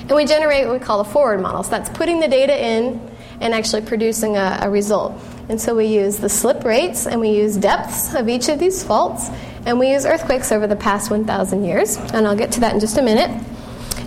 And 0.00 0.10
we 0.10 0.24
generate 0.24 0.66
what 0.66 0.80
we 0.80 0.84
call 0.84 1.00
a 1.00 1.04
forward 1.04 1.40
model. 1.40 1.62
So 1.62 1.70
that's 1.70 1.88
putting 1.90 2.20
the 2.20 2.28
data 2.28 2.60
in 2.60 3.00
and 3.40 3.54
actually 3.54 3.82
producing 3.82 4.36
a, 4.36 4.58
a 4.62 4.70
result. 4.70 5.14
And 5.50 5.60
so 5.60 5.74
we 5.74 5.86
use 5.86 6.18
the 6.18 6.28
slip 6.28 6.62
rates 6.62 7.08
and 7.08 7.20
we 7.20 7.30
use 7.30 7.56
depths 7.56 8.14
of 8.14 8.28
each 8.28 8.48
of 8.48 8.60
these 8.60 8.84
faults, 8.84 9.28
and 9.66 9.80
we 9.80 9.90
use 9.90 10.06
earthquakes 10.06 10.52
over 10.52 10.68
the 10.68 10.76
past 10.76 11.10
1,000 11.10 11.64
years. 11.64 11.96
And 11.96 12.24
I'll 12.26 12.36
get 12.36 12.52
to 12.52 12.60
that 12.60 12.72
in 12.72 12.78
just 12.78 12.96
a 12.98 13.02
minute. 13.02 13.30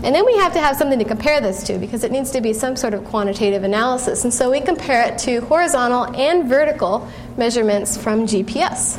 And 0.03 0.15
then 0.15 0.25
we 0.25 0.38
have 0.38 0.53
to 0.53 0.60
have 0.60 0.77
something 0.77 0.99
to 0.99 1.06
compare 1.06 1.41
this 1.41 1.63
to 1.63 1.77
because 1.77 2.06
it 2.06 2.13
needs 2.13 2.32
to 2.32 2.39
be 2.39 2.53
some 2.53 2.77
sort 2.77 2.93
of 2.93 3.03
quantitative 3.03 3.63
analysis. 3.63 4.23
And 4.23 4.34
so 4.34 4.49
we 4.49 4.62
compare 4.62 5.06
it 5.06 5.17
to 5.19 5.41
horizontal 5.41 6.06
and 6.15 6.47
vertical 6.47 7.10
measurements 7.36 7.97
from 7.97 8.25
GPS. 8.25 8.97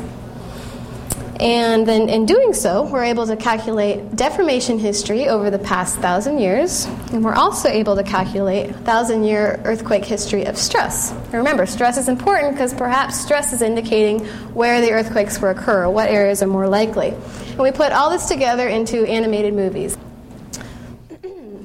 And 1.39 1.85
then 1.85 2.07
in 2.07 2.25
doing 2.25 2.53
so, 2.53 2.83
we're 2.83 3.03
able 3.03 3.27
to 3.27 3.35
calculate 3.35 4.15
deformation 4.15 4.79
history 4.79 5.27
over 5.27 5.49
the 5.49 5.59
past 5.59 5.97
thousand 5.97 6.39
years, 6.39 6.85
and 7.11 7.25
we're 7.25 7.35
also 7.35 7.67
able 7.67 7.97
to 7.97 8.03
calculate 8.03 8.73
thousand 8.77 9.25
year 9.25 9.59
earthquake 9.65 10.05
history 10.05 10.45
of 10.45 10.57
stress. 10.57 11.11
And 11.11 11.33
remember, 11.33 11.65
stress 11.65 11.97
is 11.97 12.07
important 12.07 12.53
because 12.53 12.73
perhaps 12.73 13.19
stress 13.19 13.51
is 13.51 13.61
indicating 13.61 14.25
where 14.53 14.79
the 14.79 14.91
earthquakes 14.91 15.41
will 15.41 15.49
occur, 15.49 15.89
what 15.89 16.09
areas 16.09 16.41
are 16.41 16.47
more 16.47 16.69
likely. 16.69 17.09
And 17.09 17.59
we 17.59 17.71
put 17.71 17.91
all 17.91 18.09
this 18.09 18.27
together 18.27 18.69
into 18.69 19.03
animated 19.05 19.53
movies. 19.53 19.97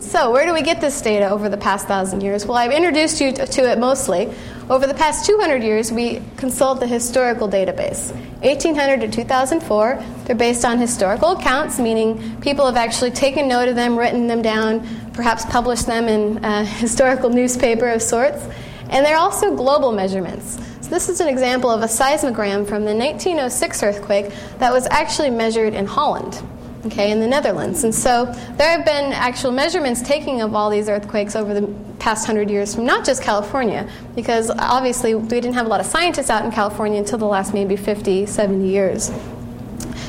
So, 0.00 0.32
where 0.32 0.46
do 0.46 0.54
we 0.54 0.62
get 0.62 0.80
this 0.80 1.00
data 1.02 1.28
over 1.28 1.48
the 1.48 1.58
past 1.58 1.86
thousand 1.86 2.22
years? 2.22 2.44
Well, 2.44 2.56
I've 2.56 2.72
introduced 2.72 3.20
you 3.20 3.32
to 3.32 3.70
it 3.70 3.78
mostly. 3.78 4.34
Over 4.70 4.86
the 4.86 4.94
past 4.94 5.26
200 5.26 5.64
years, 5.64 5.90
we 5.90 6.22
consult 6.36 6.78
the 6.78 6.86
historical 6.86 7.48
database. 7.48 8.14
1800 8.42 9.00
to 9.00 9.08
2004, 9.10 10.00
they're 10.26 10.36
based 10.36 10.64
on 10.64 10.78
historical 10.78 11.32
accounts, 11.32 11.80
meaning 11.80 12.40
people 12.40 12.66
have 12.66 12.76
actually 12.76 13.10
taken 13.10 13.48
note 13.48 13.68
of 13.68 13.74
them, 13.74 13.98
written 13.98 14.28
them 14.28 14.42
down, 14.42 14.86
perhaps 15.12 15.44
published 15.46 15.86
them 15.86 16.06
in 16.06 16.44
a 16.44 16.64
historical 16.84 17.30
newspaper 17.30 17.88
of 17.88 18.00
sorts. 18.00 18.46
And 18.90 19.04
they're 19.04 19.18
also 19.18 19.56
global 19.56 19.90
measurements. 19.90 20.56
So, 20.82 20.90
this 20.90 21.08
is 21.08 21.20
an 21.20 21.26
example 21.26 21.68
of 21.68 21.82
a 21.82 21.86
seismogram 21.86 22.64
from 22.64 22.84
the 22.84 22.94
1906 22.94 23.82
earthquake 23.82 24.32
that 24.58 24.72
was 24.72 24.86
actually 24.92 25.30
measured 25.30 25.74
in 25.74 25.86
Holland 25.86 26.40
okay, 26.86 27.10
in 27.10 27.20
the 27.20 27.26
Netherlands. 27.26 27.84
And 27.84 27.94
so 27.94 28.26
there 28.56 28.70
have 28.70 28.84
been 28.84 29.12
actual 29.12 29.52
measurements 29.52 30.02
taking 30.02 30.40
of 30.40 30.54
all 30.54 30.70
these 30.70 30.88
earthquakes 30.88 31.36
over 31.36 31.52
the 31.54 31.66
past 31.98 32.26
hundred 32.26 32.50
years 32.50 32.74
from 32.74 32.86
not 32.86 33.04
just 33.04 33.22
California, 33.22 33.88
because 34.14 34.50
obviously 34.50 35.14
we 35.14 35.28
didn't 35.28 35.54
have 35.54 35.66
a 35.66 35.68
lot 35.68 35.80
of 35.80 35.86
scientists 35.86 36.30
out 36.30 36.44
in 36.44 36.50
California 36.50 36.98
until 36.98 37.18
the 37.18 37.26
last 37.26 37.52
maybe 37.52 37.76
50, 37.76 38.26
70 38.26 38.66
years. 38.66 39.10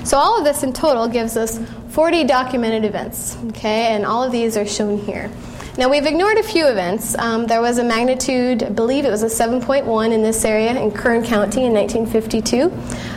So 0.04 0.18
all 0.18 0.38
of 0.38 0.44
this 0.44 0.64
in 0.64 0.74
total 0.74 1.08
gives 1.08 1.38
us 1.38 1.60
40 1.90 2.24
documented 2.24 2.86
events, 2.86 3.38
okay, 3.50 3.94
and 3.94 4.06
all 4.06 4.24
of 4.24 4.32
these 4.32 4.58
are 4.58 4.66
shown 4.66 4.98
here. 4.98 5.30
Now, 5.78 5.90
we've 5.90 6.06
ignored 6.06 6.38
a 6.38 6.44
few 6.44 6.68
events. 6.68 7.18
Um, 7.18 7.48
there 7.48 7.62
was 7.62 7.78
a 7.78 7.84
magnitude, 7.84 8.62
I 8.62 8.70
believe 8.70 9.06
it 9.06 9.10
was 9.10 9.24
a 9.24 9.28
7.1 9.28 10.12
in 10.12 10.22
this 10.22 10.44
area 10.44 10.78
in 10.78 10.92
Kern 10.92 11.24
County 11.24 11.64
in 11.64 11.72
1952. 11.72 12.70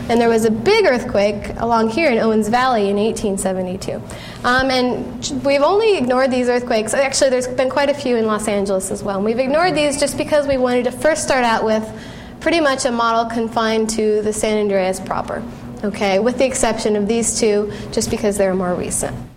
And 0.09 0.21
there 0.21 0.29
was 0.29 0.45
a 0.45 0.51
big 0.51 0.85
earthquake 0.85 1.49
along 1.57 1.89
here 1.89 2.09
in 2.09 2.17
Owens 2.17 2.47
Valley 2.47 2.89
in 2.89 2.95
1872. 2.95 4.01
Um, 4.45 4.71
and 4.71 5.43
we've 5.43 5.61
only 5.61 5.97
ignored 5.97 6.31
these 6.31 6.47
earthquakes. 6.47 6.93
Actually, 6.93 7.31
there's 7.31 7.47
been 7.47 7.69
quite 7.69 7.89
a 7.89 7.93
few 7.93 8.15
in 8.15 8.25
Los 8.25 8.47
Angeles 8.47 8.89
as 8.89 9.03
well. 9.03 9.17
And 9.17 9.25
we've 9.25 9.39
ignored 9.39 9.75
these 9.75 9.99
just 9.99 10.17
because 10.17 10.47
we 10.47 10.55
wanted 10.55 10.85
to 10.85 10.91
first 10.91 11.23
start 11.23 11.43
out 11.43 11.65
with 11.65 11.83
pretty 12.39 12.61
much 12.61 12.85
a 12.85 12.91
model 12.91 13.25
confined 13.29 13.89
to 13.89 14.21
the 14.21 14.31
San 14.31 14.57
Andreas 14.59 15.01
proper, 15.01 15.43
okay, 15.83 16.19
with 16.19 16.37
the 16.37 16.45
exception 16.45 16.95
of 16.95 17.05
these 17.05 17.37
two, 17.37 17.73
just 17.91 18.09
because 18.09 18.37
they're 18.37 18.55
more 18.55 18.75
recent. 18.75 19.34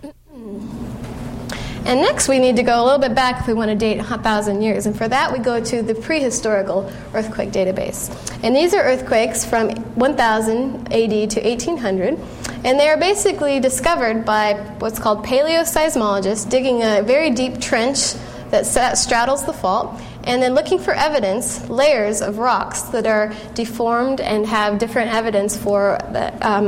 And 1.85 2.01
next, 2.01 2.27
we 2.27 2.39
need 2.39 2.55
to 2.57 2.63
go 2.63 2.83
a 2.83 2.83
little 2.83 2.99
bit 2.99 3.15
back 3.15 3.41
if 3.41 3.47
we 3.47 3.53
want 3.53 3.69
to 3.69 3.75
date 3.75 3.97
1,000 3.97 4.61
years. 4.61 4.85
And 4.85 4.95
for 4.95 5.07
that, 5.07 5.31
we 5.31 5.39
go 5.39 5.63
to 5.63 5.81
the 5.81 5.93
prehistorical 5.93 6.91
earthquake 7.13 7.51
database. 7.51 8.09
And 8.43 8.55
these 8.55 8.73
are 8.73 8.83
earthquakes 8.83 9.45
from 9.45 9.69
1000 9.95 10.93
AD 10.93 11.29
to 11.31 11.41
1800. 11.41 12.19
And 12.63 12.79
they 12.79 12.89
are 12.89 12.97
basically 12.97 13.59
discovered 13.59 14.25
by 14.25 14.53
what's 14.79 14.99
called 14.99 15.25
paleoseismologists 15.25 16.49
digging 16.49 16.83
a 16.83 17.01
very 17.01 17.31
deep 17.31 17.59
trench 17.59 18.13
that 18.51 18.65
straddles 18.97 19.45
the 19.45 19.53
fault 19.53 19.99
and 20.23 20.41
then 20.41 20.53
looking 20.53 20.79
for 20.79 20.93
evidence, 20.93 21.69
layers 21.69 22.21
of 22.21 22.37
rocks 22.37 22.81
that 22.83 23.07
are 23.07 23.33
deformed 23.53 24.19
and 24.21 24.45
have 24.45 24.77
different 24.77 25.13
evidence 25.13 25.57
for 25.57 25.97
the, 26.11 26.47
um, 26.47 26.67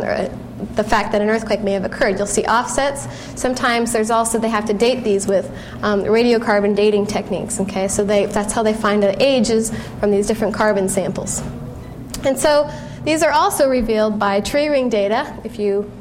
the 0.76 0.84
fact 0.84 1.12
that 1.12 1.22
an 1.22 1.30
earthquake 1.30 1.62
may 1.62 1.72
have 1.74 1.84
occurred. 1.84 2.18
You'll 2.18 2.28
see 2.28 2.46
offsets. 2.46 3.08
Sometimes 3.40 3.92
there's 3.92 4.12
also 4.12 4.40
they 4.40 4.50
have 4.50 4.66
to 4.66 4.74
date 4.74 5.04
these 5.04 5.28
with 5.28 5.50
um, 5.82 6.04
radiocarbon 6.04 6.76
dating 6.76 7.08
techniques. 7.08 7.60
Okay, 7.60 7.88
so 7.88 8.04
they, 8.04 8.26
that's 8.28 8.54
how 8.54 8.64
they 8.64 8.74
find 8.74 9.04
the 9.04 9.22
ages 9.22 9.72
from 10.00 10.12
these 10.12 10.28
different 10.28 10.54
carbon 10.54 10.88
samples. 10.88 11.42
And 12.24 12.38
so 12.38 12.72
these 13.04 13.24
are 13.24 13.32
also 13.32 13.68
revealed 13.68 14.18
by 14.20 14.42
tree 14.42 14.68
ring 14.68 14.90
data. 14.90 15.40
If 15.44 15.60
you 15.60 15.92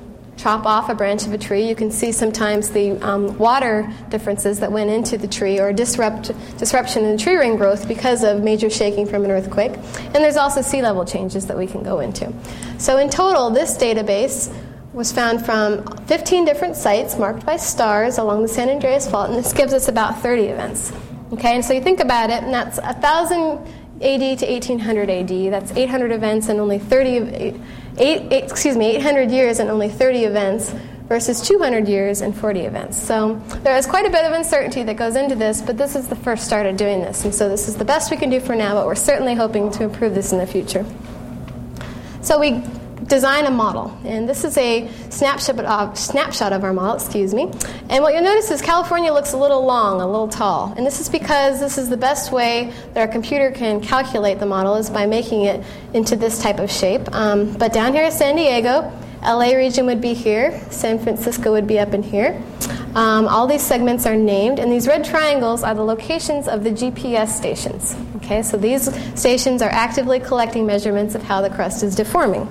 chop 0.41 0.65
off 0.65 0.89
a 0.89 0.95
branch 0.95 1.27
of 1.27 1.35
a 1.35 1.39
tree, 1.39 1.69
you 1.69 1.75
can 1.75 1.91
see 1.91 2.11
sometimes 2.11 2.71
the 2.71 2.93
um, 3.03 3.37
water 3.37 3.93
differences 4.09 4.59
that 4.61 4.73
went 4.73 4.89
into 4.89 5.19
the 5.19 5.29
tree 5.29 5.61
or 5.61 5.71
disrupt, 5.71 6.33
disruption 6.57 7.05
in 7.05 7.17
the 7.17 7.23
tree 7.23 7.37
ring 7.37 7.57
growth 7.57 7.87
because 7.87 8.25
of 8.25 8.43
major 8.43 8.71
shaking 8.71 9.07
from 9.07 9.25
an 9.25 9.31
earthquake. 9.31 9.73
And 9.75 10.17
there's 10.17 10.39
also 10.39 10.63
sea 10.63 10.81
level 10.81 11.05
changes 11.05 11.47
that 11.47 11.59
we 11.59 11.67
can 11.67 11.83
go 11.83 12.01
into. 12.01 12.33
So, 12.79 12.97
in 12.97 13.11
total, 13.11 13.51
this 13.51 13.77
database 13.77 14.55
was 14.95 15.13
found 15.13 15.45
from 15.45 15.87
15 16.07 16.47
different 16.47 16.75
sites 16.75 17.19
marked 17.19 17.45
by 17.45 17.57
stars 17.57 18.17
along 18.17 18.43
the 18.43 18.49
San 18.49 18.71
Andreas 18.71 19.09
Fault, 19.09 19.29
and 19.29 19.39
this 19.39 19.53
gives 19.53 19.75
us 19.75 19.89
about 19.89 20.21
30 20.23 20.45
events. 20.45 20.91
Okay, 21.35 21.55
and 21.55 21.65
so 21.65 21.75
you 21.75 21.83
think 21.83 22.01
about 22.01 22.31
it, 22.31 22.43
and 22.43 22.53
that's 22.53 22.79
1,000 22.79 23.59
AD 24.03 24.39
to 24.39 24.47
1800 24.47 25.11
AD. 25.11 25.53
That's 25.53 25.73
800 25.73 26.11
events 26.11 26.49
and 26.49 26.59
only 26.59 26.79
30, 26.79 27.61
eight, 27.99 28.33
eight, 28.33 28.45
excuse 28.45 28.77
me, 28.77 28.97
800 28.97 29.31
years 29.31 29.59
and 29.59 29.71
only 29.71 29.89
30 29.89 30.25
events 30.25 30.75
versus 31.11 31.41
200 31.41 31.89
years 31.89 32.21
and 32.21 32.37
40 32.37 32.61
events. 32.61 32.97
So 32.97 33.35
there 33.63 33.77
is 33.77 33.85
quite 33.87 34.07
a 34.07 34.11
bit 34.11 34.25
of 34.25 34.33
uncertainty 34.33 34.85
that 34.85 34.97
goes 34.97 35.17
into 35.17 35.35
this, 35.35 35.61
but 35.61 35.77
this 35.77 35.97
is 35.97 36.07
the 36.07 36.17
first 36.17 36.45
start 36.45 36.67
of 36.67 36.77
doing 36.77 37.01
this. 37.01 37.25
And 37.25 37.35
so 37.35 37.49
this 37.49 37.67
is 37.67 37.77
the 37.77 37.85
best 37.85 38.11
we 38.11 38.17
can 38.17 38.31
do 38.31 38.39
for 38.39 38.55
now, 38.55 38.75
but 38.75 38.87
we're 38.87 38.95
certainly 38.95 39.35
hoping 39.35 39.73
to 39.73 39.85
improve 39.85 40.15
this 40.15 40.33
in 40.33 40.39
the 40.39 40.47
future. 40.47 40.87
So 42.23 42.39
we 42.39 42.63
design 43.05 43.47
a 43.47 43.51
model. 43.51 43.97
And 44.05 44.29
this 44.29 44.45
is 44.45 44.57
a 44.57 44.89
snapshot 45.11 45.59
of, 45.61 45.99
snapshot 45.99 46.53
of 46.53 46.65
our 46.65 46.73
model, 46.73 46.97
excuse 46.97 47.35
me. 47.35 47.51
And 47.89 48.03
what 48.03 48.15
you'll 48.15 48.23
notice 48.23 48.51
is 48.51 48.63
California 48.63 49.13
looks 49.13 49.33
a 49.33 49.37
little 49.37 49.65
long, 49.65 50.01
a 50.01 50.07
little 50.07 50.29
tall. 50.29 50.73
And 50.77 50.87
this 50.87 51.01
is 51.01 51.09
because 51.09 51.61
this 51.61 51.79
is 51.79 51.89
the 51.89 51.97
best 51.97 52.33
way 52.33 52.73
that 52.95 53.01
our 53.01 53.09
computer 53.09 53.51
can 53.51 53.81
calculate 53.81 54.39
the 54.39 54.47
model 54.47 54.77
is 54.77 54.91
by 54.91 55.07
making 55.07 55.43
it 55.43 55.65
into 55.95 56.17
this 56.17 56.41
type 56.43 56.59
of 56.59 56.71
shape. 56.71 57.03
Um, 57.15 57.53
but 57.57 57.73
down 57.73 57.95
here 57.95 58.05
is 58.05 58.17
San 58.17 58.37
Diego. 58.37 58.93
LA 59.23 59.53
region 59.53 59.85
would 59.85 60.01
be 60.01 60.15
here, 60.15 60.59
San 60.71 60.99
Francisco 60.99 61.53
would 61.53 61.67
be 61.67 61.79
up 61.79 61.93
in 61.93 62.03
here. 62.03 62.43
Um, 62.95 63.29
all 63.29 63.47
these 63.47 63.63
segments 63.63 64.07
are 64.07 64.17
named, 64.17 64.59
and 64.59 64.73
these 64.73 64.89
red 64.89 65.05
triangles 65.05 65.63
are 65.63 65.75
the 65.75 65.83
locations 65.83 66.49
of 66.49 66.65
the 66.65 66.71
GPS 66.71 67.29
stations. 67.29 67.95
Okay, 68.17 68.43
so 68.43 68.57
these 68.57 68.89
stations 69.19 69.61
are 69.61 69.69
actively 69.69 70.21
collecting 70.21 70.67
measurements 70.67 71.15
of 71.15 71.23
how 71.23 71.41
the 71.43 71.51
crust 71.51 71.83
is 71.83 71.95
deforming. 71.95 72.51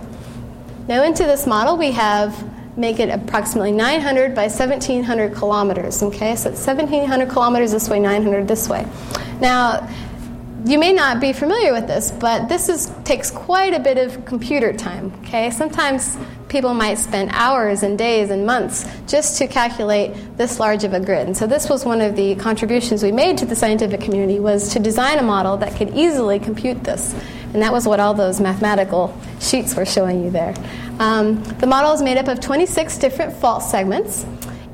Now 0.90 1.04
into 1.04 1.26
this 1.26 1.46
model 1.46 1.78
we 1.78 1.92
have 1.92 2.34
make 2.76 3.00
it 3.00 3.10
approximately 3.10 3.72
900 3.72 4.34
by 4.34 4.48
1700 4.48 5.36
kilometers. 5.36 6.02
Okay, 6.02 6.36
so 6.36 6.50
it's 6.50 6.66
1700 6.66 7.30
kilometers 7.30 7.72
this 7.72 7.88
way, 7.88 8.00
900 8.00 8.48
this 8.48 8.68
way. 8.68 8.88
Now, 9.40 9.88
you 10.66 10.80
may 10.80 10.92
not 10.92 11.22
be 11.22 11.32
familiar 11.32 11.74
with 11.74 11.86
this, 11.86 12.10
but 12.10 12.50
this 12.50 12.70
is, 12.70 12.92
takes 13.04 13.30
quite 13.30 13.76
a 13.76 13.80
bit 13.80 14.00
of 14.00 14.26
computer 14.26 14.74
time. 14.74 15.14
Okay, 15.22 15.52
sometimes 15.52 16.18
people 16.48 16.74
might 16.74 16.98
spend 16.98 17.30
hours 17.34 17.84
and 17.84 17.96
days 17.96 18.32
and 18.32 18.46
months 18.48 18.88
just 19.08 19.38
to 19.38 19.48
calculate 19.48 20.38
this 20.38 20.60
large 20.60 20.84
of 20.84 20.94
a 20.94 21.00
grid. 21.00 21.28
And 21.28 21.38
so 21.38 21.46
this 21.46 21.70
was 21.70 21.86
one 21.86 22.02
of 22.02 22.16
the 22.16 22.34
contributions 22.36 23.04
we 23.04 23.12
made 23.12 23.38
to 23.38 23.46
the 23.46 23.56
scientific 23.56 24.02
community 24.02 24.40
was 24.40 24.74
to 24.74 24.80
design 24.80 25.20
a 25.20 25.24
model 25.24 25.56
that 25.58 25.76
could 25.76 25.96
easily 25.96 26.40
compute 26.40 26.84
this. 26.84 27.14
And 27.54 27.62
that 27.62 27.72
was 27.72 27.88
what 27.88 28.00
all 28.00 28.14
those 28.14 28.40
mathematical 28.40 29.16
sheets 29.40 29.76
were 29.76 29.86
showing 29.86 30.24
you 30.24 30.30
there. 30.30 30.54
Um, 31.00 31.44
the 31.60 31.68
model 31.68 31.92
is 31.94 32.02
made 32.02 32.18
up 32.18 32.28
of 32.28 32.40
26 32.40 32.98
different 32.98 33.34
fault 33.34 33.64
segments, 33.64 34.26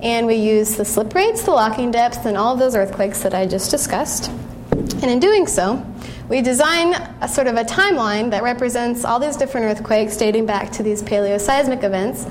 and 0.01 0.27
we 0.27 0.35
use 0.35 0.75
the 0.75 0.85
slip 0.85 1.13
rates, 1.15 1.43
the 1.43 1.51
locking 1.51 1.91
depths, 1.91 2.25
and 2.25 2.35
all 2.35 2.55
those 2.55 2.75
earthquakes 2.75 3.23
that 3.23 3.33
I 3.33 3.45
just 3.45 3.71
discussed. 3.71 4.29
And 4.71 5.05
in 5.05 5.19
doing 5.19 5.47
so, 5.47 5.85
we 6.27 6.41
design 6.41 6.93
a 7.21 7.27
sort 7.27 7.47
of 7.47 7.55
a 7.55 7.63
timeline 7.63 8.31
that 8.31 8.43
represents 8.43 9.05
all 9.05 9.19
these 9.19 9.37
different 9.37 9.67
earthquakes 9.67 10.17
dating 10.17 10.45
back 10.45 10.71
to 10.73 10.83
these 10.83 11.03
paleoseismic 11.03 11.83
events. 11.83 12.25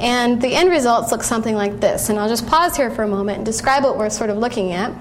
And 0.00 0.40
the 0.40 0.54
end 0.54 0.70
results 0.70 1.10
look 1.10 1.22
something 1.22 1.54
like 1.54 1.80
this. 1.80 2.08
And 2.08 2.18
I'll 2.18 2.28
just 2.28 2.46
pause 2.46 2.76
here 2.76 2.90
for 2.90 3.02
a 3.02 3.08
moment 3.08 3.38
and 3.38 3.46
describe 3.46 3.82
what 3.82 3.96
we're 3.96 4.10
sort 4.10 4.30
of 4.30 4.36
looking 4.36 4.72
at. 4.72 4.92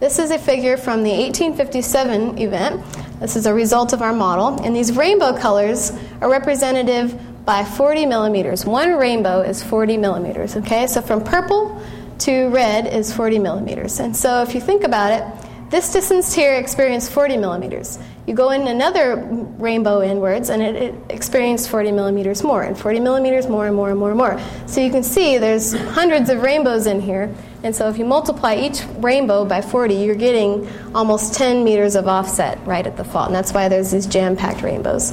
This 0.00 0.18
is 0.18 0.32
a 0.32 0.38
figure 0.38 0.76
from 0.76 1.04
the 1.04 1.10
1857 1.10 2.38
event. 2.38 2.84
This 3.22 3.36
is 3.36 3.46
a 3.46 3.54
result 3.54 3.92
of 3.92 4.02
our 4.02 4.12
model. 4.12 4.60
And 4.64 4.74
these 4.74 4.96
rainbow 4.96 5.36
colors 5.38 5.92
are 6.20 6.28
representative 6.28 7.18
by 7.44 7.64
40 7.64 8.04
millimeters. 8.06 8.66
One 8.66 8.96
rainbow 8.98 9.42
is 9.42 9.62
40 9.62 9.96
millimeters, 9.96 10.56
okay? 10.56 10.88
So 10.88 11.00
from 11.00 11.22
purple 11.22 11.80
to 12.18 12.48
red 12.48 12.86
is 12.86 13.12
40 13.12 13.38
millimeters. 13.38 14.00
And 14.00 14.16
so 14.16 14.42
if 14.42 14.54
you 14.54 14.60
think 14.60 14.82
about 14.82 15.12
it, 15.12 15.48
this 15.70 15.92
distance 15.92 16.34
here 16.34 16.56
experienced 16.56 17.12
40 17.12 17.36
millimeters. 17.36 17.98
You 18.26 18.34
go 18.34 18.50
in 18.50 18.66
another 18.66 19.16
rainbow 19.16 20.02
inwards, 20.02 20.50
and 20.50 20.60
it, 20.60 20.76
it, 20.76 20.94
experienced 21.08 21.70
40 21.70 21.92
millimeters 21.92 22.44
more, 22.44 22.62
and 22.62 22.78
40 22.78 23.00
millimeters 23.00 23.48
more, 23.48 23.66
and 23.66 23.74
more, 23.74 23.90
and 23.90 23.98
more, 23.98 24.10
and 24.10 24.18
more. 24.18 24.40
So 24.66 24.80
you 24.80 24.90
can 24.90 25.02
see 25.02 25.38
there's 25.38 25.72
hundreds 25.72 26.28
of 26.28 26.42
rainbows 26.42 26.86
in 26.86 27.00
here, 27.00 27.34
and 27.62 27.74
so 27.74 27.88
if 27.88 27.98
you 27.98 28.04
multiply 28.04 28.56
each 28.56 28.82
rainbow 28.98 29.44
by 29.44 29.60
40, 29.60 29.94
you're 29.94 30.14
getting 30.14 30.68
almost 30.94 31.34
10 31.34 31.62
meters 31.62 31.94
of 31.94 32.08
offset 32.08 32.58
right 32.66 32.86
at 32.86 32.96
the 32.96 33.04
fault, 33.04 33.26
and 33.26 33.34
that's 33.34 33.52
why 33.52 33.68
there's 33.68 33.90
these 33.90 34.06
jam-packed 34.06 34.62
rainbows. 34.62 35.12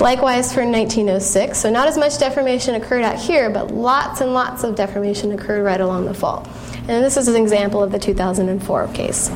Likewise 0.00 0.52
for 0.52 0.64
1906, 0.64 1.56
so 1.56 1.70
not 1.70 1.86
as 1.86 1.96
much 1.96 2.18
deformation 2.18 2.74
occurred 2.74 3.04
out 3.04 3.16
here, 3.16 3.48
but 3.48 3.70
lots 3.70 4.20
and 4.20 4.34
lots 4.34 4.64
of 4.64 4.74
deformation 4.74 5.30
occurred 5.32 5.62
right 5.62 5.80
along 5.80 6.06
the 6.06 6.14
fault. 6.14 6.48
And 6.88 7.04
this 7.04 7.16
is 7.16 7.28
an 7.28 7.36
example 7.36 7.82
of 7.82 7.92
the 7.92 7.98
2004 7.98 8.88
case. 8.88 9.30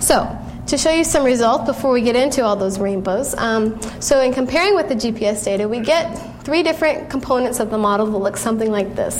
So, 0.00 0.38
to 0.68 0.78
show 0.78 0.90
you 0.90 1.04
some 1.04 1.24
results 1.24 1.66
before 1.66 1.92
we 1.92 2.00
get 2.00 2.16
into 2.16 2.42
all 2.42 2.56
those 2.56 2.78
rainbows. 2.78 3.34
Um, 3.34 3.80
so, 4.00 4.22
in 4.22 4.32
comparing 4.32 4.74
with 4.74 4.88
the 4.88 4.94
GPS 4.94 5.44
data, 5.44 5.68
we 5.68 5.80
get 5.80 6.33
three 6.44 6.62
different 6.62 7.08
components 7.08 7.58
of 7.58 7.70
the 7.70 7.78
model 7.78 8.06
that 8.06 8.18
look 8.18 8.36
something 8.36 8.70
like 8.70 8.94
this. 8.94 9.16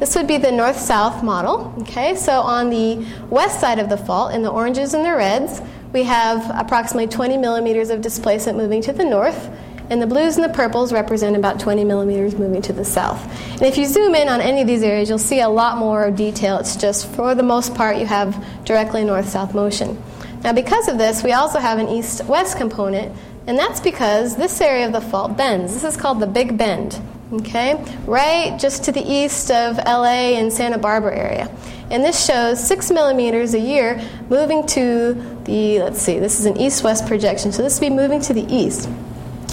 This 0.00 0.16
would 0.16 0.26
be 0.26 0.38
the 0.38 0.50
north 0.50 0.76
south 0.76 1.22
model. 1.22 1.72
Okay, 1.82 2.16
so 2.16 2.40
on 2.40 2.68
the 2.68 3.06
west 3.30 3.60
side 3.60 3.78
of 3.78 3.88
the 3.88 3.96
fault, 3.96 4.34
in 4.34 4.42
the 4.42 4.50
oranges 4.50 4.92
and 4.92 5.04
the 5.04 5.14
reds, 5.14 5.62
we 5.92 6.02
have 6.02 6.50
approximately 6.58 7.06
20 7.06 7.38
millimeters 7.38 7.90
of 7.90 8.00
displacement 8.02 8.58
moving 8.58 8.82
to 8.82 8.92
the 8.92 9.04
north. 9.04 9.48
And 9.90 10.02
the 10.02 10.06
blues 10.06 10.36
and 10.36 10.44
the 10.44 10.52
purples 10.52 10.92
represent 10.92 11.36
about 11.36 11.60
20 11.60 11.84
millimeters 11.84 12.34
moving 12.36 12.62
to 12.62 12.72
the 12.72 12.84
south. 12.84 13.22
And 13.52 13.62
if 13.62 13.76
you 13.76 13.86
zoom 13.86 14.14
in 14.14 14.28
on 14.28 14.40
any 14.40 14.62
of 14.62 14.66
these 14.66 14.82
areas, 14.82 15.08
you'll 15.08 15.18
see 15.18 15.40
a 15.40 15.48
lot 15.48 15.76
more 15.76 16.10
detail. 16.10 16.58
It's 16.58 16.74
just, 16.74 17.06
for 17.12 17.34
the 17.34 17.42
most 17.42 17.74
part, 17.74 17.98
you 17.98 18.06
have 18.06 18.64
directly 18.64 19.04
north 19.04 19.28
south 19.28 19.54
motion. 19.54 20.02
Now, 20.42 20.52
because 20.52 20.88
of 20.88 20.98
this, 20.98 21.22
we 21.22 21.32
also 21.32 21.58
have 21.60 21.78
an 21.78 21.88
east 21.88 22.24
west 22.24 22.56
component, 22.56 23.14
and 23.46 23.58
that's 23.58 23.80
because 23.80 24.36
this 24.36 24.60
area 24.60 24.86
of 24.86 24.92
the 24.92 25.00
fault 25.00 25.36
bends. 25.36 25.74
This 25.74 25.84
is 25.84 25.96
called 25.96 26.20
the 26.20 26.26
Big 26.26 26.56
Bend, 26.56 27.00
okay? 27.32 27.82
Right 28.06 28.58
just 28.58 28.84
to 28.84 28.92
the 28.92 29.02
east 29.02 29.50
of 29.50 29.76
LA 29.76 30.38
and 30.38 30.52
Santa 30.52 30.78
Barbara 30.78 31.16
area. 31.16 31.50
And 31.90 32.02
this 32.02 32.24
shows 32.24 32.66
six 32.66 32.90
millimeters 32.90 33.52
a 33.52 33.60
year 33.60 34.02
moving 34.30 34.66
to 34.68 35.14
the, 35.44 35.80
let's 35.80 36.00
see, 36.00 36.18
this 36.18 36.40
is 36.40 36.46
an 36.46 36.56
east 36.56 36.82
west 36.82 37.06
projection, 37.06 37.52
so 37.52 37.62
this 37.62 37.78
would 37.78 37.86
be 37.86 37.94
moving 37.94 38.20
to 38.22 38.32
the 38.32 38.44
east. 38.52 38.88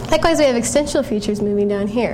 Likewise, 0.09 0.39
we 0.39 0.45
have 0.45 0.55
extensional 0.55 1.05
features 1.05 1.41
moving 1.41 1.67
down 1.67 1.87
here. 1.87 2.13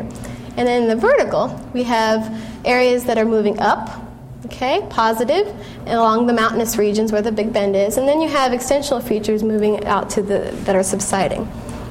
And 0.58 0.68
then 0.68 0.84
in 0.84 0.90
the 0.90 0.96
vertical, 0.96 1.64
we 1.74 1.84
have 1.84 2.44
areas 2.66 3.06
that 3.06 3.20
are 3.20 3.26
moving 3.26 3.60
up 3.60 4.08
okay, 4.46 4.86
positive, 4.90 5.54
along 5.88 6.26
the 6.28 6.34
mountainous 6.34 6.78
regions 6.78 7.12
where 7.12 7.22
the 7.22 7.32
Big 7.32 7.52
Bend 7.52 7.76
is, 7.76 7.98
and 7.98 8.08
then 8.08 8.22
you 8.22 8.30
have 8.30 8.52
extensional 8.52 9.04
features 9.04 9.44
moving 9.44 9.86
out 9.86 10.10
to 10.12 10.22
the 10.22 10.52
that 10.64 10.76
are 10.76 10.84
subsiding. 10.84 11.50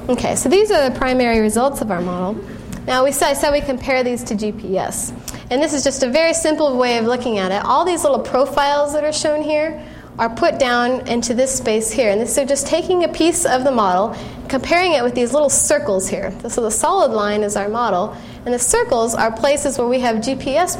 Okay, 0.09 0.37
so 0.37 0.47
these 0.47 0.71
are 0.71 0.89
the 0.89 0.97
primary 0.97 1.41
results 1.41 1.81
of 1.81 1.91
our 1.91 1.99
model. 1.99 2.41
Now 2.85 3.03
we 3.03 3.11
said, 3.11 3.33
said 3.33 3.51
we 3.51 3.59
compare 3.59 4.05
these 4.05 4.23
to 4.23 4.35
GPS, 4.35 5.11
and 5.51 5.61
this 5.61 5.73
is 5.73 5.83
just 5.83 6.01
a 6.01 6.07
very 6.09 6.33
simple 6.33 6.77
way 6.77 6.97
of 6.97 7.03
looking 7.03 7.39
at 7.39 7.51
it. 7.51 7.65
All 7.65 7.83
these 7.83 8.03
little 8.03 8.21
profiles 8.21 8.93
that 8.93 9.03
are 9.03 9.11
shown 9.11 9.41
here 9.41 9.85
are 10.17 10.33
put 10.33 10.59
down 10.59 11.05
into 11.09 11.33
this 11.33 11.57
space 11.57 11.91
here. 11.91 12.09
And 12.09 12.25
so 12.27 12.45
just 12.45 12.67
taking 12.67 13.03
a 13.03 13.09
piece 13.09 13.45
of 13.45 13.65
the 13.65 13.71
model, 13.71 14.15
comparing 14.47 14.93
it 14.93 15.03
with 15.03 15.13
these 15.13 15.33
little 15.33 15.49
circles 15.49 16.07
here. 16.07 16.31
So 16.47 16.61
the 16.61 16.71
solid 16.71 17.11
line 17.11 17.43
is 17.43 17.57
our 17.57 17.67
model, 17.67 18.15
and 18.45 18.53
the 18.53 18.59
circles 18.59 19.15
are 19.15 19.31
places 19.31 19.77
where 19.77 19.87
we 19.87 19.99
have 19.99 20.17
GPS, 20.17 20.77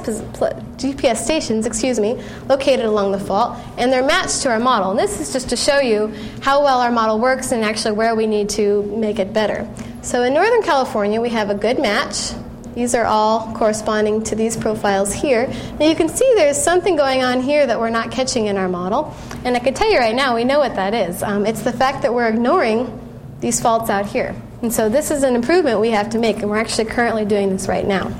GPS 0.77 1.17
stations, 1.17 1.65
excuse 1.65 1.99
me, 1.99 2.21
located 2.47 2.85
along 2.85 3.11
the 3.11 3.19
fault, 3.19 3.57
and 3.77 3.91
they're 3.91 4.05
matched 4.05 4.41
to 4.43 4.49
our 4.49 4.59
model. 4.59 4.91
And 4.91 4.99
this 4.99 5.19
is 5.19 5.33
just 5.33 5.49
to 5.49 5.57
show 5.57 5.79
you 5.79 6.13
how 6.41 6.63
well 6.63 6.79
our 6.79 6.91
model 6.91 7.19
works 7.19 7.51
and 7.51 7.63
actually 7.63 7.93
where 7.93 8.15
we 8.15 8.27
need 8.27 8.49
to 8.49 8.83
make 8.83 9.19
it 9.19 9.33
better. 9.33 9.69
So 10.01 10.23
in 10.23 10.33
Northern 10.33 10.61
California, 10.61 11.19
we 11.19 11.29
have 11.29 11.49
a 11.49 11.55
good 11.55 11.79
match 11.79 12.33
these 12.77 12.93
are 12.93 13.05
all 13.05 13.55
corresponding 13.55 14.21
to 14.25 14.35
these 14.35 14.55
profiles 14.55 15.11
here. 15.11 15.47
Now 15.79 15.87
you 15.87 15.95
can 15.95 16.07
see 16.07 16.31
there's 16.35 16.61
something 16.61 16.95
going 16.95 17.23
on 17.23 17.41
here 17.41 17.65
that 17.65 17.79
we're 17.79 17.89
not 17.89 18.11
catching 18.11 18.45
in 18.45 18.55
our 18.55 18.69
model. 18.69 19.15
And 19.43 19.55
I 19.55 19.59
can 19.59 19.73
tell 19.73 19.91
you 19.91 19.97
right 19.97 20.13
now, 20.13 20.35
we 20.35 20.43
know 20.43 20.59
what 20.59 20.75
that 20.75 20.93
is. 20.93 21.23
Um, 21.23 21.47
it's 21.47 21.63
the 21.63 21.71
fact 21.71 22.03
that 22.03 22.13
we're 22.13 22.29
ignoring 22.29 22.99
these 23.39 23.59
faults 23.59 23.89
out 23.89 24.05
here. 24.05 24.39
And 24.61 24.73
so 24.73 24.89
this 24.89 25.11
is 25.11 25.23
an 25.23 25.35
improvement 25.35 25.79
we 25.79 25.91
have 25.91 26.09
to 26.11 26.19
make, 26.19 26.37
and 26.37 26.49
we're 26.49 26.57
actually 26.57 26.85
currently 26.85 27.25
doing 27.25 27.49
this 27.49 27.67
right 27.67 27.85
now. 27.85 28.11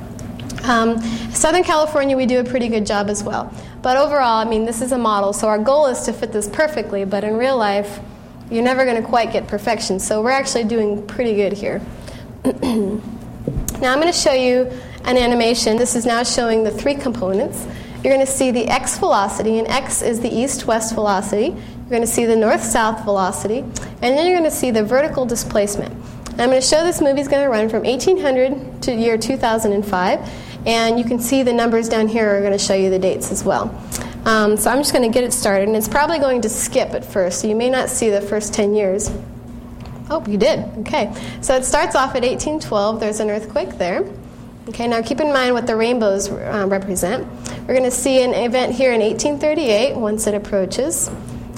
Um, 0.63 0.99
Southern 1.31 1.63
California, 1.63 2.15
we 2.15 2.25
do 2.25 2.39
a 2.39 2.43
pretty 2.43 2.67
good 2.67 2.85
job 2.85 3.09
as 3.09 3.23
well. 3.23 3.51
But 3.81 3.97
overall, 3.97 4.37
I 4.37 4.45
mean, 4.45 4.65
this 4.65 4.81
is 4.81 4.91
a 4.91 4.97
model, 4.97 5.33
so 5.33 5.47
our 5.47 5.57
goal 5.57 5.87
is 5.87 6.01
to 6.03 6.13
fit 6.13 6.31
this 6.31 6.47
perfectly, 6.47 7.05
but 7.05 7.23
in 7.23 7.37
real 7.37 7.57
life, 7.57 7.99
you're 8.51 8.63
never 8.63 8.85
going 8.85 9.01
to 9.01 9.07
quite 9.07 9.31
get 9.31 9.47
perfection. 9.47 9.99
So 9.99 10.21
we're 10.21 10.31
actually 10.31 10.65
doing 10.65 11.05
pretty 11.07 11.35
good 11.35 11.53
here. 11.53 11.81
Now 13.79 13.93
I'm 13.93 13.99
going 14.01 14.11
to 14.11 14.17
show 14.17 14.33
you 14.33 14.71
an 15.03 15.17
animation. 15.17 15.77
This 15.77 15.95
is 15.95 16.03
now 16.03 16.23
showing 16.23 16.63
the 16.63 16.71
three 16.71 16.95
components. 16.95 17.67
You're 18.03 18.11
going 18.11 18.25
to 18.25 18.31
see 18.31 18.49
the 18.49 18.67
x 18.67 18.97
velocity, 18.97 19.59
and 19.59 19.67
x 19.67 20.01
is 20.01 20.19
the 20.19 20.29
east 20.29 20.65
west 20.65 20.95
velocity. 20.95 21.49
You're 21.49 21.89
going 21.89 22.01
to 22.01 22.07
see 22.07 22.25
the 22.25 22.35
north 22.35 22.63
south 22.63 23.03
velocity, 23.03 23.59
and 23.59 24.01
then 24.01 24.25
you're 24.25 24.37
going 24.37 24.49
to 24.49 24.55
see 24.55 24.71
the 24.71 24.83
vertical 24.83 25.27
displacement. 25.27 25.95
And 26.37 26.43
I'm 26.43 26.49
going 26.51 26.61
to 26.61 26.67
show 26.67 26.83
this 26.83 27.01
movie 27.01 27.19
is 27.19 27.27
going 27.27 27.41
to 27.41 27.49
run 27.49 27.67
from 27.67 27.81
1800 27.81 28.83
to 28.83 28.93
year 28.93 29.17
2005, 29.17 30.67
and 30.67 30.99
you 30.99 31.03
can 31.03 31.17
see 31.17 31.41
the 31.41 31.51
numbers 31.51 31.89
down 31.89 32.07
here 32.07 32.29
are 32.29 32.41
going 32.41 32.51
to 32.51 32.59
show 32.59 32.75
you 32.75 32.91
the 32.91 32.99
dates 32.99 33.31
as 33.31 33.43
well. 33.43 33.73
Um, 34.23 34.55
so 34.55 34.69
I'm 34.69 34.77
just 34.77 34.93
going 34.93 35.01
to 35.01 35.11
get 35.11 35.23
it 35.23 35.33
started, 35.33 35.67
and 35.67 35.75
it's 35.75 35.87
probably 35.87 36.19
going 36.19 36.43
to 36.43 36.49
skip 36.49 36.89
at 36.91 37.03
first, 37.03 37.41
so 37.41 37.47
you 37.47 37.55
may 37.55 37.71
not 37.71 37.89
see 37.89 38.11
the 38.11 38.21
first 38.21 38.53
10 38.53 38.75
years. 38.75 39.09
Oh, 40.11 40.23
you 40.27 40.37
did. 40.37 40.59
Okay. 40.81 41.11
So 41.41 41.55
it 41.55 41.65
starts 41.65 41.95
off 41.95 42.09
at 42.09 42.21
1812. 42.21 42.99
There's 42.99 43.19
an 43.19 43.31
earthquake 43.31 43.79
there. 43.79 44.07
Okay, 44.69 44.87
now 44.87 45.01
keep 45.01 45.19
in 45.19 45.33
mind 45.33 45.55
what 45.55 45.65
the 45.65 45.75
rainbows 45.75 46.29
uh, 46.29 46.67
represent. 46.69 47.25
We're 47.61 47.73
going 47.73 47.83
to 47.83 47.89
see 47.89 48.21
an 48.21 48.35
event 48.35 48.75
here 48.75 48.93
in 48.93 49.01
1838 49.01 49.95
once 49.95 50.27
it 50.27 50.35
approaches. 50.35 51.09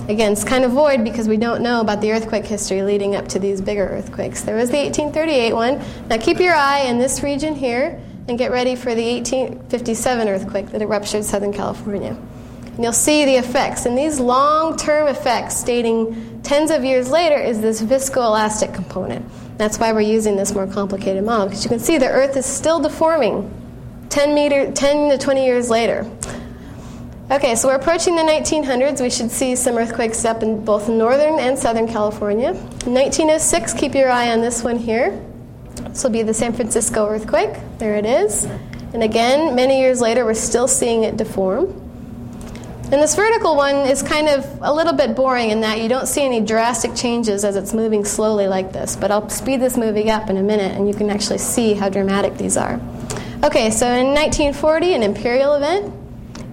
Again, 0.10 0.32
it's 0.32 0.44
kind 0.44 0.66
of 0.66 0.72
void 0.72 1.04
because 1.04 1.28
we 1.28 1.38
don't 1.38 1.62
know 1.62 1.82
about 1.82 2.02
the 2.02 2.12
earthquake 2.12 2.44
history 2.44 2.82
leading 2.82 3.16
up 3.16 3.28
to 3.28 3.38
these 3.38 3.62
bigger 3.62 3.88
earthquakes. 3.88 4.42
There 4.42 4.56
was 4.56 4.72
the 4.72 4.78
1838 4.78 5.54
one. 5.54 5.80
Now 6.10 6.18
keep 6.18 6.40
your 6.40 6.56
eye 6.56 6.80
in 6.80 6.98
this 6.98 7.22
region 7.22 7.54
here 7.54 8.02
and 8.28 8.36
get 8.36 8.50
ready 8.50 8.76
for 8.76 8.96
the 8.96 9.04
1857 9.04 10.28
earthquake 10.28 10.72
that 10.72 10.84
ruptured 10.88 11.24
Southern 11.24 11.54
California. 11.54 12.18
And 12.66 12.84
you'll 12.84 12.92
see 12.92 13.24
the 13.24 13.36
effects. 13.36 13.86
And 13.86 13.96
these 13.96 14.20
long 14.20 14.76
term 14.78 15.08
effects, 15.08 15.62
dating 15.62 16.42
tens 16.42 16.72
of 16.72 16.84
years 16.84 17.12
later, 17.12 17.38
is 17.38 17.62
this 17.62 17.80
viscoelastic 17.80 18.74
component. 18.74 19.24
That's 19.60 19.78
why 19.78 19.94
we're 19.94 20.02
using 20.02 20.36
this 20.36 20.56
more 20.56 20.66
complicated 20.66 21.24
model, 21.24 21.46
because 21.46 21.64
you 21.64 21.70
can 21.70 21.80
see 21.80 22.00
the 22.00 22.10
Earth 22.10 22.36
is 22.36 22.48
still 22.48 22.80
deforming 22.80 23.48
10, 24.10 24.34
meter, 24.34 24.72
10 24.72 25.12
to 25.12 25.20
20 25.20 25.46
years 25.46 25.70
later. 25.70 26.10
Okay, 27.32 27.54
so 27.54 27.68
we're 27.68 27.76
approaching 27.76 28.16
the 28.16 28.24
1900s. 28.24 29.02
We 29.02 29.12
should 29.12 29.30
see 29.30 29.56
some 29.56 29.78
earthquakes 29.78 30.26
up 30.26 30.42
in 30.42 30.66
both 30.66 30.90
northern 30.90 31.38
and 31.38 31.56
southern 31.56 31.88
California. 31.88 32.54
1906, 32.54 33.76
keep 33.76 33.94
your 33.94 34.10
eye 34.10 34.32
on 34.32 34.42
this 34.42 34.64
one 34.64 34.78
here. 34.78 35.12
This 35.76 36.04
will 36.04 36.10
be 36.10 36.24
the 36.24 36.34
San 36.34 36.54
Francisco 36.54 37.08
earthquake. 37.08 37.56
There 37.78 37.98
it 37.98 38.06
is. 38.08 38.46
And 38.94 39.04
again, 39.04 39.54
many 39.54 39.80
years 39.80 40.02
later, 40.02 40.26
we're 40.26 40.34
still 40.34 40.68
seeing 40.68 41.04
it 41.04 41.18
deform. 41.18 41.68
And 42.92 42.94
this 42.94 43.16
vertical 43.16 43.56
one 43.56 43.76
is 43.76 44.02
kind 44.02 44.28
of 44.28 44.48
a 44.64 44.74
little 44.74 44.94
bit 44.94 45.16
boring 45.16 45.52
in 45.52 45.62
that 45.62 45.80
you 45.82 45.88
don't 45.88 46.08
see 46.08 46.24
any 46.24 46.42
drastic 46.42 46.96
changes 46.96 47.46
as 47.46 47.56
it's 47.56 47.76
moving 47.76 48.06
slowly 48.06 48.48
like 48.48 48.74
this. 48.74 48.96
But 48.96 49.12
I'll 49.12 49.30
speed 49.30 49.62
this 49.62 49.78
movie 49.78 50.10
up 50.10 50.32
in 50.32 50.38
a 50.38 50.44
minute 50.44 50.76
and 50.76 50.88
you 50.88 50.96
can 50.96 51.12
actually 51.12 51.38
see 51.38 51.76
how 51.76 51.90
dramatic 51.90 52.38
these 52.38 52.58
are. 52.58 52.82
Okay, 53.44 53.70
so 53.70 53.86
in 53.86 54.16
1940, 54.16 54.96
an 54.96 55.04
imperial 55.04 55.54
event. 55.54 55.99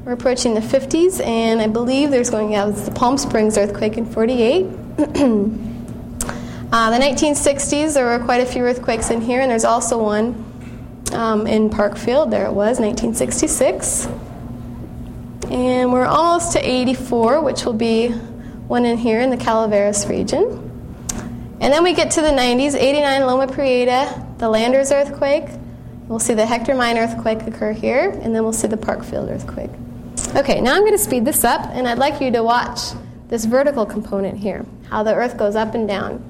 We're 0.07 0.13
approaching 0.13 0.55
the 0.55 0.61
50s, 0.61 1.21
and 1.27 1.61
I 1.61 1.67
believe 1.67 2.13
there's 2.13 2.31
going 2.31 2.53
to 2.53 2.73
be 2.73 2.81
the 2.81 2.93
Palm 2.93 3.19
Springs 3.19 3.59
earthquake 3.59 3.99
in 3.99 4.07
48. 4.07 4.65
uh, 4.99 5.01
the 5.01 5.05
1960s, 6.71 7.95
there 7.95 8.05
were 8.05 8.25
quite 8.25 8.41
a 8.41 8.47
few 8.47 8.63
earthquakes 8.63 9.11
in 9.11 9.21
here, 9.21 9.41
and 9.41 9.51
there's 9.51 9.65
also 9.65 10.01
one 10.01 10.45
um, 11.13 11.49
in 11.49 11.69
Parkfield. 11.69 12.31
There 12.31 12.47
it 12.47 12.53
was, 12.53 12.79
1966. 12.79 14.07
And 15.51 15.93
we're 15.93 16.07
almost 16.07 16.53
to 16.53 16.61
84, 16.61 17.41
which 17.41 17.65
will 17.65 17.73
be 17.73 18.11
one 18.11 18.85
in 18.85 18.99
here 18.99 19.21
in 19.21 19.31
the 19.31 19.37
Calaveras 19.37 20.07
region. 20.07 20.45
And 21.61 21.73
then 21.73 21.83
we 21.83 21.95
get 21.95 22.13
to 22.13 22.21
the 22.21 22.29
90s, 22.29 22.77
89 22.77 23.23
Loma 23.23 23.49
Prieta, 23.49 24.25
the 24.39 24.49
Landers 24.49 24.93
earthquake. 24.93 25.49
We'll 26.07 26.21
see 26.21 26.35
the 26.35 26.47
Hector 26.47 26.77
Mine 26.77 26.97
earthquake 26.97 27.43
occur 27.43 27.73
here, 27.73 28.11
and 28.23 28.33
then 28.33 28.45
we'll 28.45 28.53
see 28.53 28.69
the 28.69 28.77
Parkfield 28.77 29.29
earthquake. 29.29 29.73
Okay, 30.37 30.61
now 30.61 30.75
I'm 30.75 30.83
going 30.83 30.93
to 30.93 30.99
speed 30.99 31.25
this 31.25 31.45
up, 31.45 31.63
and 31.73 31.89
I'd 31.89 31.99
like 31.99 32.21
you 32.21 32.31
to 32.33 32.43
watch 32.43 32.93
this 33.29 33.45
vertical 33.45 33.87
component 33.87 34.39
here, 34.39 34.65
how 34.91 35.03
the 35.03 35.15
earth 35.15 35.37
goes 35.37 35.57
up 35.57 35.75
and 35.75 35.89
down. 35.89 36.23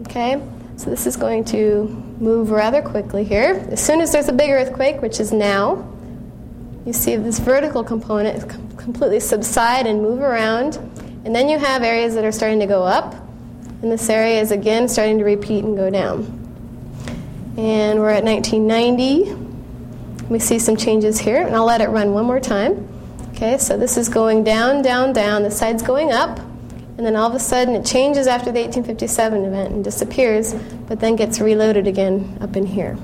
Okay, 0.00 0.40
so 0.76 0.90
this 0.90 1.06
is 1.06 1.16
going 1.16 1.44
to 1.46 1.84
move 2.20 2.50
rather 2.50 2.82
quickly 2.82 3.24
here. 3.24 3.66
As 3.70 3.80
soon 3.84 4.00
as 4.00 4.12
there's 4.12 4.28
a 4.28 4.32
big 4.32 4.50
earthquake, 4.50 5.02
which 5.02 5.18
is 5.18 5.32
now, 5.32 5.90
you 6.84 6.92
see 6.92 7.16
this 7.16 7.38
vertical 7.38 7.82
component 7.82 8.48
completely 8.78 9.20
subside 9.20 9.86
and 9.86 10.02
move 10.02 10.20
around. 10.20 10.76
And 11.24 11.34
then 11.34 11.48
you 11.48 11.58
have 11.58 11.82
areas 11.82 12.14
that 12.14 12.24
are 12.24 12.32
starting 12.32 12.60
to 12.60 12.66
go 12.66 12.82
up, 12.82 13.14
and 13.82 13.90
this 13.90 14.08
area 14.08 14.40
is 14.40 14.52
again 14.52 14.88
starting 14.88 15.18
to 15.18 15.24
repeat 15.24 15.64
and 15.64 15.76
go 15.76 15.90
down. 15.90 16.24
And 17.56 17.98
we're 17.98 18.10
at 18.10 18.24
1990. 18.24 19.34
We 20.28 20.38
see 20.38 20.58
some 20.58 20.76
changes 20.76 21.18
here, 21.18 21.46
and 21.46 21.56
I'll 21.56 21.66
let 21.66 21.80
it 21.80 21.88
run 21.88 22.12
one 22.12 22.26
more 22.26 22.40
time. 22.40 22.88
Okay, 23.38 23.56
so 23.56 23.76
this 23.78 23.96
is 23.96 24.08
going 24.08 24.42
down, 24.42 24.82
down, 24.82 25.12
down. 25.12 25.44
The 25.44 25.50
side's 25.52 25.80
going 25.80 26.10
up, 26.10 26.40
and 26.40 27.06
then 27.06 27.14
all 27.14 27.28
of 27.28 27.36
a 27.36 27.38
sudden 27.38 27.76
it 27.76 27.86
changes 27.86 28.26
after 28.26 28.50
the 28.50 28.58
1857 28.58 29.44
event 29.44 29.72
and 29.72 29.84
disappears, 29.84 30.54
but 30.88 30.98
then 30.98 31.14
gets 31.14 31.40
reloaded 31.40 31.86
again 31.86 32.36
up 32.40 32.56
in 32.56 32.66
here. 32.66 32.98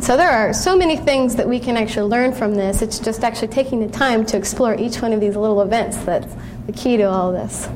So 0.00 0.16
there 0.16 0.30
are 0.30 0.54
so 0.54 0.74
many 0.74 0.96
things 0.96 1.36
that 1.36 1.46
we 1.46 1.60
can 1.60 1.76
actually 1.76 2.08
learn 2.08 2.32
from 2.32 2.54
this. 2.54 2.80
It's 2.80 2.98
just 2.98 3.22
actually 3.22 3.48
taking 3.48 3.86
the 3.86 3.92
time 3.92 4.24
to 4.24 4.38
explore 4.38 4.76
each 4.76 5.02
one 5.02 5.12
of 5.12 5.20
these 5.20 5.36
little 5.36 5.60
events 5.60 5.98
that's 5.98 6.34
the 6.64 6.72
key 6.72 6.96
to 6.96 7.02
all 7.02 7.30
this. 7.30 7.68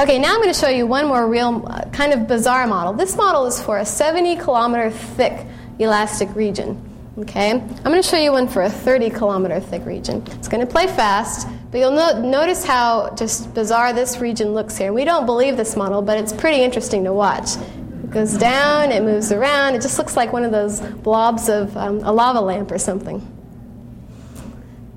Okay, 0.00 0.18
now 0.18 0.34
I'm 0.34 0.42
going 0.42 0.52
to 0.52 0.58
show 0.58 0.68
you 0.68 0.88
one 0.88 1.06
more 1.06 1.28
real 1.28 1.62
uh, 1.68 1.88
kind 1.90 2.14
of 2.14 2.26
bizarre 2.26 2.66
model. 2.66 2.92
This 2.94 3.16
model 3.16 3.46
is 3.46 3.62
for 3.62 3.78
a 3.78 3.86
70 3.86 4.38
kilometer 4.38 4.90
thick 4.90 5.46
elastic 5.78 6.34
region. 6.34 6.82
Okay, 7.18 7.52
I'm 7.52 7.82
going 7.82 8.02
to 8.02 8.06
show 8.06 8.18
you 8.18 8.32
one 8.32 8.46
for 8.46 8.60
a 8.60 8.68
30 8.68 9.08
kilometer 9.08 9.58
thick 9.58 9.86
region. 9.86 10.22
It's 10.32 10.48
going 10.48 10.60
to 10.60 10.70
play 10.70 10.86
fast, 10.86 11.48
but 11.70 11.78
you'll 11.78 11.90
no- 11.90 12.20
notice 12.20 12.62
how 12.62 13.14
just 13.14 13.54
bizarre 13.54 13.94
this 13.94 14.18
region 14.18 14.52
looks 14.52 14.76
here. 14.76 14.92
We 14.92 15.06
don't 15.06 15.24
believe 15.24 15.56
this 15.56 15.76
model, 15.76 16.02
but 16.02 16.18
it's 16.18 16.34
pretty 16.34 16.62
interesting 16.62 17.04
to 17.04 17.14
watch. 17.14 17.56
It 18.04 18.10
goes 18.10 18.36
down, 18.36 18.92
it 18.92 19.02
moves 19.02 19.32
around. 19.32 19.76
It 19.76 19.80
just 19.80 19.96
looks 19.96 20.14
like 20.14 20.34
one 20.34 20.44
of 20.44 20.52
those 20.52 20.80
blobs 20.80 21.48
of 21.48 21.74
um, 21.78 22.00
a 22.00 22.12
lava 22.12 22.42
lamp 22.42 22.70
or 22.70 22.76
something. 22.76 23.26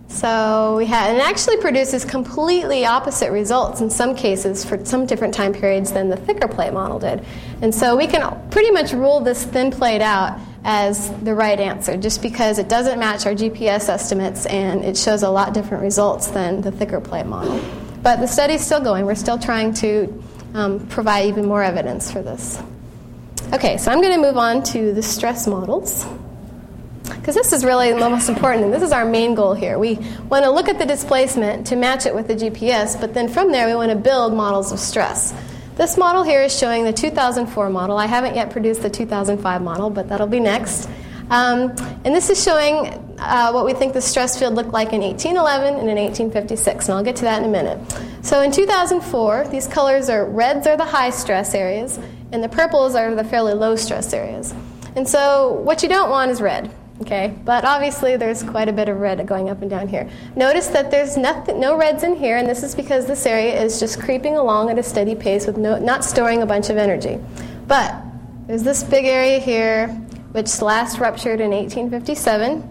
So 0.09 0.75
we 0.75 0.87
had, 0.87 1.11
and 1.11 1.19
it 1.19 1.23
actually 1.23 1.55
produces 1.61 2.03
completely 2.03 2.85
opposite 2.85 3.31
results 3.31 3.79
in 3.79 3.89
some 3.89 4.13
cases 4.13 4.65
for 4.65 4.83
some 4.83 5.05
different 5.05 5.33
time 5.33 5.53
periods 5.53 5.93
than 5.93 6.09
the 6.09 6.17
thicker 6.17 6.49
plate 6.49 6.73
model 6.73 6.99
did. 6.99 7.23
And 7.61 7.73
so 7.73 7.95
we 7.95 8.07
can 8.07 8.49
pretty 8.49 8.71
much 8.71 8.91
rule 8.91 9.21
this 9.21 9.45
thin 9.45 9.71
plate 9.71 10.01
out 10.01 10.37
as 10.63 11.09
the 11.21 11.33
right 11.33 11.59
answer 11.59 11.95
just 11.97 12.21
because 12.21 12.59
it 12.59 12.67
doesn't 12.67 12.99
match 12.99 13.25
our 13.25 13.33
GPS 13.33 13.89
estimates 13.89 14.45
and 14.45 14.83
it 14.83 14.97
shows 14.97 15.23
a 15.23 15.29
lot 15.29 15.53
different 15.53 15.83
results 15.83 16.27
than 16.27 16.61
the 16.61 16.71
thicker 16.71 16.99
plate 16.99 17.25
model. 17.25 17.59
But 18.01 18.17
the 18.17 18.27
study's 18.27 18.65
still 18.65 18.81
going. 18.81 19.05
We're 19.05 19.15
still 19.15 19.37
trying 19.37 19.73
to 19.75 20.23
um, 20.53 20.87
provide 20.87 21.27
even 21.27 21.45
more 21.45 21.63
evidence 21.63 22.11
for 22.11 22.21
this. 22.21 22.61
Okay, 23.53 23.77
so 23.77 23.91
I'm 23.91 24.01
going 24.01 24.13
to 24.13 24.21
move 24.21 24.37
on 24.37 24.63
to 24.63 24.93
the 24.93 25.01
stress 25.01 25.47
models. 25.47 26.05
Because 27.03 27.35
this 27.35 27.51
is 27.53 27.65
really 27.65 27.91
the 27.91 28.09
most 28.09 28.29
important 28.29 28.65
and 28.65 28.73
This 28.73 28.83
is 28.83 28.91
our 28.91 29.05
main 29.05 29.35
goal 29.35 29.53
here. 29.53 29.79
We 29.79 29.95
want 30.29 30.45
to 30.45 30.51
look 30.51 30.69
at 30.69 30.77
the 30.77 30.85
displacement 30.85 31.67
to 31.67 31.75
match 31.75 32.05
it 32.05 32.13
with 32.13 32.27
the 32.27 32.35
GPS, 32.35 32.99
but 32.99 33.13
then 33.13 33.27
from 33.27 33.51
there 33.51 33.67
we 33.67 33.75
want 33.75 33.91
to 33.91 33.97
build 33.97 34.33
models 34.33 34.71
of 34.71 34.79
stress. 34.79 35.33
This 35.79 35.95
model 35.95 36.23
here 36.23 36.41
is 36.41 36.53
showing 36.53 36.83
the 36.83 36.91
2004 36.91 37.69
model. 37.69 37.95
I 37.95 38.05
haven't 38.05 38.35
yet 38.35 38.49
produced 38.49 38.81
the 38.81 38.89
2005 38.89 39.61
model, 39.61 39.89
but 39.89 40.09
that'll 40.09 40.27
be 40.27 40.41
next. 40.41 40.89
Um, 41.29 41.73
and 42.03 42.13
this 42.13 42.29
is 42.29 42.43
showing 42.43 42.87
uh, 43.17 43.51
what 43.51 43.65
we 43.65 43.71
think 43.71 43.93
the 43.93 44.01
stress 44.01 44.37
field 44.37 44.55
looked 44.55 44.73
like 44.73 44.91
in 44.91 44.99
1811 44.99 45.79
and 45.79 45.89
in 45.89 45.95
1856, 45.95 46.89
and 46.89 46.97
I'll 46.97 47.03
get 47.03 47.15
to 47.15 47.21
that 47.21 47.41
in 47.41 47.47
a 47.47 47.51
minute. 47.51 47.79
So 48.23 48.41
in 48.41 48.51
2004, 48.51 49.47
these 49.47 49.67
colors 49.67 50.09
are 50.09 50.25
reds 50.25 50.67
are 50.67 50.75
the 50.75 50.83
high 50.83 51.11
stress 51.11 51.55
areas, 51.55 51.97
and 52.33 52.43
the 52.43 52.49
purples 52.49 52.93
are 52.93 53.15
the 53.15 53.23
fairly 53.23 53.53
low 53.53 53.77
stress 53.77 54.11
areas. 54.11 54.53
And 54.97 55.07
so 55.07 55.53
what 55.63 55.81
you 55.81 55.87
don't 55.87 56.09
want 56.09 56.29
is 56.29 56.41
red. 56.41 56.69
Okay, 57.01 57.33
but 57.45 57.63
obviously 57.63 58.17
there's 58.17 58.43
quite 58.43 58.67
a 58.67 58.73
bit 58.73 58.89
of 58.89 58.99
red 58.99 59.25
going 59.25 59.49
up 59.49 59.61
and 59.61 59.69
down 59.69 59.87
here. 59.87 60.09
Notice 60.35 60.67
that 60.67 60.91
there's 60.91 61.15
nothing, 61.15 61.59
no 61.59 61.77
reds 61.77 62.03
in 62.03 62.15
here, 62.15 62.37
and 62.37 62.47
this 62.47 62.61
is 62.61 62.75
because 62.75 63.05
this 63.05 63.25
area 63.25 63.61
is 63.61 63.79
just 63.79 64.01
creeping 64.01 64.35
along 64.35 64.69
at 64.69 64.77
a 64.77 64.83
steady 64.83 65.15
pace 65.15 65.47
with 65.47 65.57
no, 65.57 65.79
not 65.79 66.03
storing 66.03 66.41
a 66.41 66.45
bunch 66.45 66.69
of 66.69 66.75
energy. 66.75 67.17
But 67.67 67.95
there's 68.47 68.63
this 68.63 68.83
big 68.83 69.05
area 69.05 69.39
here, 69.39 69.87
which 70.33 70.61
last 70.61 70.99
ruptured 70.99 71.39
in 71.39 71.51
1857, 71.51 72.69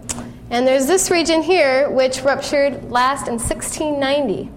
and 0.51 0.66
there's 0.66 0.87
this 0.87 1.11
region 1.11 1.43
here, 1.43 1.91
which 1.91 2.22
ruptured 2.22 2.91
last 2.91 3.29
in 3.29 3.35
1690. 3.35 4.51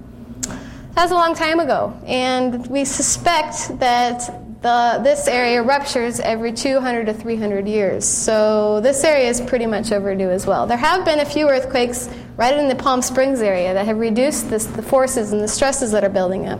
That 0.95 1.03
was 1.03 1.11
a 1.11 1.15
long 1.15 1.33
time 1.33 1.61
ago, 1.61 1.97
and 2.05 2.67
we 2.67 2.83
suspect 2.83 3.79
that 3.79 4.29
the, 4.61 4.99
this 5.03 5.27
area 5.27 5.63
ruptures 5.63 6.19
every 6.19 6.53
200 6.53 7.07
to 7.07 7.13
300 7.13 7.67
years. 7.67 8.05
So 8.05 8.79
this 8.81 9.03
area 9.03 9.27
is 9.27 9.41
pretty 9.41 9.65
much 9.65 9.91
overdue 9.91 10.29
as 10.29 10.45
well. 10.45 10.67
There 10.67 10.77
have 10.77 11.03
been 11.03 11.19
a 11.19 11.25
few 11.25 11.49
earthquakes 11.49 12.09
right 12.37 12.55
in 12.55 12.67
the 12.67 12.75
Palm 12.75 13.01
Springs 13.01 13.41
area 13.41 13.73
that 13.73 13.85
have 13.85 13.97
reduced 13.97 14.49
this, 14.49 14.65
the 14.65 14.83
forces 14.83 15.31
and 15.31 15.41
the 15.41 15.47
stresses 15.47 15.91
that 15.91 16.03
are 16.03 16.09
building 16.09 16.47
up. 16.47 16.59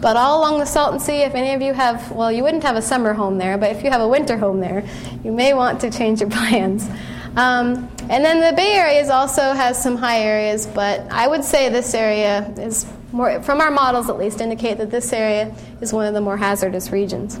But 0.00 0.16
all 0.16 0.40
along 0.40 0.60
the 0.60 0.66
Salton 0.66 1.00
Sea, 1.00 1.22
if 1.22 1.34
any 1.34 1.54
of 1.54 1.62
you 1.62 1.72
have, 1.72 2.12
well, 2.12 2.30
you 2.30 2.42
wouldn't 2.42 2.62
have 2.62 2.76
a 2.76 2.82
summer 2.82 3.14
home 3.14 3.38
there, 3.38 3.58
but 3.58 3.74
if 3.74 3.82
you 3.82 3.90
have 3.90 4.00
a 4.00 4.08
winter 4.08 4.36
home 4.36 4.60
there, 4.60 4.86
you 5.24 5.32
may 5.32 5.54
want 5.54 5.80
to 5.80 5.90
change 5.90 6.20
your 6.20 6.30
plans. 6.30 6.86
Um, 7.34 7.90
and 8.10 8.24
then 8.24 8.40
the 8.40 8.54
Bay 8.56 8.74
Area 8.74 9.10
also 9.12 9.52
has 9.52 9.82
some 9.82 9.96
high 9.96 10.20
areas, 10.20 10.66
but 10.66 11.00
I 11.10 11.26
would 11.26 11.44
say 11.44 11.68
this 11.68 11.94
area 11.94 12.52
is 12.58 12.86
more, 13.12 13.42
from 13.42 13.60
our 13.60 13.70
models 13.70 14.10
at 14.10 14.18
least, 14.18 14.40
indicate 14.40 14.78
that 14.78 14.90
this 14.90 15.12
area 15.12 15.54
is 15.80 15.92
one 15.92 16.06
of 16.06 16.14
the 16.14 16.20
more 16.20 16.36
hazardous 16.36 16.90
regions. 16.90 17.40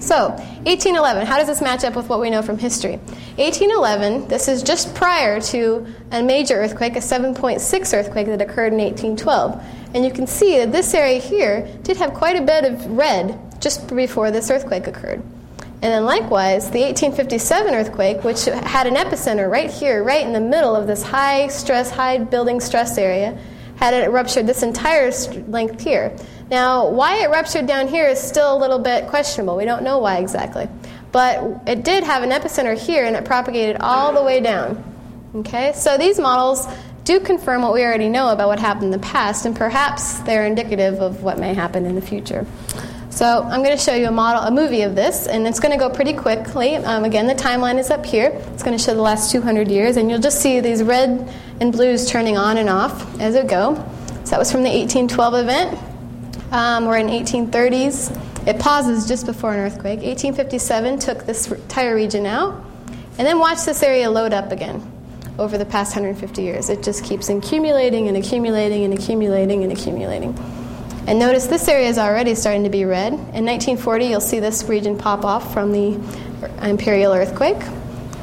So, 0.00 0.30
1811, 0.30 1.26
how 1.26 1.38
does 1.38 1.46
this 1.46 1.60
match 1.60 1.84
up 1.84 1.96
with 1.96 2.08
what 2.08 2.20
we 2.20 2.30
know 2.30 2.42
from 2.42 2.58
history? 2.58 2.96
1811, 3.36 4.28
this 4.28 4.48
is 4.48 4.62
just 4.62 4.94
prior 4.94 5.40
to 5.40 5.86
a 6.12 6.22
major 6.22 6.54
earthquake, 6.54 6.96
a 6.96 7.00
7.6 7.00 7.98
earthquake 7.98 8.26
that 8.26 8.40
occurred 8.40 8.72
in 8.72 8.78
1812. 8.78 9.62
And 9.94 10.04
you 10.04 10.12
can 10.12 10.26
see 10.26 10.58
that 10.58 10.72
this 10.72 10.94
area 10.94 11.18
here 11.20 11.66
did 11.82 11.96
have 11.96 12.14
quite 12.14 12.36
a 12.36 12.42
bit 12.42 12.64
of 12.64 12.86
red 12.86 13.38
just 13.60 13.94
before 13.94 14.30
this 14.30 14.50
earthquake 14.50 14.86
occurred. 14.86 15.22
And 15.80 15.92
then 15.92 16.04
likewise, 16.04 16.70
the 16.70 16.80
1857 16.80 17.74
earthquake, 17.74 18.24
which 18.24 18.46
had 18.46 18.86
an 18.86 18.94
epicenter 18.94 19.48
right 19.50 19.70
here, 19.70 20.02
right 20.02 20.26
in 20.26 20.32
the 20.32 20.40
middle 20.40 20.74
of 20.74 20.86
this 20.86 21.02
high 21.02 21.46
stress, 21.48 21.90
high 21.90 22.18
building 22.18 22.60
stress 22.60 22.98
area, 22.98 23.38
had 23.78 23.94
it 23.94 24.10
ruptured 24.10 24.46
this 24.46 24.62
entire 24.62 25.10
length 25.46 25.80
here. 25.80 26.16
Now, 26.50 26.88
why 26.88 27.22
it 27.22 27.30
ruptured 27.30 27.66
down 27.66 27.88
here 27.88 28.06
is 28.06 28.20
still 28.20 28.56
a 28.56 28.58
little 28.58 28.78
bit 28.78 29.06
questionable. 29.08 29.56
We 29.56 29.64
don't 29.64 29.82
know 29.82 29.98
why 29.98 30.18
exactly. 30.18 30.68
But 31.12 31.68
it 31.68 31.84
did 31.84 32.04
have 32.04 32.22
an 32.22 32.30
epicenter 32.30 32.76
here 32.76 33.04
and 33.04 33.14
it 33.14 33.24
propagated 33.24 33.76
all 33.80 34.12
the 34.12 34.22
way 34.22 34.40
down. 34.40 34.82
Okay? 35.34 35.72
So 35.74 35.96
these 35.96 36.18
models 36.18 36.66
do 37.04 37.20
confirm 37.20 37.62
what 37.62 37.72
we 37.72 37.82
already 37.82 38.08
know 38.08 38.28
about 38.30 38.48
what 38.48 38.58
happened 38.58 38.86
in 38.86 38.90
the 38.90 39.06
past, 39.06 39.46
and 39.46 39.56
perhaps 39.56 40.18
they're 40.20 40.44
indicative 40.44 41.00
of 41.00 41.22
what 41.22 41.38
may 41.38 41.54
happen 41.54 41.86
in 41.86 41.94
the 41.94 42.02
future. 42.02 42.46
So 43.10 43.42
I'm 43.42 43.62
going 43.62 43.76
to 43.76 43.82
show 43.82 43.94
you 43.94 44.06
a 44.06 44.12
model, 44.12 44.42
a 44.42 44.50
movie 44.50 44.82
of 44.82 44.94
this, 44.94 45.26
and 45.26 45.46
it's 45.46 45.58
going 45.58 45.72
to 45.72 45.78
go 45.78 45.90
pretty 45.90 46.12
quickly. 46.12 46.76
Um, 46.76 47.04
again, 47.04 47.26
the 47.26 47.34
timeline 47.34 47.78
is 47.78 47.90
up 47.90 48.04
here. 48.04 48.28
It's 48.52 48.62
going 48.62 48.76
to 48.76 48.82
show 48.82 48.94
the 48.94 49.02
last 49.02 49.32
200 49.32 49.68
years, 49.68 49.96
and 49.96 50.10
you'll 50.10 50.20
just 50.20 50.40
see 50.40 50.60
these 50.60 50.82
red 50.82 51.28
and 51.60 51.72
blues 51.72 52.08
turning 52.08 52.36
on 52.36 52.58
and 52.58 52.68
off 52.68 53.20
as 53.20 53.34
it 53.34 53.48
go. 53.48 53.74
So 54.24 54.30
that 54.30 54.38
was 54.38 54.52
from 54.52 54.62
the 54.62 54.70
1812 54.70 55.34
event. 55.34 56.52
Um, 56.52 56.86
we're 56.86 56.98
in 56.98 57.08
1830s. 57.08 58.46
It 58.46 58.58
pauses 58.58 59.08
just 59.08 59.26
before 59.26 59.52
an 59.52 59.60
earthquake. 59.60 60.00
1857 60.00 60.98
took 60.98 61.24
this 61.24 61.50
entire 61.50 61.94
region 61.94 62.24
out, 62.24 62.62
and 63.18 63.26
then 63.26 63.38
watch 63.38 63.64
this 63.64 63.82
area 63.82 64.08
load 64.10 64.32
up 64.32 64.52
again 64.52 64.80
over 65.38 65.58
the 65.58 65.64
past 65.64 65.92
150 65.92 66.42
years. 66.42 66.68
It 66.68 66.82
just 66.82 67.04
keeps 67.04 67.28
accumulating 67.28 68.08
and 68.08 68.16
accumulating 68.16 68.84
and 68.84 68.94
accumulating 68.94 69.64
and 69.64 69.72
accumulating. 69.72 70.36
And 71.08 71.18
notice 71.18 71.46
this 71.46 71.66
area 71.68 71.88
is 71.88 71.96
already 71.96 72.34
starting 72.34 72.64
to 72.64 72.68
be 72.68 72.84
red. 72.84 73.14
In 73.14 73.46
1940, 73.46 74.04
you'll 74.04 74.20
see 74.20 74.40
this 74.40 74.64
region 74.64 74.98
pop 74.98 75.24
off 75.24 75.54
from 75.54 75.72
the 75.72 75.98
imperial 76.60 77.14
earthquake. 77.14 77.56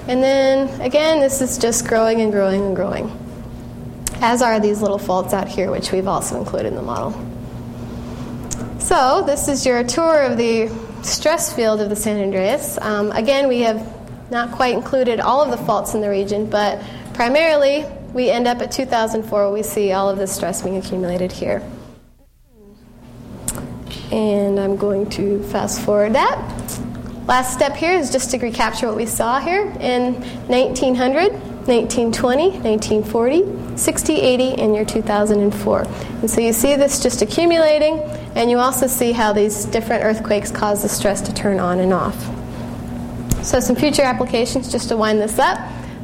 And 0.07 0.21
then 0.21 0.69
again, 0.81 1.19
this 1.19 1.41
is 1.41 1.57
just 1.57 1.87
growing 1.87 2.21
and 2.21 2.31
growing 2.31 2.61
and 2.61 2.75
growing, 2.75 3.11
as 4.21 4.43
are 4.43 4.59
these 4.59 4.83
little 4.83 4.99
faults 4.99 5.33
out 5.33 5.47
here, 5.47 5.71
which 5.71 5.91
we've 5.91 6.07
also 6.07 6.37
included 6.37 6.67
in 6.67 6.75
the 6.75 6.83
model. 6.83 7.13
So, 8.77 9.23
this 9.25 9.47
is 9.47 9.65
your 9.65 9.83
tour 9.83 10.21
of 10.21 10.37
the 10.37 10.69
stress 11.01 11.51
field 11.51 11.81
of 11.81 11.89
the 11.89 11.95
San 11.95 12.21
Andreas. 12.21 12.77
Um, 12.79 13.11
again, 13.13 13.47
we 13.47 13.61
have 13.61 13.81
not 14.29 14.51
quite 14.51 14.75
included 14.75 15.19
all 15.19 15.41
of 15.41 15.49
the 15.49 15.57
faults 15.65 15.95
in 15.95 16.01
the 16.01 16.09
region, 16.11 16.51
but 16.51 16.83
primarily 17.15 17.83
we 18.13 18.29
end 18.29 18.47
up 18.47 18.61
at 18.61 18.71
2004 18.71 19.27
where 19.27 19.51
we 19.51 19.63
see 19.63 19.91
all 19.91 20.07
of 20.07 20.19
this 20.19 20.35
stress 20.35 20.61
being 20.61 20.77
accumulated 20.77 21.31
here. 21.31 21.63
And 24.11 24.59
I'm 24.59 24.75
going 24.75 25.09
to 25.11 25.41
fast 25.43 25.81
forward 25.81 26.13
that. 26.13 26.37
Last 27.27 27.53
step 27.53 27.75
here 27.75 27.93
is 27.93 28.11
just 28.11 28.29
to 28.31 28.37
recapture 28.37 28.87
what 28.87 28.95
we 28.95 29.07
saw 29.07 29.39
here 29.39 29.63
in 29.79 30.13
1900, 30.47 31.31
1920, 31.67 32.49
1940, 32.59 33.77
60, 33.77 34.13
80, 34.13 34.61
and 34.61 34.75
year 34.75 34.85
2004. 34.85 35.81
And 36.21 36.29
so 36.29 36.41
you 36.41 36.53
see 36.53 36.75
this 36.75 37.01
just 37.01 37.23
accumulating, 37.23 37.99
and 38.35 38.51
you 38.51 38.59
also 38.59 38.85
see 38.85 39.11
how 39.11 39.33
these 39.33 39.65
different 39.65 40.03
earthquakes 40.03 40.51
cause 40.51 40.83
the 40.83 40.89
stress 40.89 41.19
to 41.21 41.33
turn 41.33 41.59
on 41.59 41.79
and 41.79 41.91
off. 41.93 42.15
So, 43.43 43.59
some 43.59 43.75
future 43.75 44.03
applications 44.03 44.71
just 44.71 44.89
to 44.89 44.97
wind 44.97 45.19
this 45.19 45.39
up. 45.39 45.57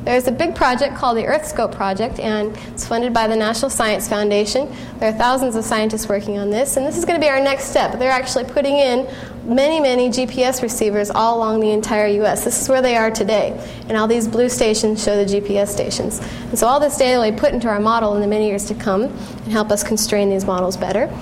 There's 0.03 0.25
a 0.25 0.31
big 0.31 0.55
project 0.55 0.95
called 0.95 1.17
the 1.17 1.23
EarthScope 1.23 1.75
Project, 1.75 2.19
and 2.19 2.57
it's 2.69 2.87
funded 2.87 3.13
by 3.13 3.27
the 3.27 3.35
National 3.35 3.69
Science 3.69 4.09
Foundation. 4.09 4.67
There 4.97 5.09
are 5.09 5.15
thousands 5.15 5.55
of 5.55 5.63
scientists 5.63 6.09
working 6.09 6.39
on 6.39 6.49
this, 6.49 6.75
and 6.75 6.87
this 6.87 6.97
is 6.97 7.05
going 7.05 7.21
to 7.21 7.23
be 7.23 7.29
our 7.29 7.39
next 7.39 7.65
step. 7.65 7.99
They're 7.99 8.09
actually 8.09 8.45
putting 8.45 8.79
in 8.79 9.07
many, 9.45 9.79
many 9.79 10.09
GPS 10.09 10.63
receivers 10.63 11.11
all 11.11 11.37
along 11.37 11.59
the 11.59 11.69
entire 11.69 12.07
U.S. 12.07 12.43
This 12.43 12.59
is 12.59 12.67
where 12.67 12.81
they 12.81 12.97
are 12.97 13.11
today, 13.11 13.51
and 13.89 13.95
all 13.95 14.07
these 14.07 14.27
blue 14.27 14.49
stations 14.49 15.03
show 15.03 15.23
the 15.23 15.31
GPS 15.31 15.67
stations. 15.67 16.19
And 16.49 16.57
so 16.57 16.65
all 16.65 16.79
this 16.79 16.97
data 16.97 17.19
will 17.19 17.29
be 17.29 17.37
put 17.37 17.53
into 17.53 17.67
our 17.67 17.79
model 17.79 18.15
in 18.15 18.21
the 18.21 18.27
many 18.27 18.47
years 18.47 18.65
to 18.65 18.73
come 18.73 19.03
and 19.03 19.51
help 19.51 19.69
us 19.69 19.83
constrain 19.83 20.31
these 20.31 20.45
models 20.45 20.77
better. 20.77 21.15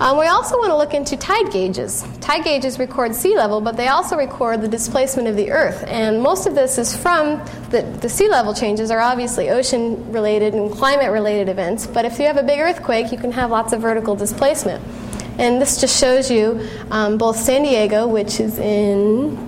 Um, 0.00 0.18
we 0.18 0.26
also 0.26 0.56
want 0.58 0.70
to 0.70 0.76
look 0.76 0.94
into 0.94 1.16
tide 1.16 1.50
gauges. 1.52 2.04
Tide 2.20 2.44
gauges 2.44 2.78
record 2.78 3.14
sea 3.14 3.36
level, 3.36 3.60
but 3.60 3.76
they 3.76 3.88
also 3.88 4.16
record 4.16 4.60
the 4.60 4.68
displacement 4.68 5.28
of 5.28 5.36
the 5.36 5.50
Earth. 5.50 5.84
And 5.88 6.22
most 6.22 6.46
of 6.46 6.54
this 6.54 6.78
is 6.78 6.96
from 6.96 7.38
the, 7.70 7.82
the 8.00 8.08
sea 8.08 8.28
level 8.28 8.54
changes 8.54 8.90
are 8.90 9.00
obviously 9.00 9.50
ocean 9.50 10.12
related 10.12 10.54
and 10.54 10.70
climate 10.70 11.10
related 11.10 11.48
events. 11.48 11.86
But 11.86 12.04
if 12.04 12.18
you 12.18 12.26
have 12.26 12.36
a 12.36 12.42
big 12.42 12.60
earthquake, 12.60 13.10
you 13.10 13.18
can 13.18 13.32
have 13.32 13.50
lots 13.50 13.72
of 13.72 13.80
vertical 13.80 14.14
displacement. 14.14 14.84
And 15.38 15.62
this 15.62 15.80
just 15.80 15.98
shows 15.98 16.30
you 16.30 16.68
um, 16.90 17.16
both 17.16 17.36
San 17.36 17.62
Diego, 17.62 18.08
which 18.08 18.40
is 18.40 18.58
in 18.58 19.47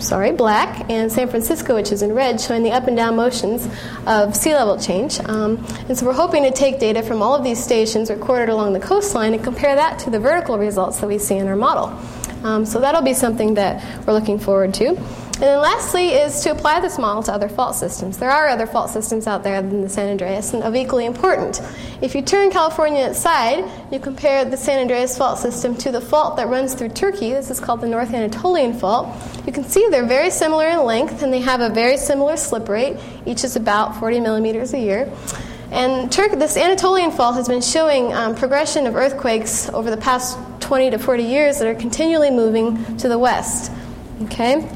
sorry, 0.00 0.32
black, 0.32 0.88
and 0.90 1.10
San 1.10 1.28
Francisco, 1.28 1.74
which 1.74 1.92
is 1.92 2.02
in 2.02 2.12
red, 2.12 2.40
showing 2.40 2.62
the 2.62 2.70
up 2.70 2.86
and 2.86 2.96
down 2.96 3.16
motions 3.16 3.68
of 4.06 4.34
sea 4.34 4.54
level 4.54 4.78
change. 4.78 5.20
Um, 5.20 5.64
and 5.88 5.96
so 5.96 6.06
we're 6.06 6.12
hoping 6.12 6.42
to 6.44 6.50
take 6.50 6.78
data 6.78 7.02
from 7.02 7.22
all 7.22 7.34
of 7.34 7.44
these 7.44 7.62
stations 7.62 8.10
recorded 8.10 8.48
along 8.48 8.72
the 8.72 8.80
coastline 8.80 9.34
and 9.34 9.42
compare 9.42 9.74
that 9.74 9.98
to 10.00 10.10
the 10.10 10.18
vertical 10.18 10.58
results 10.58 11.00
that 11.00 11.06
we 11.06 11.18
see 11.18 11.36
in 11.36 11.46
our 11.48 11.56
model. 11.56 11.96
Um, 12.44 12.64
so 12.64 12.80
that'll 12.80 13.02
be 13.02 13.14
something 13.14 13.54
that 13.54 14.06
we're 14.06 14.12
looking 14.12 14.38
forward 14.38 14.74
to. 14.74 14.96
And 15.38 15.46
then 15.46 15.60
lastly 15.60 16.08
is 16.08 16.42
to 16.42 16.50
apply 16.50 16.80
this 16.80 16.98
model 16.98 17.22
to 17.22 17.32
other 17.32 17.48
fault 17.48 17.76
systems. 17.76 18.18
There 18.18 18.28
are 18.28 18.48
other 18.48 18.66
fault 18.66 18.90
systems 18.90 19.28
out 19.28 19.44
there 19.44 19.62
than 19.62 19.82
the 19.82 19.88
San 19.88 20.08
Andreas 20.08 20.52
and 20.52 20.64
of 20.64 20.74
equally 20.74 21.06
important. 21.06 21.62
If 22.02 22.16
you 22.16 22.22
turn 22.22 22.50
California 22.50 23.04
aside, 23.04 23.64
you 23.92 24.00
compare 24.00 24.44
the 24.44 24.56
San 24.56 24.80
Andreas 24.80 25.16
fault 25.16 25.38
system 25.38 25.76
to 25.76 25.92
the 25.92 26.00
fault 26.00 26.38
that 26.38 26.48
runs 26.48 26.74
through 26.74 26.88
Turkey. 26.88 27.30
This 27.30 27.52
is 27.52 27.60
called 27.60 27.82
the 27.82 27.86
North 27.86 28.12
Anatolian 28.12 28.72
Fault. 28.72 29.14
You 29.46 29.52
can 29.52 29.62
see 29.62 29.86
they're 29.92 30.04
very 30.04 30.30
similar 30.30 30.66
in 30.66 30.82
length 30.82 31.22
and 31.22 31.32
they 31.32 31.38
have 31.38 31.60
a 31.60 31.68
very 31.68 31.98
similar 31.98 32.36
slip 32.36 32.68
rate. 32.68 32.96
Each 33.24 33.44
is 33.44 33.54
about 33.54 33.94
40 34.00 34.18
millimeters 34.18 34.74
a 34.74 34.80
year. 34.80 35.08
And 35.70 36.10
Turk, 36.10 36.32
this 36.32 36.56
Anatolian 36.56 37.12
fault 37.12 37.36
has 37.36 37.46
been 37.46 37.62
showing 37.62 38.12
um, 38.12 38.34
progression 38.34 38.88
of 38.88 38.96
earthquakes 38.96 39.68
over 39.68 39.88
the 39.88 39.98
past 39.98 40.36
20 40.62 40.90
to 40.90 40.98
40 40.98 41.22
years 41.22 41.60
that 41.60 41.68
are 41.68 41.78
continually 41.78 42.32
moving 42.32 42.96
to 42.96 43.08
the 43.08 43.20
west. 43.20 43.70
Okay? 44.24 44.68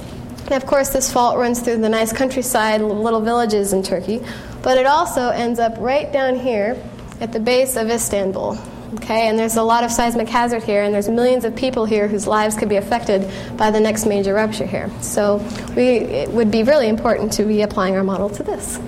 And 0.53 0.63
of 0.63 0.69
course, 0.69 0.91
this 0.91 1.11
fault 1.11 1.39
runs 1.39 1.61
through 1.61 1.79
the 1.79 1.89
nice 1.89 2.13
countryside, 2.13 2.83
little 2.83 3.23
villages 3.23 3.73
in 3.73 3.83
Turkey, 3.83 4.21
but 4.61 4.77
it 4.77 4.85
also 4.85 5.31
ends 5.31 5.59
up 5.59 5.73
right 5.79 6.13
down 6.13 6.39
here 6.39 6.77
at 7.23 7.33
the 7.33 7.41
base 7.41 7.75
of 7.75 7.89
Istanbul. 7.89 8.59
Okay, 8.97 9.29
and 9.29 9.39
there's 9.39 9.57
a 9.57 9.63
lot 9.63 9.83
of 9.83 9.91
seismic 9.91 10.29
hazard 10.29 10.63
here, 10.63 10.83
and 10.83 10.93
there's 10.93 11.09
millions 11.09 11.47
of 11.47 11.57
people 11.57 11.87
here 11.87 12.07
whose 12.07 12.27
lives 12.27 12.55
could 12.55 12.69
be 12.69 12.77
affected 12.77 13.27
by 13.57 13.71
the 13.71 13.81
next 13.81 14.05
major 14.05 14.35
rupture 14.35 14.67
here. 14.67 14.91
So, 15.01 15.37
we, 15.75 16.01
it 16.01 16.29
would 16.29 16.51
be 16.51 16.65
really 16.65 16.91
important 16.91 17.33
to 17.33 17.45
be 17.45 17.63
applying 17.63 17.97
our 17.97 18.05
model 18.05 18.29
to 18.29 18.43
this. 18.43 18.79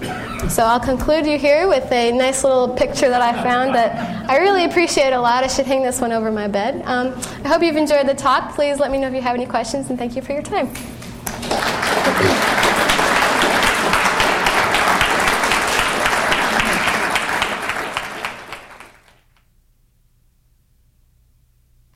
So, 0.54 0.64
I'll 0.64 0.78
conclude 0.78 1.24
you 1.24 1.38
here 1.38 1.66
with 1.66 1.90
a 1.90 2.12
nice 2.12 2.44
little 2.44 2.68
picture 2.68 3.08
that 3.08 3.22
I 3.22 3.42
found 3.42 3.74
that 3.74 4.28
I 4.28 4.36
really 4.36 4.66
appreciate 4.66 5.14
a 5.14 5.18
lot. 5.18 5.42
I 5.42 5.46
should 5.46 5.64
hang 5.64 5.82
this 5.82 5.98
one 5.98 6.12
over 6.12 6.30
my 6.30 6.46
bed. 6.46 6.82
Um, 6.84 7.14
I 7.42 7.48
hope 7.48 7.62
you've 7.62 7.76
enjoyed 7.76 8.06
the 8.06 8.14
talk. 8.14 8.54
Please 8.54 8.78
let 8.78 8.90
me 8.90 8.98
know 8.98 9.08
if 9.08 9.14
you 9.14 9.22
have 9.22 9.34
any 9.34 9.46
questions, 9.46 9.88
and 9.88 9.98
thank 9.98 10.14
you 10.14 10.20
for 10.20 10.34
your 10.34 10.42
time. 10.42 10.68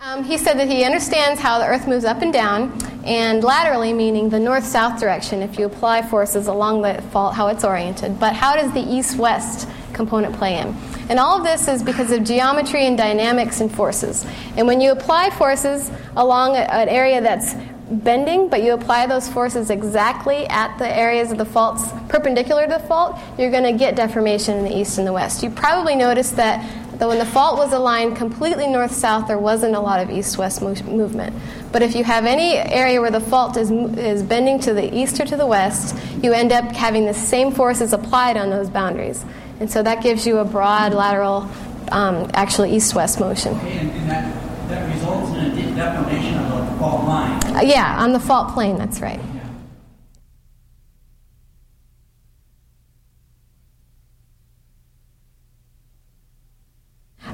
Um, 0.00 0.17
he 0.28 0.36
said 0.36 0.58
that 0.58 0.68
he 0.68 0.84
understands 0.84 1.40
how 1.40 1.58
the 1.58 1.66
Earth 1.66 1.88
moves 1.88 2.04
up 2.04 2.20
and 2.20 2.30
down, 2.30 2.78
and 3.02 3.42
laterally, 3.42 3.94
meaning 3.94 4.28
the 4.28 4.38
north 4.38 4.64
south 4.64 5.00
direction, 5.00 5.40
if 5.40 5.58
you 5.58 5.64
apply 5.64 6.02
forces 6.02 6.48
along 6.48 6.82
the 6.82 7.00
fault, 7.10 7.32
how 7.34 7.48
it's 7.48 7.64
oriented. 7.64 8.20
But 8.20 8.34
how 8.34 8.54
does 8.54 8.70
the 8.72 8.82
east 8.82 9.16
west 9.16 9.66
component 9.94 10.36
play 10.36 10.58
in? 10.58 10.76
And 11.08 11.18
all 11.18 11.38
of 11.38 11.44
this 11.44 11.66
is 11.66 11.82
because 11.82 12.12
of 12.12 12.24
geometry 12.24 12.84
and 12.84 12.98
dynamics 12.98 13.62
and 13.62 13.74
forces. 13.74 14.26
And 14.58 14.66
when 14.66 14.82
you 14.82 14.92
apply 14.92 15.30
forces 15.30 15.90
along 16.14 16.56
an 16.56 16.88
area 16.90 17.22
that's 17.22 17.54
bending, 17.90 18.50
but 18.50 18.62
you 18.62 18.74
apply 18.74 19.06
those 19.06 19.26
forces 19.30 19.70
exactly 19.70 20.46
at 20.48 20.76
the 20.76 20.94
areas 20.94 21.32
of 21.32 21.38
the 21.38 21.46
faults 21.46 21.88
perpendicular 22.10 22.66
to 22.66 22.74
the 22.74 22.80
fault, 22.80 23.18
you're 23.38 23.50
going 23.50 23.64
to 23.64 23.72
get 23.72 23.96
deformation 23.96 24.58
in 24.58 24.64
the 24.64 24.76
east 24.76 24.98
and 24.98 25.06
the 25.06 25.12
west. 25.12 25.42
You 25.42 25.48
probably 25.48 25.96
noticed 25.96 26.36
that 26.36 26.62
Though 26.98 27.08
when 27.08 27.18
the 27.18 27.26
fault 27.26 27.56
was 27.56 27.72
aligned 27.72 28.16
completely 28.16 28.66
north 28.66 28.92
south, 28.92 29.28
there 29.28 29.38
wasn't 29.38 29.76
a 29.76 29.80
lot 29.80 30.00
of 30.00 30.10
east 30.10 30.36
west 30.36 30.60
mo- 30.60 30.74
movement. 30.90 31.36
But 31.70 31.82
if 31.82 31.94
you 31.94 32.02
have 32.02 32.26
any 32.26 32.56
area 32.56 33.00
where 33.00 33.10
the 33.10 33.20
fault 33.20 33.56
is, 33.56 33.70
is 33.70 34.22
bending 34.24 34.58
to 34.60 34.74
the 34.74 34.92
east 34.92 35.20
or 35.20 35.24
to 35.26 35.36
the 35.36 35.46
west, 35.46 35.96
you 36.22 36.32
end 36.32 36.50
up 36.50 36.64
having 36.64 37.06
the 37.06 37.14
same 37.14 37.52
forces 37.52 37.92
applied 37.92 38.36
on 38.36 38.50
those 38.50 38.68
boundaries. 38.68 39.24
And 39.60 39.70
so 39.70 39.82
that 39.84 40.02
gives 40.02 40.26
you 40.26 40.38
a 40.38 40.44
broad 40.44 40.92
lateral, 40.92 41.48
um, 41.92 42.30
actually 42.34 42.74
east 42.74 42.96
west 42.96 43.20
motion. 43.20 43.54
Okay, 43.58 43.78
and, 43.78 43.90
and 43.92 44.10
that, 44.10 44.68
that 44.68 44.92
results 44.92 45.30
in 45.32 45.68
a 45.68 45.76
deformation 45.76 46.34
of 46.38 46.68
the 46.68 46.78
fault 46.78 47.04
line. 47.04 47.44
Uh, 47.54 47.60
yeah, 47.62 48.02
on 48.02 48.12
the 48.12 48.20
fault 48.20 48.54
plane, 48.54 48.76
that's 48.76 49.00
right. 49.00 49.20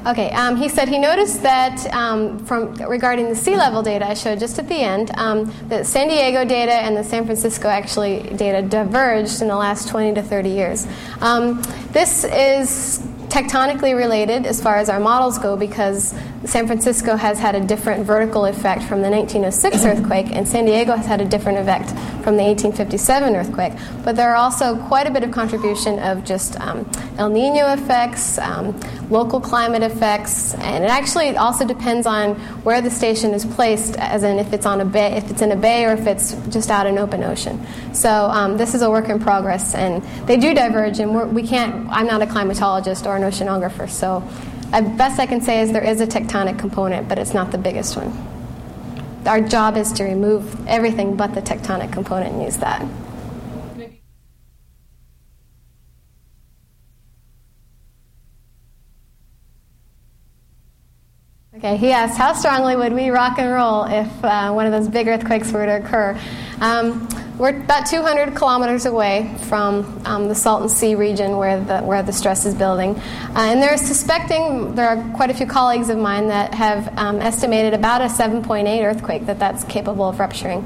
Okay, 0.06 0.30
um, 0.32 0.56
he 0.56 0.68
said 0.68 0.88
he 0.88 0.98
noticed 0.98 1.42
that 1.42 1.86
um, 1.94 2.38
from 2.44 2.74
regarding 2.74 3.30
the 3.30 3.34
sea 3.34 3.56
level 3.56 3.82
data 3.82 4.06
I 4.06 4.12
showed 4.12 4.38
just 4.38 4.58
at 4.58 4.68
the 4.68 4.74
end, 4.74 5.10
um, 5.16 5.50
that 5.68 5.86
San 5.86 6.08
Diego 6.08 6.44
data 6.44 6.72
and 6.72 6.94
the 6.94 7.02
San 7.02 7.24
Francisco 7.24 7.68
actually 7.68 8.20
data 8.36 8.60
diverged 8.60 9.40
in 9.40 9.48
the 9.48 9.56
last 9.56 9.88
20 9.88 10.14
to 10.14 10.22
30 10.22 10.48
years. 10.50 10.86
Um, 11.22 11.62
this 11.92 12.24
is 12.24 12.98
tectonically 13.34 13.96
related 13.96 14.46
as 14.46 14.62
far 14.62 14.76
as 14.76 14.88
our 14.88 15.00
models 15.00 15.38
go 15.38 15.56
because 15.56 16.14
San 16.44 16.68
Francisco 16.68 17.16
has 17.16 17.36
had 17.36 17.56
a 17.56 17.60
different 17.60 18.06
vertical 18.06 18.44
effect 18.44 18.84
from 18.84 19.02
the 19.02 19.10
1906 19.10 19.84
earthquake, 19.84 20.26
and 20.30 20.46
San 20.46 20.66
Diego 20.66 20.94
has 20.94 21.04
had 21.04 21.20
a 21.20 21.24
different 21.24 21.58
effect 21.58 21.88
from 22.22 22.36
the 22.36 22.44
1857 22.44 23.34
earthquake. 23.34 23.72
But 24.04 24.14
there 24.14 24.30
are 24.30 24.36
also 24.36 24.76
quite 24.86 25.08
a 25.08 25.10
bit 25.10 25.24
of 25.24 25.32
contribution 25.32 25.98
of 25.98 26.24
just 26.24 26.60
um, 26.60 26.88
El 27.18 27.28
Nino 27.30 27.72
effects, 27.72 28.38
um, 28.38 28.78
local 29.10 29.40
climate 29.40 29.82
effects, 29.82 30.54
and 30.54 30.84
it 30.84 30.90
actually 30.90 31.36
also 31.36 31.66
depends 31.66 32.06
on 32.06 32.36
where 32.62 32.80
the 32.80 32.90
station 32.90 33.32
is 33.32 33.44
placed, 33.44 33.96
as 33.96 34.22
in 34.22 34.38
if 34.38 34.52
it's 34.52 34.66
on 34.66 34.80
a 34.80 34.84
bay, 34.84 35.16
if 35.16 35.28
it's 35.30 35.42
in 35.42 35.50
a 35.50 35.56
bay, 35.56 35.86
or 35.86 35.92
if 35.92 36.06
it's 36.06 36.34
just 36.50 36.70
out 36.70 36.86
in 36.86 36.98
open 36.98 37.24
ocean. 37.24 37.66
So 37.94 38.10
um, 38.10 38.58
this 38.58 38.74
is 38.74 38.82
a 38.82 38.90
work 38.90 39.08
in 39.08 39.18
progress, 39.18 39.74
and 39.74 40.04
they 40.28 40.36
do 40.36 40.54
diverge, 40.54 41.00
and 41.00 41.34
we 41.34 41.42
can't. 41.42 41.88
I'm 41.90 42.06
not 42.06 42.22
a 42.22 42.26
climatologist 42.26 43.06
or 43.06 43.16
an 43.16 43.23
oceanographer, 43.24 43.88
so 43.88 44.22
the 44.72 44.82
best 44.82 45.20
I 45.20 45.26
can 45.26 45.40
say 45.40 45.60
is 45.60 45.72
there 45.72 45.84
is 45.84 46.00
a 46.00 46.06
tectonic 46.06 46.58
component, 46.58 47.08
but 47.08 47.18
it's 47.18 47.34
not 47.34 47.50
the 47.50 47.58
biggest 47.58 47.96
one. 47.96 48.12
Our 49.26 49.40
job 49.40 49.76
is 49.76 49.92
to 49.94 50.04
remove 50.04 50.68
everything 50.68 51.16
but 51.16 51.34
the 51.34 51.42
tectonic 51.42 51.92
component 51.92 52.34
and 52.34 52.42
use 52.42 52.56
that. 52.58 52.86
Okay, 61.56 61.76
he 61.76 61.92
asked, 61.92 62.18
how 62.18 62.34
strongly 62.34 62.76
would 62.76 62.92
we 62.92 63.08
rock 63.10 63.38
and 63.38 63.50
roll 63.50 63.84
if 63.84 64.24
uh, 64.24 64.52
one 64.52 64.66
of 64.66 64.72
those 64.72 64.88
big 64.88 65.08
earthquakes 65.08 65.52
were 65.52 65.64
to 65.64 65.76
occur? 65.76 66.18
Um, 66.60 67.08
we're 67.38 67.56
about 67.60 67.86
200 67.86 68.36
kilometers 68.36 68.86
away 68.86 69.34
from 69.48 70.02
um, 70.04 70.28
the 70.28 70.34
Salton 70.34 70.68
Sea 70.68 70.94
region 70.94 71.36
where 71.36 71.62
the, 71.62 71.80
where 71.80 72.02
the 72.02 72.12
stress 72.12 72.46
is 72.46 72.54
building. 72.54 72.96
Uh, 72.96 73.32
and 73.38 73.62
they're 73.62 73.76
suspecting, 73.76 74.74
there 74.74 74.88
are 74.88 75.16
quite 75.16 75.30
a 75.30 75.34
few 75.34 75.46
colleagues 75.46 75.88
of 75.88 75.98
mine 75.98 76.28
that 76.28 76.54
have 76.54 76.96
um, 76.96 77.20
estimated 77.20 77.74
about 77.74 78.00
a 78.00 78.06
7.8 78.06 78.84
earthquake 78.84 79.26
that 79.26 79.38
that's 79.38 79.64
capable 79.64 80.08
of 80.08 80.20
rupturing. 80.20 80.64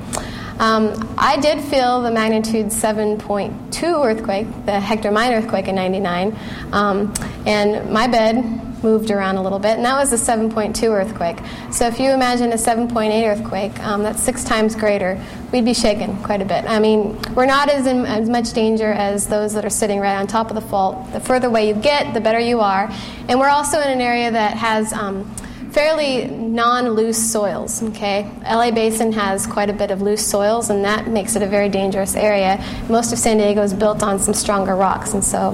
Um, 0.59 1.15
I 1.17 1.39
did 1.41 1.63
feel 1.63 2.03
the 2.03 2.11
magnitude 2.11 2.67
7.2 2.67 4.05
earthquake, 4.05 4.49
the 4.67 4.81
Hector 4.81 5.13
Mine 5.13 5.33
earthquake 5.33 5.69
in 5.69 5.77
99, 5.77 6.37
um, 6.73 7.15
and 7.47 7.91
my 7.91 8.09
bed 8.09 8.68
moved 8.83 9.11
around 9.11 9.37
a 9.37 9.43
little 9.43 9.59
bit, 9.59 9.77
and 9.77 9.85
that 9.85 9.97
was 9.97 10.13
a 10.13 10.17
7.2 10.17 10.83
earthquake. 10.91 11.39
So 11.73 11.87
if 11.87 11.99
you 11.99 12.11
imagine 12.11 12.53
a 12.53 12.57
7.8 12.57 13.27
earthquake, 13.27 13.79
um, 13.81 14.03
that's 14.03 14.23
six 14.23 14.45
times 14.45 14.75
greater, 14.75 15.23
we'd 15.53 15.65
be 15.65 15.75
shaken 15.75 16.17
quite 16.23 16.43
a 16.43 16.45
bit. 16.45 16.65
I 16.65 16.79
mean, 16.79 17.21
we're 17.35 17.47
not 17.47 17.69
as 17.69 17.87
in 17.87 18.05
as 18.07 18.29
much 18.29 18.53
danger 18.53 18.93
as 18.93 19.27
those 19.27 19.55
that 19.55 19.65
are 19.65 19.71
sitting 19.71 20.01
right 20.01 20.17
on 20.17 20.27
top 20.27 20.51
of 20.51 20.55
the 20.55 20.61
fault. 20.61 21.13
The 21.13 21.21
further 21.21 21.49
away 21.49 21.69
you 21.69 21.75
get, 21.75 22.15
the 22.15 22.21
better 22.21 22.41
you 22.41 22.61
are, 22.61 22.91
and 23.29 23.39
we're 23.39 23.49
also 23.49 23.81
in 23.81 23.89
an 23.89 24.01
area 24.01 24.31
that 24.31 24.57
has. 24.57 24.93
Um, 24.93 25.35
fairly 25.71 26.25
non-loose 26.27 27.31
soils 27.31 27.83
okay 27.83 28.29
la 28.43 28.71
basin 28.71 29.13
has 29.13 29.47
quite 29.47 29.69
a 29.69 29.73
bit 29.73 29.91
of 29.91 30.01
loose 30.01 30.27
soils 30.27 30.71
and 30.71 30.83
that 30.83 31.09
makes 31.09 31.37
it 31.37 31.43
a 31.43 31.47
very 31.47 31.69
dangerous 31.69 32.17
area 32.17 32.59
most 32.89 33.13
of 33.13 33.19
san 33.19 33.37
diego 33.37 33.63
is 33.63 33.75
built 33.75 34.03
on 34.03 34.19
some 34.19 34.33
stronger 34.33 34.75
rocks 34.75 35.13
and 35.13 35.23
so 35.23 35.53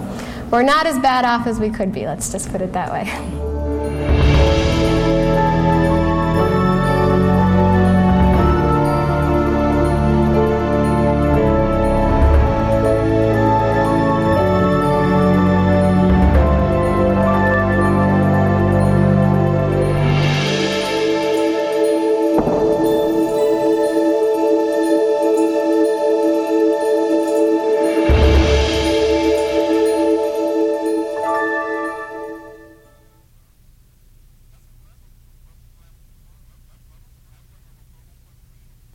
we're 0.54 0.62
not 0.62 0.86
as 0.86 0.96
bad 1.00 1.24
off 1.24 1.48
as 1.48 1.58
we 1.58 1.68
could 1.68 1.90
be, 1.90 2.06
let's 2.06 2.30
just 2.30 2.48
put 2.52 2.60
it 2.60 2.72
that 2.72 2.92
way. 2.92 3.43